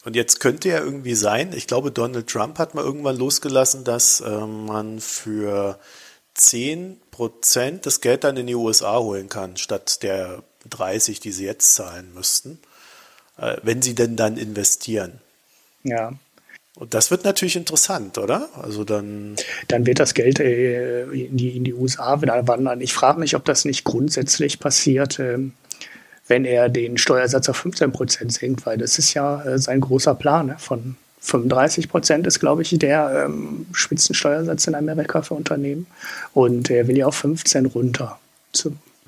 [0.05, 4.21] Und jetzt könnte ja irgendwie sein, ich glaube, Donald Trump hat mal irgendwann losgelassen, dass
[4.21, 5.79] äh, man für
[6.35, 11.45] 10 Prozent das Geld dann in die USA holen kann, statt der 30, die sie
[11.45, 12.59] jetzt zahlen müssten,
[13.39, 15.19] äh, wenn sie denn dann investieren.
[15.81, 16.11] Ja.
[16.79, 18.47] Und das wird natürlich interessant, oder?
[18.61, 19.35] Also dann.
[19.67, 22.79] Dann wird das Geld äh, in, die, in die USA wieder wandern.
[22.79, 25.19] Ich frage mich, ob das nicht grundsätzlich passiert.
[25.19, 25.51] Ähm,
[26.27, 30.15] wenn er den Steuersatz auf 15 Prozent senkt, weil das ist ja äh, sein großer
[30.15, 30.55] Plan ne?
[30.57, 35.85] von 35 Prozent ist, glaube ich, der ähm, Spitzensteuersatz in Amerika für Unternehmen.
[36.33, 38.19] Und er will ja auf 15 runter.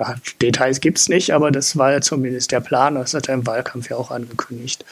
[0.06, 2.96] Zu, Details gibt es nicht, aber das war ja zumindest der Plan.
[2.96, 4.86] Das hat er im Wahlkampf ja auch angekündigt.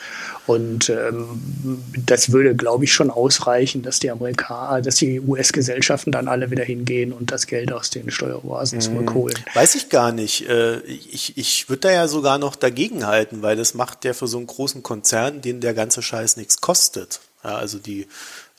[0.47, 6.27] Und ähm, das würde, glaube ich, schon ausreichen, dass die Amerikaner, dass die US-Gesellschaften dann
[6.27, 8.81] alle wieder hingehen und das Geld aus den Steueroasen mhm.
[8.81, 9.37] zurückholen.
[9.53, 10.49] Weiß ich gar nicht.
[10.49, 14.27] Äh, ich, ich würde da ja sogar noch dagegen halten, weil das macht ja für
[14.27, 17.19] so einen großen Konzern, den der ganze Scheiß nichts kostet.
[17.43, 18.07] Ja, also die äh,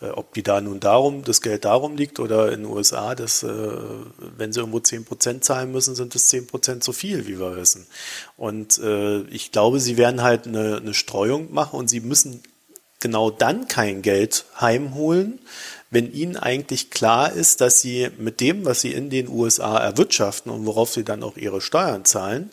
[0.09, 3.49] ob die da nun darum, das Geld darum liegt oder in den USA, dass, äh,
[4.37, 7.87] wenn sie irgendwo 10% zahlen müssen, sind es 10% zu viel, wie wir wissen.
[8.39, 12.43] Und äh, ich glaube, sie werden halt eine, eine Streuung machen und sie müssen
[12.99, 15.39] genau dann kein Geld heimholen,
[15.91, 20.51] wenn ihnen eigentlich klar ist, dass sie mit dem, was sie in den USA erwirtschaften
[20.51, 22.51] und worauf sie dann auch ihre Steuern zahlen,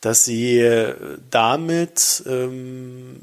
[0.00, 0.92] dass sie
[1.30, 3.20] damit ähm,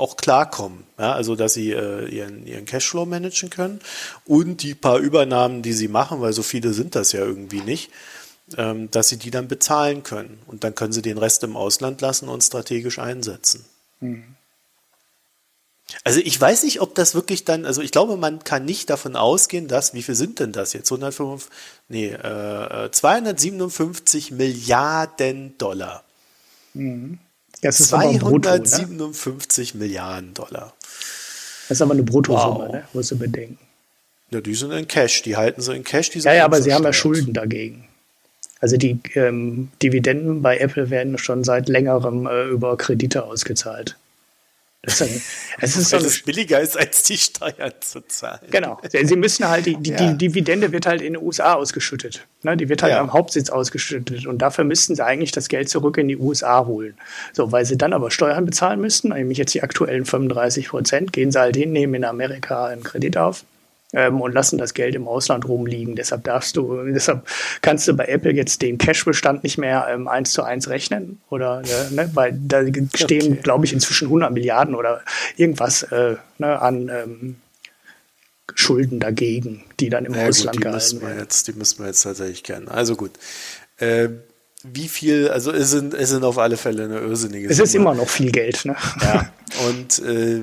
[0.00, 0.84] auch klarkommen.
[0.98, 3.80] Ja, also dass sie äh, ihren, ihren Cashflow managen können
[4.24, 7.90] und die paar Übernahmen, die sie machen, weil so viele sind das ja irgendwie nicht,
[8.56, 10.40] ähm, dass sie die dann bezahlen können.
[10.46, 13.64] Und dann können sie den Rest im Ausland lassen und strategisch einsetzen.
[14.00, 14.36] Mhm.
[16.04, 19.16] Also ich weiß nicht, ob das wirklich dann, also ich glaube, man kann nicht davon
[19.16, 20.90] ausgehen, dass, wie viel sind denn das jetzt?
[20.90, 21.48] 105,
[21.88, 26.04] nee, äh, 257 Milliarden Dollar.
[26.74, 27.18] Mhm.
[27.62, 29.84] Das ist 257 Brutto, ne?
[29.84, 30.72] Milliarden Dollar.
[31.68, 32.72] Das ist aber eine Bruttosumme, wow.
[32.72, 32.84] ne?
[32.92, 33.58] musst du bedenken.
[34.30, 36.10] Ja, die sind in Cash, die halten sie in Cash.
[36.14, 37.84] ja, ja, aber sie haben ja Schulden dagegen.
[38.60, 43.96] Also die ähm, Dividenden bei Apple werden schon seit längerem äh, über Kredite ausgezahlt.
[44.82, 45.02] Ist,
[45.60, 48.40] es ist Weil es billiger ist, als die Steuern zu zahlen.
[48.50, 48.80] Genau.
[48.90, 50.12] Sie müssen halt, die, die, ja.
[50.12, 52.26] die Dividende wird halt in den USA ausgeschüttet.
[52.42, 52.56] Ne?
[52.56, 53.00] Die wird halt ja.
[53.00, 54.26] am Hauptsitz ausgeschüttet.
[54.26, 56.96] Und dafür müssten sie eigentlich das Geld zurück in die USA holen.
[57.34, 61.30] So, weil sie dann aber Steuern bezahlen müssten, nämlich jetzt die aktuellen 35 Prozent, gehen
[61.30, 63.44] sie halt hin, nehmen in Amerika einen Kredit auf
[63.92, 65.96] ähm, und lassen das Geld im Ausland rumliegen.
[65.96, 67.26] Deshalb darfst du, deshalb
[67.62, 71.62] kannst du bei Apple jetzt den Cash-Bestand nicht mehr ähm, eins zu eins rechnen oder
[71.64, 72.62] äh, ne, weil da
[72.94, 73.40] stehen, okay.
[73.42, 75.02] glaube ich, inzwischen 100 Milliarden oder
[75.36, 77.36] irgendwas äh, ne, an ähm,
[78.54, 81.20] Schulden dagegen, die dann im ja, Ausland gut, die gehalten müssen wir werden.
[81.20, 82.68] Jetzt, die müssen wir jetzt tatsächlich kennen.
[82.68, 83.12] Also gut.
[83.78, 84.08] Äh,
[84.62, 87.94] wie viel, also es sind, es sind auf alle Fälle eine irrsinnige Es ist immer
[87.94, 88.76] noch viel Geld, ne?
[89.00, 89.32] Ja.
[89.68, 90.40] Und äh,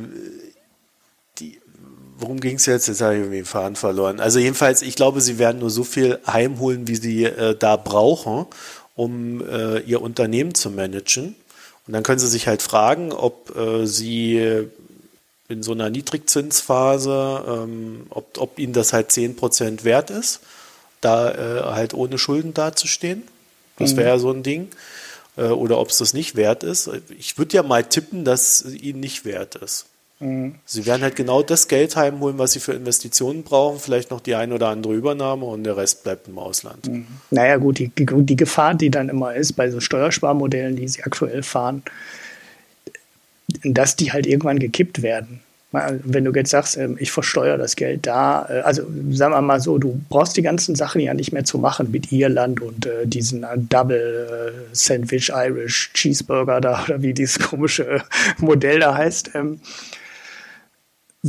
[2.20, 2.88] worum ging es jetzt?
[2.88, 4.20] Jetzt habe ich irgendwie den Faden verloren.
[4.20, 8.46] Also jedenfalls, ich glaube, sie werden nur so viel heimholen, wie sie äh, da brauchen,
[8.96, 11.36] um äh, ihr Unternehmen zu managen.
[11.86, 14.68] Und dann können sie sich halt fragen, ob äh, sie
[15.50, 20.42] in so einer Niedrigzinsphase, ähm, ob, ob ihnen das halt 10% wert ist,
[21.00, 23.24] da äh, halt ohne Schulden dazustehen.
[23.78, 24.22] Das wäre ja mhm.
[24.22, 24.70] so ein Ding.
[25.38, 26.90] Äh, oder ob es das nicht wert ist.
[27.18, 29.86] Ich würde ja mal tippen, dass es ihnen nicht wert ist.
[30.20, 30.56] Mhm.
[30.66, 34.36] Sie werden halt genau das Geld heimholen, was sie für Investitionen brauchen, vielleicht noch die
[34.36, 36.88] ein oder andere Übernahme und der Rest bleibt im Ausland.
[36.88, 37.08] Mhm.
[37.30, 41.44] Naja, gut, die, die Gefahr, die dann immer ist bei so Steuersparmodellen, die sie aktuell
[41.44, 41.84] fahren,
[43.64, 45.42] dass die halt irgendwann gekippt werden.
[45.72, 49.60] Wenn du jetzt sagst, ähm, ich versteuere das Geld da, äh, also sagen wir mal
[49.60, 53.06] so, du brauchst die ganzen Sachen ja nicht mehr zu machen mit Irland und äh,
[53.06, 58.02] diesen äh, Double Sandwich Irish Cheeseburger da oder wie dieses komische
[58.40, 59.32] Modell da heißt.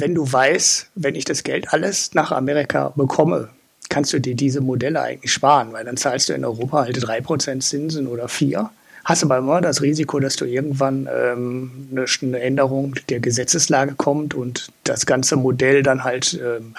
[0.01, 3.49] Wenn du weißt, wenn ich das Geld alles nach Amerika bekomme,
[3.89, 7.61] kannst du dir diese Modelle eigentlich sparen, weil dann zahlst du in Europa halt 3%
[7.61, 8.69] Zinsen oder 4%.
[9.05, 14.35] Hast aber immer das Risiko, dass du irgendwann ähm, eine, eine, Änderung der Gesetzeslage kommt
[14.35, 16.75] und das ganze Modell dann halt ähm,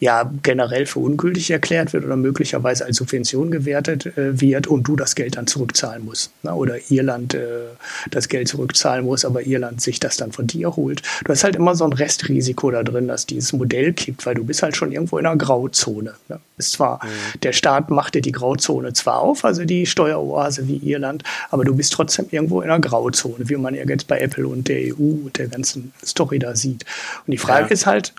[0.00, 4.96] ja generell für ungültig erklärt wird oder möglicherweise als Subvention gewertet äh, wird und du
[4.96, 6.32] das Geld dann zurückzahlen musst.
[6.42, 6.54] Ne?
[6.54, 7.66] Oder Irland äh,
[8.10, 11.02] das Geld zurückzahlen muss, aber Irland sich das dann von dir holt.
[11.24, 14.42] Du hast halt immer so ein Restrisiko da drin, dass dieses Modell kippt, weil du
[14.42, 16.14] bist halt schon irgendwo in einer Grauzone.
[16.28, 16.40] Ne?
[16.56, 17.40] Ist zwar, mhm.
[17.42, 21.74] der Staat macht dir die Grauzone zwar auf, also die Steueroase wie Irland, aber du
[21.74, 25.26] bist trotzdem irgendwo in einer Grauzone, wie man ja jetzt bei Apple und der EU
[25.26, 26.86] und der ganzen Story da sieht.
[27.26, 27.72] Und die Frage ja.
[27.72, 28.14] ist halt,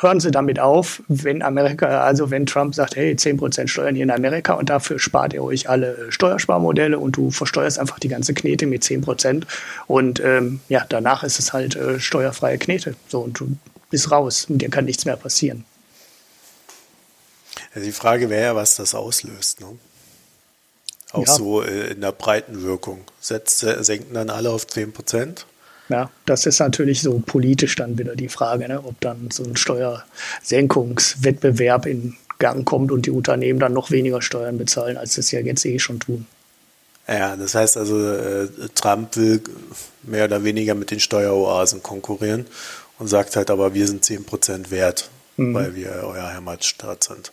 [0.00, 4.10] hören Sie damit auf, wenn Amerika, also wenn Trump sagt, hey, 10% Steuern hier in
[4.10, 8.66] Amerika und dafür spart ihr euch alle Steuersparmodelle und du versteuerst einfach die ganze Knete
[8.66, 9.44] mit 10%
[9.86, 12.94] und ähm, ja, danach ist es halt äh, steuerfreie Knete.
[13.08, 13.56] So und du
[13.90, 15.64] bist raus und dir kann nichts mehr passieren.
[17.74, 19.60] Die Frage wäre ja, was das auslöst.
[19.60, 19.78] Ne?
[21.12, 21.32] Auch ja.
[21.32, 23.04] so äh, in der breiten Wirkung.
[23.20, 25.44] Setzt, senken dann alle auf 10%?
[25.90, 29.56] Ja, das ist natürlich so politisch dann wieder die Frage, ne, ob dann so ein
[29.56, 35.32] Steuersenkungswettbewerb in Gang kommt und die Unternehmen dann noch weniger Steuern bezahlen, als sie es
[35.32, 36.26] ja jetzt eh schon tun.
[37.08, 39.42] Ja, das heißt also, äh, Trump will
[40.04, 42.46] mehr oder weniger mit den Steueroasen konkurrieren
[42.98, 45.54] und sagt halt aber, wir sind 10% wert, mhm.
[45.54, 47.32] weil wir euer Heimatstaat sind.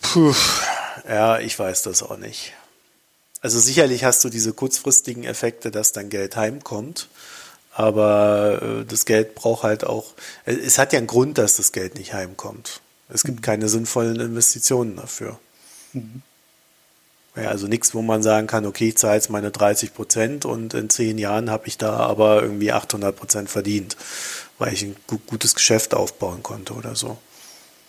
[0.00, 0.32] Puh,
[1.06, 2.54] ja, ich weiß das auch nicht.
[3.40, 7.08] Also sicherlich hast du diese kurzfristigen Effekte, dass dein Geld heimkommt.
[7.72, 10.14] Aber äh, das Geld braucht halt auch,
[10.46, 12.80] es hat ja einen Grund, dass das Geld nicht heimkommt.
[13.08, 13.42] Es gibt mhm.
[13.42, 15.38] keine sinnvollen Investitionen dafür.
[15.92, 16.22] Mhm.
[17.36, 20.72] Ja, also nichts, wo man sagen kann, okay, ich zahle jetzt meine 30 Prozent und
[20.72, 23.96] in zehn Jahren habe ich da aber irgendwie 800 Prozent verdient,
[24.58, 24.96] weil ich ein
[25.26, 27.18] gutes Geschäft aufbauen konnte oder so.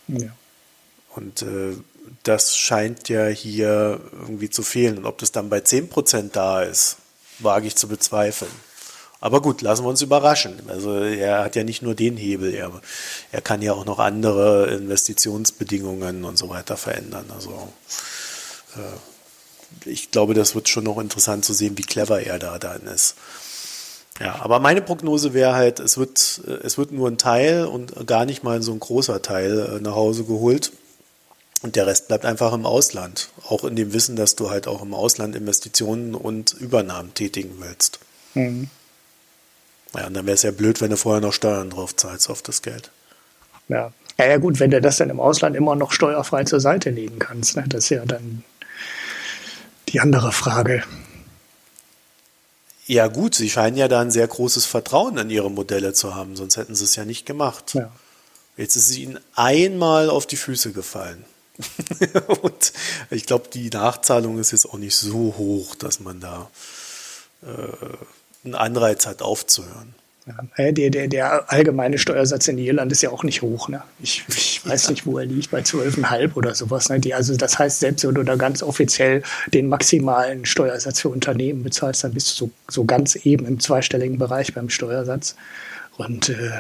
[0.10, 0.32] Ja.
[1.16, 1.78] Und äh,
[2.24, 4.98] das scheint ja hier irgendwie zu fehlen.
[4.98, 6.98] Und ob das dann bei 10% da ist,
[7.40, 8.52] wage ich zu bezweifeln.
[9.20, 10.62] Aber gut, lassen wir uns überraschen.
[10.68, 12.72] Also er hat ja nicht nur den Hebel, er,
[13.32, 17.26] er kann ja auch noch andere Investitionsbedingungen und so weiter verändern.
[17.34, 17.68] Also
[18.76, 22.84] äh, ich glaube, das wird schon noch interessant zu sehen, wie clever er da dann
[22.84, 23.16] ist.
[24.20, 28.26] Ja, aber meine Prognose wäre halt, es wird, es wird nur ein Teil und gar
[28.26, 30.72] nicht mal so ein großer Teil äh, nach Hause geholt.
[31.64, 33.30] Und der Rest bleibt einfach im Ausland.
[33.48, 38.00] Auch in dem Wissen, dass du halt auch im Ausland Investitionen und Übernahmen tätigen willst.
[38.36, 38.70] Mhm.
[39.96, 42.42] Ja, und dann wäre es ja blöd, wenn du vorher noch Steuern drauf zahlst auf
[42.42, 42.92] das Geld.
[43.68, 43.92] Ja.
[44.18, 47.20] Ja, ja, gut, wenn du das dann im Ausland immer noch steuerfrei zur Seite legen
[47.20, 47.56] kannst.
[47.56, 47.66] Ne?
[47.68, 48.44] Das ist ja dann
[49.90, 50.84] die andere Frage.
[52.88, 56.36] Ja, gut, sie scheinen ja da ein sehr großes Vertrauen in ihre Modelle zu haben,
[56.36, 57.74] sonst hätten sie es ja nicht gemacht.
[57.74, 57.92] Ja.
[58.56, 61.24] Jetzt ist es ihnen einmal auf die Füße gefallen.
[62.42, 62.74] und
[63.10, 66.50] ich glaube, die Nachzahlung ist jetzt auch nicht so hoch, dass man da
[67.44, 69.96] äh, einen Anreiz hat, aufzuhören.
[70.58, 73.70] Ja, der, der, der allgemeine Steuersatz in Irland ist ja auch nicht hoch.
[73.70, 73.82] Ne?
[74.02, 74.92] Ich, ich weiß ja.
[74.92, 76.90] nicht, wo er liegt, bei 12,5 oder sowas.
[76.90, 77.00] Ne?
[77.00, 79.24] Die, also das heißt, selbst wenn du da ganz offiziell
[79.54, 84.18] den maximalen Steuersatz für Unternehmen bezahlst, dann bist du so, so ganz eben im zweistelligen
[84.18, 85.36] Bereich beim Steuersatz.
[85.96, 86.52] Und äh,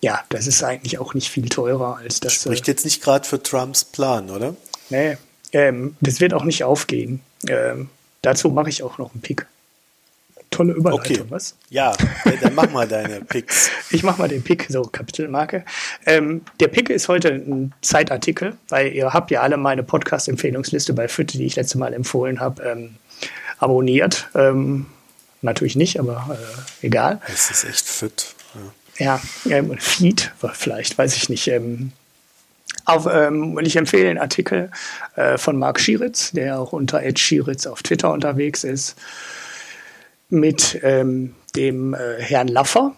[0.00, 2.34] ja, das ist eigentlich auch nicht viel teurer als das.
[2.34, 4.54] Spricht äh, jetzt nicht gerade für Trumps Plan, oder?
[4.90, 5.16] Nee,
[5.52, 7.20] ähm, das wird auch nicht aufgehen.
[7.48, 7.88] Ähm,
[8.22, 9.46] dazu mache ich auch noch einen Pick.
[10.50, 11.30] Tolle Überleitung, okay.
[11.30, 11.56] was?
[11.68, 11.92] Ja,
[12.40, 13.70] dann mach mal deine Picks.
[13.90, 15.64] ich mach mal den Pick, so Kapitelmarke.
[16.06, 21.06] Ähm, der Pick ist heute ein Zeitartikel, weil ihr habt ja alle meine Podcast-Empfehlungsliste bei
[21.06, 22.94] FIT, die ich letzte Mal empfohlen habe, ähm,
[23.58, 24.28] abonniert.
[24.34, 24.86] Ähm,
[25.42, 26.38] natürlich nicht, aber
[26.82, 27.20] äh, egal.
[27.28, 28.34] Es ist echt FIT.
[28.98, 31.48] Ja ähm, Feed, vielleicht, weiß ich nicht.
[31.48, 31.92] Ähm,
[32.84, 34.70] auf, ähm, ich empfehle einen Artikel
[35.16, 38.96] äh, von Marc Schieritz, der auch unter Ed Schieritz auf Twitter unterwegs ist,
[40.30, 42.94] mit ähm, dem äh, Herrn Laffer,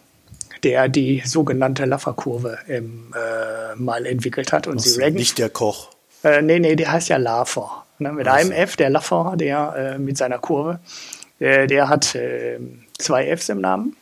[0.63, 4.67] der die sogenannte Laffer-Kurve ähm, äh, mal entwickelt hat.
[4.67, 5.91] Und Was, sie nicht der Koch.
[6.23, 7.85] Äh, nee, nee, der heißt ja Laffer.
[7.99, 8.39] Ne, mit also.
[8.39, 10.81] einem F, der Laffer, der äh, mit seiner Kurve,
[11.39, 12.59] der, der hat äh,
[12.99, 13.97] zwei Fs im Namen.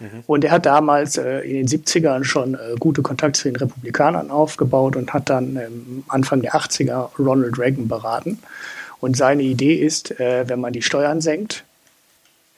[0.00, 0.24] Mhm.
[0.26, 4.30] Und er hat damals äh, in den 70ern schon äh, gute Kontakte zu den Republikanern
[4.30, 8.38] aufgebaut und hat dann ähm, Anfang der 80er Ronald Reagan beraten.
[9.00, 11.64] Und seine Idee ist, äh, wenn man die Steuern senkt,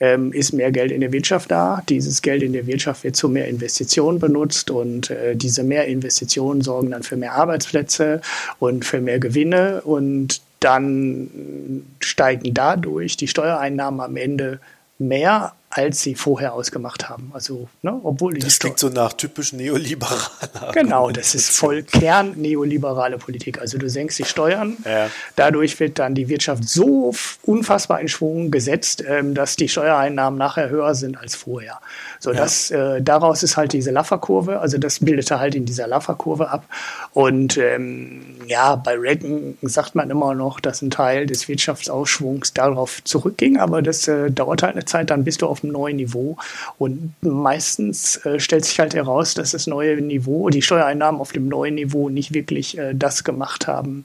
[0.00, 1.82] ähm, ist mehr Geld in der Wirtschaft da.
[1.88, 6.62] Dieses Geld in der Wirtschaft wird zu mehr Investitionen benutzt und äh, diese mehr Investitionen
[6.62, 8.22] sorgen dann für mehr Arbeitsplätze
[8.58, 14.60] und für mehr Gewinne und dann steigen dadurch die Steuereinnahmen am Ende
[14.98, 17.30] mehr als sie vorher ausgemacht haben.
[17.32, 20.20] Also, ne, obwohl das klingt so nach typisch neoliberaler.
[20.72, 23.60] Genau, das ist voll Kern neoliberale Politik.
[23.60, 25.08] Also du senkst die Steuern, ja.
[25.36, 30.70] dadurch wird dann die Wirtschaft so unfassbar in Schwung gesetzt, ähm, dass die Steuereinnahmen nachher
[30.70, 31.80] höher sind als vorher.
[32.18, 32.38] So, ja.
[32.38, 36.64] das, äh, daraus ist halt diese Laffer-Kurve, also das bildete halt in dieser Laffer-Kurve ab.
[37.12, 43.02] Und ähm, ja, bei Reagan sagt man immer noch, dass ein Teil des Wirtschaftsausschwungs darauf
[43.04, 46.36] zurückging, aber das äh, dauert halt eine Zeit, dann bist du auf einem neuen Niveau.
[46.78, 51.48] Und meistens äh, stellt sich halt heraus, dass das neue Niveau, die Steuereinnahmen auf dem
[51.48, 54.04] neuen Niveau nicht wirklich äh, das gemacht haben,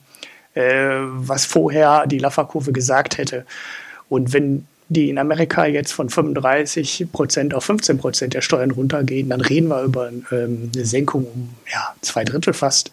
[0.54, 3.46] äh, was vorher die Laffer-Kurve gesagt hätte.
[4.10, 9.30] Und wenn die in Amerika jetzt von 35 Prozent auf 15 Prozent der Steuern runtergehen,
[9.30, 12.92] dann reden wir über ähm, eine Senkung um ja, zwei Drittel fast.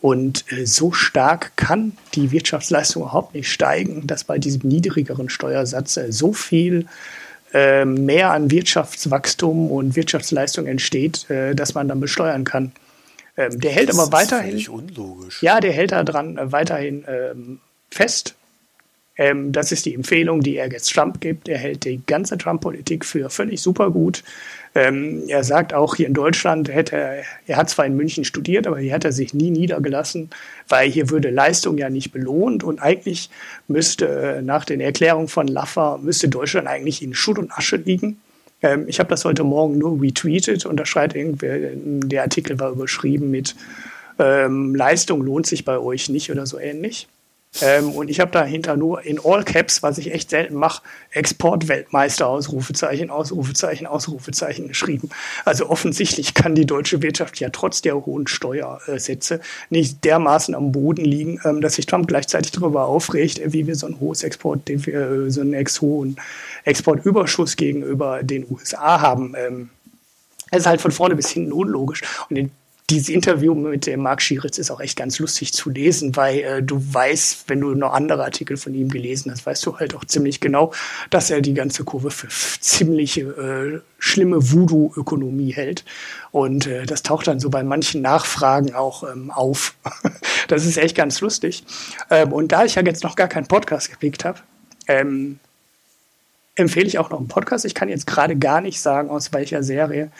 [0.00, 5.96] Und äh, so stark kann die Wirtschaftsleistung überhaupt nicht steigen, dass bei diesem niedrigeren Steuersatz
[5.96, 6.86] äh, so viel
[7.52, 12.72] äh, mehr an Wirtschaftswachstum und Wirtschaftsleistung entsteht, äh, dass man dann besteuern kann.
[13.36, 14.58] Ähm, der hält das aber weiterhin.
[14.58, 15.42] Ist unlogisch.
[15.42, 17.60] Ja, der hält daran äh, weiterhin ähm,
[17.90, 18.34] fest.
[19.16, 21.48] Ähm, das ist die Empfehlung, die er jetzt Trump gibt.
[21.48, 24.22] Er hält die ganze Trump-Politik für völlig super gut.
[24.78, 28.68] Ähm, er sagt auch hier in Deutschland, hätte er, er hat zwar in München studiert,
[28.68, 30.30] aber hier hat er sich nie niedergelassen,
[30.68, 33.28] weil hier würde Leistung ja nicht belohnt und eigentlich
[33.66, 38.20] müsste nach den Erklärungen von Laffer, müsste Deutschland eigentlich in Schutt und Asche liegen.
[38.62, 42.70] Ähm, ich habe das heute Morgen nur retweetet und da schreibt irgendwer, der Artikel war
[42.70, 43.56] überschrieben mit
[44.20, 47.08] ähm, Leistung lohnt sich bei euch nicht oder so ähnlich.
[47.62, 52.26] Ähm, und ich habe dahinter nur in All Caps, was ich echt selten mache, Exportweltmeister,
[52.26, 55.08] Ausrufezeichen, Ausrufezeichen, Ausrufezeichen geschrieben.
[55.44, 61.04] Also offensichtlich kann die deutsche Wirtschaft ja trotz der hohen Steuersätze nicht dermaßen am Boden
[61.04, 65.30] liegen, ähm, dass sich Trump gleichzeitig darüber aufregt, wie wir so ein hohes Export, äh,
[65.30, 66.16] so einen ex hohen
[66.64, 69.34] Exportüberschuss gegenüber den USA haben.
[69.36, 69.70] Ähm,
[70.50, 72.02] es ist halt von vorne bis hinten unlogisch.
[72.30, 72.50] Und in
[72.90, 76.62] dieses Interview mit dem Marc Schieritz ist auch echt ganz lustig zu lesen, weil äh,
[76.62, 80.06] du weißt, wenn du noch andere Artikel von ihm gelesen hast, weißt du halt auch
[80.06, 80.72] ziemlich genau,
[81.10, 85.84] dass er die ganze Kurve für ziemlich äh, schlimme Voodoo-Ökonomie hält.
[86.30, 89.74] Und äh, das taucht dann so bei manchen Nachfragen auch ähm, auf.
[90.48, 91.64] das ist echt ganz lustig.
[92.10, 94.38] Ähm, und da ich ja jetzt noch gar keinen Podcast gepickt habe,
[94.86, 95.38] ähm,
[96.54, 97.66] empfehle ich auch noch einen Podcast.
[97.66, 100.10] Ich kann jetzt gerade gar nicht sagen, aus welcher Serie.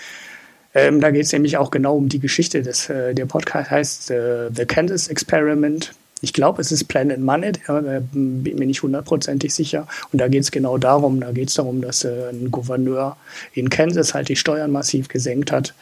[0.74, 2.62] Ähm, da geht es nämlich auch genau um die Geschichte.
[2.62, 5.92] Des, äh, der Podcast heißt äh, The Kansas Experiment.
[6.20, 9.86] Ich glaube, es ist Planet Money, äh, bin mir nicht hundertprozentig sicher.
[10.12, 13.16] Und da geht es genau darum, da geht es darum, dass äh, ein Gouverneur
[13.54, 15.74] in Kansas halt die Steuern massiv gesenkt hat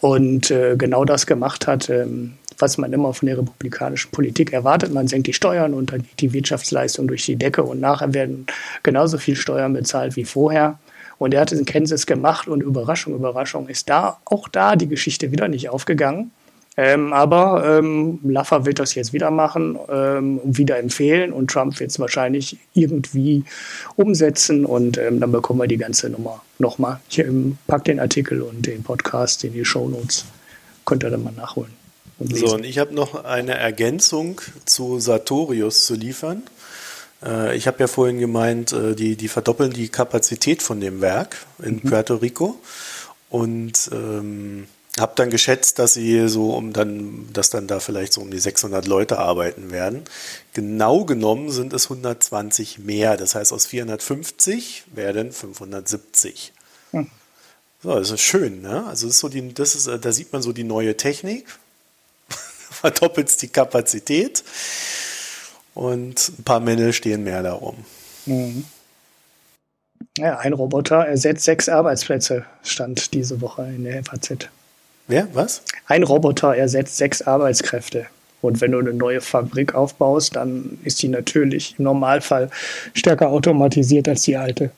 [0.00, 4.92] und äh, genau das gemacht hat, ähm, was man immer von der republikanischen Politik erwartet.
[4.92, 8.46] Man senkt die Steuern und dann geht die Wirtschaftsleistung durch die Decke und nachher werden
[8.82, 10.78] genauso viel Steuern bezahlt wie vorher.
[11.20, 14.88] Und er hat es in Kansas gemacht und Überraschung, Überraschung ist da auch da die
[14.88, 16.30] Geschichte wieder nicht aufgegangen.
[16.78, 21.90] Ähm, aber ähm, Laffer wird das jetzt wieder machen, ähm, wieder empfehlen und Trump wird
[21.90, 23.44] es wahrscheinlich irgendwie
[23.96, 27.00] umsetzen und ähm, dann bekommen wir die ganze Nummer nochmal.
[27.10, 30.24] Ich ähm, pack den Artikel und den Podcast in die Show Notes.
[30.86, 31.72] Könnt ihr dann mal nachholen.
[32.18, 36.44] Und so, und ich habe noch eine Ergänzung zu Sartorius zu liefern.
[37.22, 41.36] Äh, ich habe ja vorhin gemeint, äh, die, die verdoppeln die Kapazität von dem Werk
[41.62, 41.82] in mhm.
[41.82, 42.58] Puerto Rico
[43.28, 44.66] und ähm,
[44.98, 48.38] habe dann geschätzt, dass sie so um dann, dass dann da vielleicht so um die
[48.38, 50.02] 600 Leute arbeiten werden.
[50.52, 53.16] Genau genommen sind es 120 mehr.
[53.16, 56.52] Das heißt, aus 450 werden 570.
[56.90, 57.08] Hm.
[57.82, 58.84] So, das ist schön, ne?
[58.86, 61.46] Also das ist so die, das ist, da sieht man so die neue Technik.
[62.28, 64.42] Verdoppelt die Kapazität
[65.80, 67.74] und ein paar Männle stehen mehr darum.
[68.26, 68.66] Mhm.
[70.18, 74.50] Ja, ein Roboter ersetzt sechs Arbeitsplätze, stand diese Woche in der FAZ.
[75.06, 75.28] Wer?
[75.34, 75.62] Was?
[75.86, 78.06] Ein Roboter ersetzt sechs Arbeitskräfte.
[78.42, 82.50] Und wenn du eine neue Fabrik aufbaust, dann ist die natürlich im Normalfall
[82.92, 84.70] stärker automatisiert als die alte.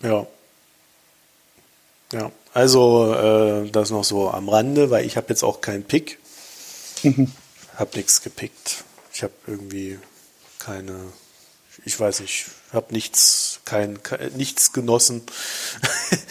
[0.00, 0.26] Ja.
[2.12, 6.18] Ja, also äh, das noch so am Rande, weil ich habe jetzt auch keinen Pick.
[7.02, 7.32] Mhm.
[7.76, 8.84] Hab nichts gepickt.
[9.18, 9.98] Ich habe irgendwie
[10.60, 10.94] keine,
[11.84, 15.22] ich weiß nicht, habe nichts, kein, kein, nichts genossen,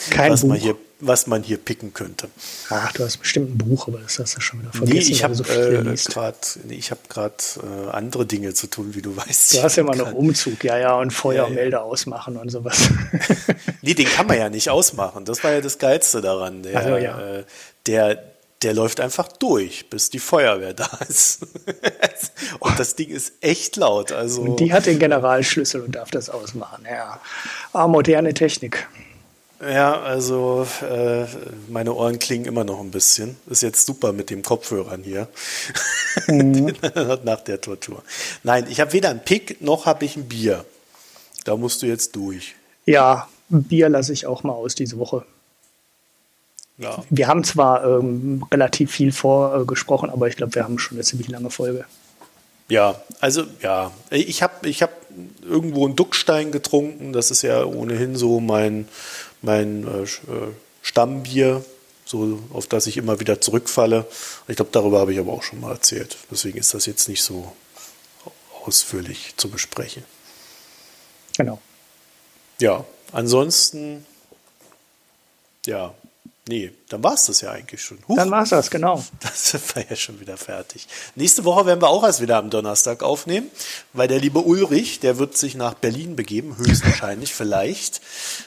[0.09, 0.47] kein was Buch.
[0.47, 2.30] man hier was man hier picken könnte.
[2.69, 4.99] Ach, du hast bestimmt ein Buch, aber das hast du schon wieder vergessen.
[4.99, 9.15] Nee, ich habe so äh, gerade nee, hab äh, andere Dinge zu tun, wie du
[9.18, 9.55] weißt.
[9.55, 11.91] Du hast ja immer noch Umzug, ja, ja, und Feuermelder ja, ja.
[11.91, 12.89] ausmachen und sowas.
[13.81, 15.26] nee, den kann man ja nicht ausmachen.
[15.26, 16.64] Das war ja das Geilste daran.
[16.64, 17.19] Der, also, ja.
[17.19, 17.43] äh,
[17.85, 21.45] der der läuft einfach durch, bis die Feuerwehr da ist.
[22.59, 24.11] und das Ding ist echt laut.
[24.11, 26.85] Also und die hat den Generalschlüssel und darf das ausmachen.
[26.89, 27.19] Ja,
[27.73, 28.88] ah, moderne Technik.
[29.59, 31.25] Ja, also äh,
[31.67, 33.38] meine Ohren klingen immer noch ein bisschen.
[33.47, 35.27] Ist jetzt super mit den Kopfhörern hier.
[36.27, 36.73] Mhm.
[37.23, 38.03] Nach der Tortur.
[38.43, 40.63] Nein, ich habe weder ein Pick noch habe ich ein Bier.
[41.43, 42.55] Da musst du jetzt durch.
[42.85, 45.25] Ja, Bier lasse ich auch mal aus diese Woche.
[46.77, 47.03] Ja.
[47.09, 51.03] Wir haben zwar ähm, relativ viel vorgesprochen, äh, aber ich glaube, wir haben schon eine
[51.03, 51.85] ziemlich lange Folge.
[52.69, 54.91] Ja, also ja, ich habe ich hab
[55.41, 57.13] irgendwo einen Duckstein getrunken.
[57.13, 58.87] Das ist ja ohnehin so mein,
[59.41, 61.63] mein äh, äh, Stammbier,
[62.05, 64.05] so auf das ich immer wieder zurückfalle.
[64.47, 66.17] Ich glaube, darüber habe ich aber auch schon mal erzählt.
[66.29, 67.51] Deswegen ist das jetzt nicht so
[68.65, 70.03] ausführlich zu besprechen.
[71.37, 71.59] Genau.
[72.59, 74.05] Ja, ansonsten,
[75.65, 75.93] ja,
[76.47, 77.97] Nee, dann war es das ja eigentlich schon.
[78.07, 78.15] Huch.
[78.15, 79.03] Dann war es das, genau.
[79.21, 80.87] Das war ja schon wieder fertig.
[81.15, 83.49] Nächste Woche werden wir auch erst wieder am Donnerstag aufnehmen,
[83.93, 88.01] weil der liebe Ulrich, der wird sich nach Berlin begeben, höchstwahrscheinlich, vielleicht.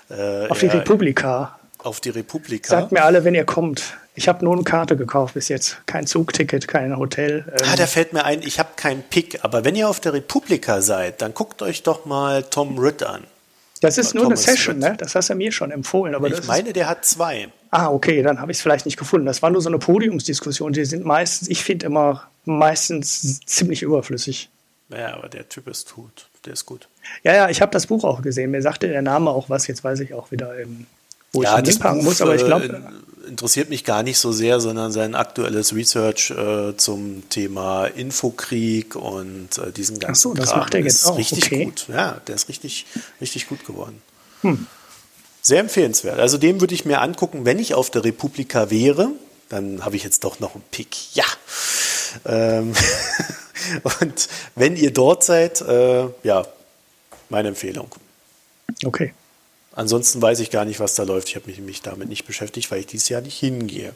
[0.09, 1.59] Äh, auf die Republika.
[1.79, 2.69] Auf die Republika.
[2.69, 3.95] Sagt mir alle, wenn ihr kommt.
[4.15, 5.79] Ich habe nur eine Karte gekauft bis jetzt.
[5.87, 7.45] Kein Zugticket, kein Hotel.
[7.49, 7.69] Ähm.
[7.73, 9.45] Ah, da fällt mir ein, ich habe keinen Pick.
[9.45, 13.25] Aber wenn ihr auf der Republika seid, dann guckt euch doch mal Tom Ritt an.
[13.81, 14.95] Das ist nur Thomas eine Session, ne?
[14.99, 16.15] Das hast du mir schon empfohlen.
[16.15, 17.49] Aber ich meine, der hat zwei.
[17.71, 19.27] Ah, okay, dann habe ich es vielleicht nicht gefunden.
[19.27, 20.73] Das war nur so eine Podiumsdiskussion.
[20.73, 24.51] Die sind meistens, ich finde immer meistens ziemlich überflüssig.
[24.91, 26.29] Ja, aber der Typ ist gut.
[26.45, 26.89] Der ist gut.
[27.23, 28.51] Ja, ja, ich habe das Buch auch gesehen.
[28.51, 29.67] Mir sagte der Name auch was.
[29.67, 30.87] Jetzt weiß ich auch wieder, ähm,
[31.33, 32.21] wo ja, ich hinpacken muss.
[32.21, 32.81] Aber ich glaube, äh,
[33.27, 39.59] interessiert mich gar nicht so sehr, sondern sein aktuelles Research äh, zum Thema Infokrieg und
[39.59, 41.19] äh, diesen ganzen Ach so, das Kram macht er jetzt auch.
[41.19, 41.65] richtig okay.
[41.65, 41.87] gut.
[41.89, 42.87] Ja, der ist richtig,
[43.21, 44.01] richtig gut geworden.
[44.43, 44.67] Hm.
[45.43, 46.19] Sehr empfehlenswert.
[46.19, 49.11] Also den würde ich mir angucken, wenn ich auf der Republika wäre.
[49.49, 51.15] Dann habe ich jetzt doch noch einen Pick.
[51.15, 51.25] Ja.
[52.27, 52.75] Ähm
[54.01, 56.47] und wenn ihr dort seid, äh, ja,
[57.31, 57.89] meine Empfehlung.
[58.85, 59.15] Okay.
[59.73, 61.29] Ansonsten weiß ich gar nicht, was da läuft.
[61.29, 63.95] Ich habe mich, mich damit nicht beschäftigt, weil ich dieses Jahr nicht hingehe.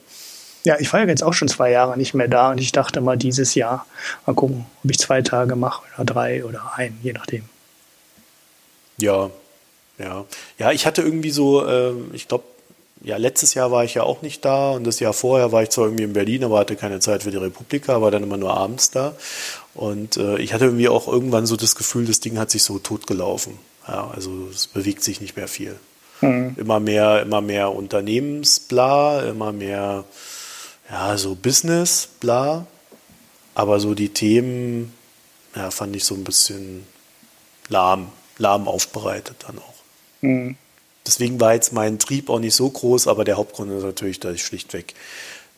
[0.65, 3.01] Ja, ich war ja jetzt auch schon zwei Jahre nicht mehr da und ich dachte
[3.01, 3.87] mal dieses Jahr,
[4.25, 7.45] mal gucken, ob ich zwei Tage mache oder drei oder ein, je nachdem.
[8.97, 9.31] Ja,
[9.99, 10.25] ja.
[10.59, 12.45] Ja, ich hatte irgendwie so, äh, ich glaube,
[13.03, 15.69] ja, letztes Jahr war ich ja auch nicht da und das Jahr vorher war ich
[15.69, 18.57] zwar irgendwie in Berlin, aber hatte keine Zeit für die Republika, war dann immer nur
[18.57, 19.15] abends da.
[19.75, 22.79] Und äh, ich hatte irgendwie auch irgendwann so das Gefühl, das Ding hat sich so
[22.79, 23.59] totgelaufen.
[23.87, 25.79] Ja, also es bewegt sich nicht mehr viel.
[26.21, 26.55] Mhm.
[26.57, 30.05] Immer mehr, immer mehr Unternehmensbla, immer mehr,
[30.91, 32.67] ja, so Business-Bla.
[33.55, 34.93] Aber so die Themen,
[35.55, 36.87] ja, fand ich so ein bisschen
[37.69, 38.09] lahm,
[38.39, 39.75] lahm aufbereitet dann auch.
[40.23, 40.57] Mhm.
[41.07, 44.35] Deswegen war jetzt mein Trieb auch nicht so groß, aber der Hauptgrund ist natürlich, dass
[44.35, 44.95] ich schlichtweg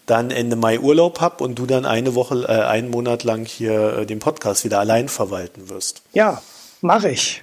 [0.06, 3.98] dann Ende Mai Urlaub habe und du dann eine Woche, äh, einen Monat lang hier
[3.98, 6.02] äh, den Podcast wieder allein verwalten wirst.
[6.12, 6.42] Ja,
[6.80, 7.42] mache ich.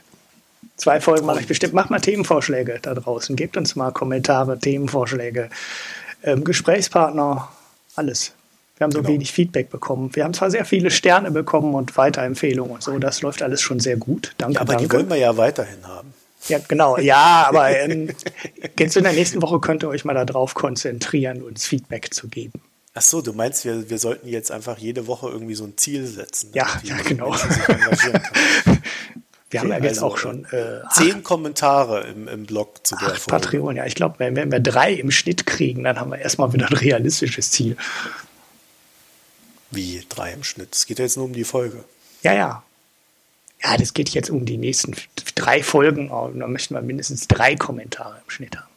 [0.78, 1.74] Zwei Folgen mache ich bestimmt.
[1.74, 3.36] Mach mal Themenvorschläge da draußen.
[3.36, 5.50] Gebt uns mal Kommentare, Themenvorschläge,
[6.24, 7.50] ähm, Gesprächspartner,
[7.96, 8.34] alles.
[8.78, 9.14] Wir haben so genau.
[9.14, 10.10] wenig Feedback bekommen.
[10.14, 12.98] Wir haben zwar sehr viele Sterne bekommen und Weiterempfehlungen und so.
[12.98, 14.34] Das läuft alles schon sehr gut.
[14.38, 14.88] Danke, ja, aber danke.
[14.88, 16.14] die wollen wir ja weiterhin haben.
[16.48, 16.98] Ja, genau.
[16.98, 18.10] Ja, aber ähm,
[18.80, 22.62] jetzt in der nächsten Woche könnt ihr euch mal darauf konzentrieren, uns Feedback zu geben.
[22.96, 26.06] Ach so, du meinst, wir, wir sollten jetzt einfach jede Woche irgendwie so ein Ziel
[26.06, 26.52] setzen.
[26.54, 27.36] Ja, ja genau.
[29.54, 32.96] Wir haben ja jetzt also, auch schon äh, zehn acht, Kommentare im, im Blog zu
[32.96, 33.22] der Folge.
[33.28, 33.86] Patreon, ja.
[33.86, 36.74] Ich glaube, wenn, wenn wir drei im Schnitt kriegen, dann haben wir erstmal wieder ein
[36.74, 37.78] realistisches Ziel.
[39.72, 40.74] Wie drei im Schnitt?
[40.74, 41.84] Es geht jetzt nur um die Folge.
[42.24, 42.64] Ja, ja.
[43.64, 44.96] Ja, das geht jetzt um die nächsten
[45.36, 46.10] drei Folgen.
[46.10, 48.73] Da möchten wir mindestens drei Kommentare im Schnitt haben.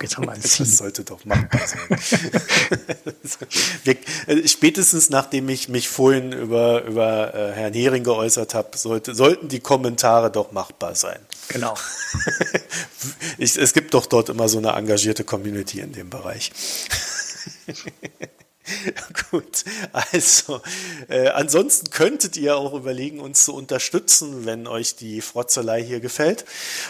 [0.00, 0.66] Jetzt haben wir ein Ziel.
[0.66, 1.98] Das sollte doch machbar sein.
[4.26, 9.48] äh, spätestens nachdem ich mich vorhin über, über äh, Herrn Hering geäußert habe, sollte, sollten
[9.48, 11.18] die Kommentare doch machbar sein.
[11.48, 11.74] Genau.
[13.38, 16.52] ich, es gibt doch dort immer so eine engagierte Community in dem Bereich.
[19.30, 20.60] Gut, also
[21.08, 26.44] äh, ansonsten könntet ihr auch überlegen, uns zu unterstützen, wenn euch die Frotzelei hier gefällt.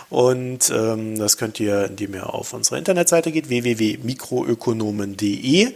[0.09, 5.75] Und ähm, das könnt ihr, indem ihr auf unsere Internetseite geht, www.mikroökonomen.de.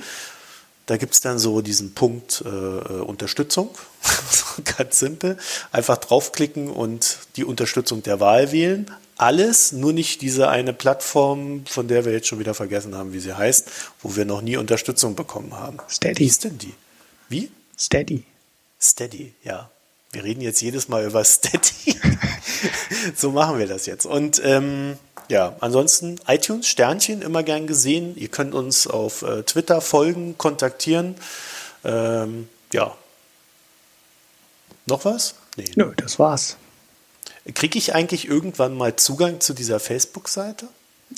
[0.86, 3.70] Da gibt es dann so diesen Punkt äh, äh Unterstützung,
[4.78, 5.36] ganz simpel.
[5.70, 8.90] Einfach draufklicken und die Unterstützung der Wahl wählen
[9.20, 13.20] alles, nur nicht diese eine Plattform, von der wir jetzt schon wieder vergessen haben, wie
[13.20, 13.70] sie heißt,
[14.02, 15.78] wo wir noch nie Unterstützung bekommen haben.
[15.88, 16.20] Steady.
[16.20, 16.74] Wie ist denn die?
[17.28, 17.51] Wie?
[17.78, 18.24] Steady.
[18.80, 19.70] Steady, ja.
[20.12, 22.01] Wir reden jetzt jedes Mal über Steady.
[23.14, 24.06] so machen wir das jetzt.
[24.06, 24.97] Und ähm,
[25.28, 28.16] ja, ansonsten iTunes, Sternchen, immer gern gesehen.
[28.16, 31.14] Ihr könnt uns auf äh, Twitter folgen, kontaktieren.
[31.84, 32.97] Ähm, ja.
[34.86, 35.34] Noch was?
[35.56, 35.70] Nee.
[35.76, 36.56] Nö, das war's.
[37.55, 40.69] Kriege ich eigentlich irgendwann mal Zugang zu dieser Facebook-Seite?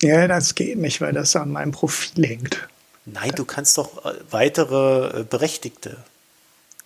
[0.00, 2.68] Ja, das geht nicht, weil das an meinem Profil hängt.
[3.04, 5.96] Nein, du kannst doch äh, weitere äh, Berechtigte.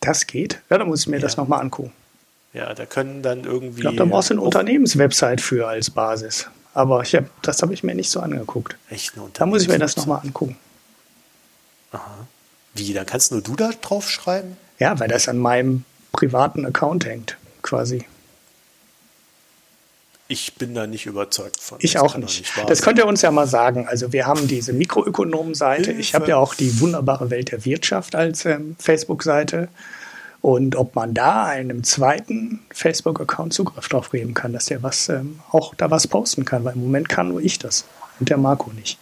[0.00, 0.60] Das geht?
[0.70, 1.22] Ja, dann muss ich mir ja.
[1.22, 1.92] das nochmal angucken.
[2.52, 3.76] Ja, da können dann irgendwie.
[3.76, 6.46] Ich glaube, da brauchst du eine Unternehmenswebsite für als Basis.
[6.72, 8.76] Aber ich hab, das habe ich mir nicht so angeguckt.
[8.90, 10.56] Echt eine Da muss ich mir das nochmal angucken.
[11.92, 12.26] Aha.
[12.74, 14.56] Wie, dann kannst nur du da drauf schreiben?
[14.78, 18.04] Ja, weil das an meinem privaten Account hängt, quasi.
[20.28, 21.78] Ich bin da nicht überzeugt von.
[21.80, 22.40] Ich das auch nicht.
[22.40, 23.86] nicht das könnt ihr uns ja mal sagen.
[23.86, 25.92] Also wir haben diese Mikroökonomen-Seite.
[25.92, 29.68] Ich habe ja auch die wunderbare Welt der Wirtschaft als ähm, Facebook-Seite.
[30.42, 35.40] Und ob man da einem zweiten Facebook-Account Zugriff drauf geben kann, dass der was ähm,
[35.50, 37.84] auch da was posten kann, weil im Moment kann nur ich das
[38.18, 38.98] und der Marco nicht.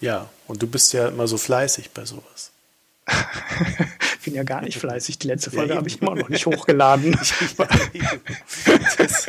[0.00, 2.51] Ja, und du bist ja immer so fleißig bei sowas.
[4.18, 5.18] Ich bin ja gar nicht fleißig.
[5.18, 7.12] Die letzte Folge ja, habe ich immer noch nicht hochgeladen.
[8.98, 9.26] das,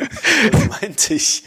[0.68, 1.44] meinte ich.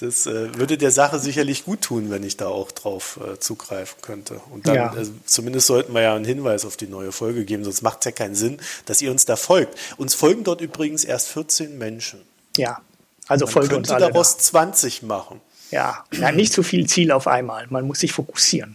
[0.00, 4.00] Das äh, würde der Sache sicherlich gut tun, wenn ich da auch drauf äh, zugreifen
[4.02, 4.40] könnte.
[4.50, 4.90] Und dann, ja.
[4.90, 8.04] also, zumindest sollten wir ja einen Hinweis auf die neue Folge geben, sonst macht es
[8.06, 9.76] ja keinen Sinn, dass ihr uns da folgt.
[9.96, 12.20] Uns folgen dort übrigens erst 14 Menschen.
[12.56, 12.80] Ja,
[13.28, 14.08] also Man folgt uns alle.
[14.08, 14.42] daraus da.
[14.42, 15.40] 20 machen.
[15.70, 16.04] Ja.
[16.12, 17.66] ja, nicht zu viel Ziel auf einmal.
[17.70, 18.74] Man muss sich fokussieren.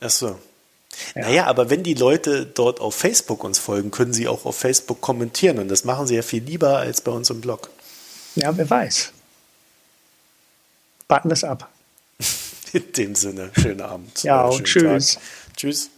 [0.00, 0.38] Ach so.
[1.14, 1.22] Ja.
[1.22, 5.00] Naja, aber wenn die Leute dort auf Facebook uns folgen, können sie auch auf Facebook
[5.00, 7.70] kommentieren und das machen sie ja viel lieber als bei uns im Blog.
[8.34, 9.12] Ja, wer weiß.
[11.08, 11.68] Warten wir es ab.
[12.72, 14.22] In dem Sinne, schönen Abend.
[14.24, 15.14] Ja, und tschüss.
[15.14, 15.22] Tag.
[15.56, 15.90] Tschüss.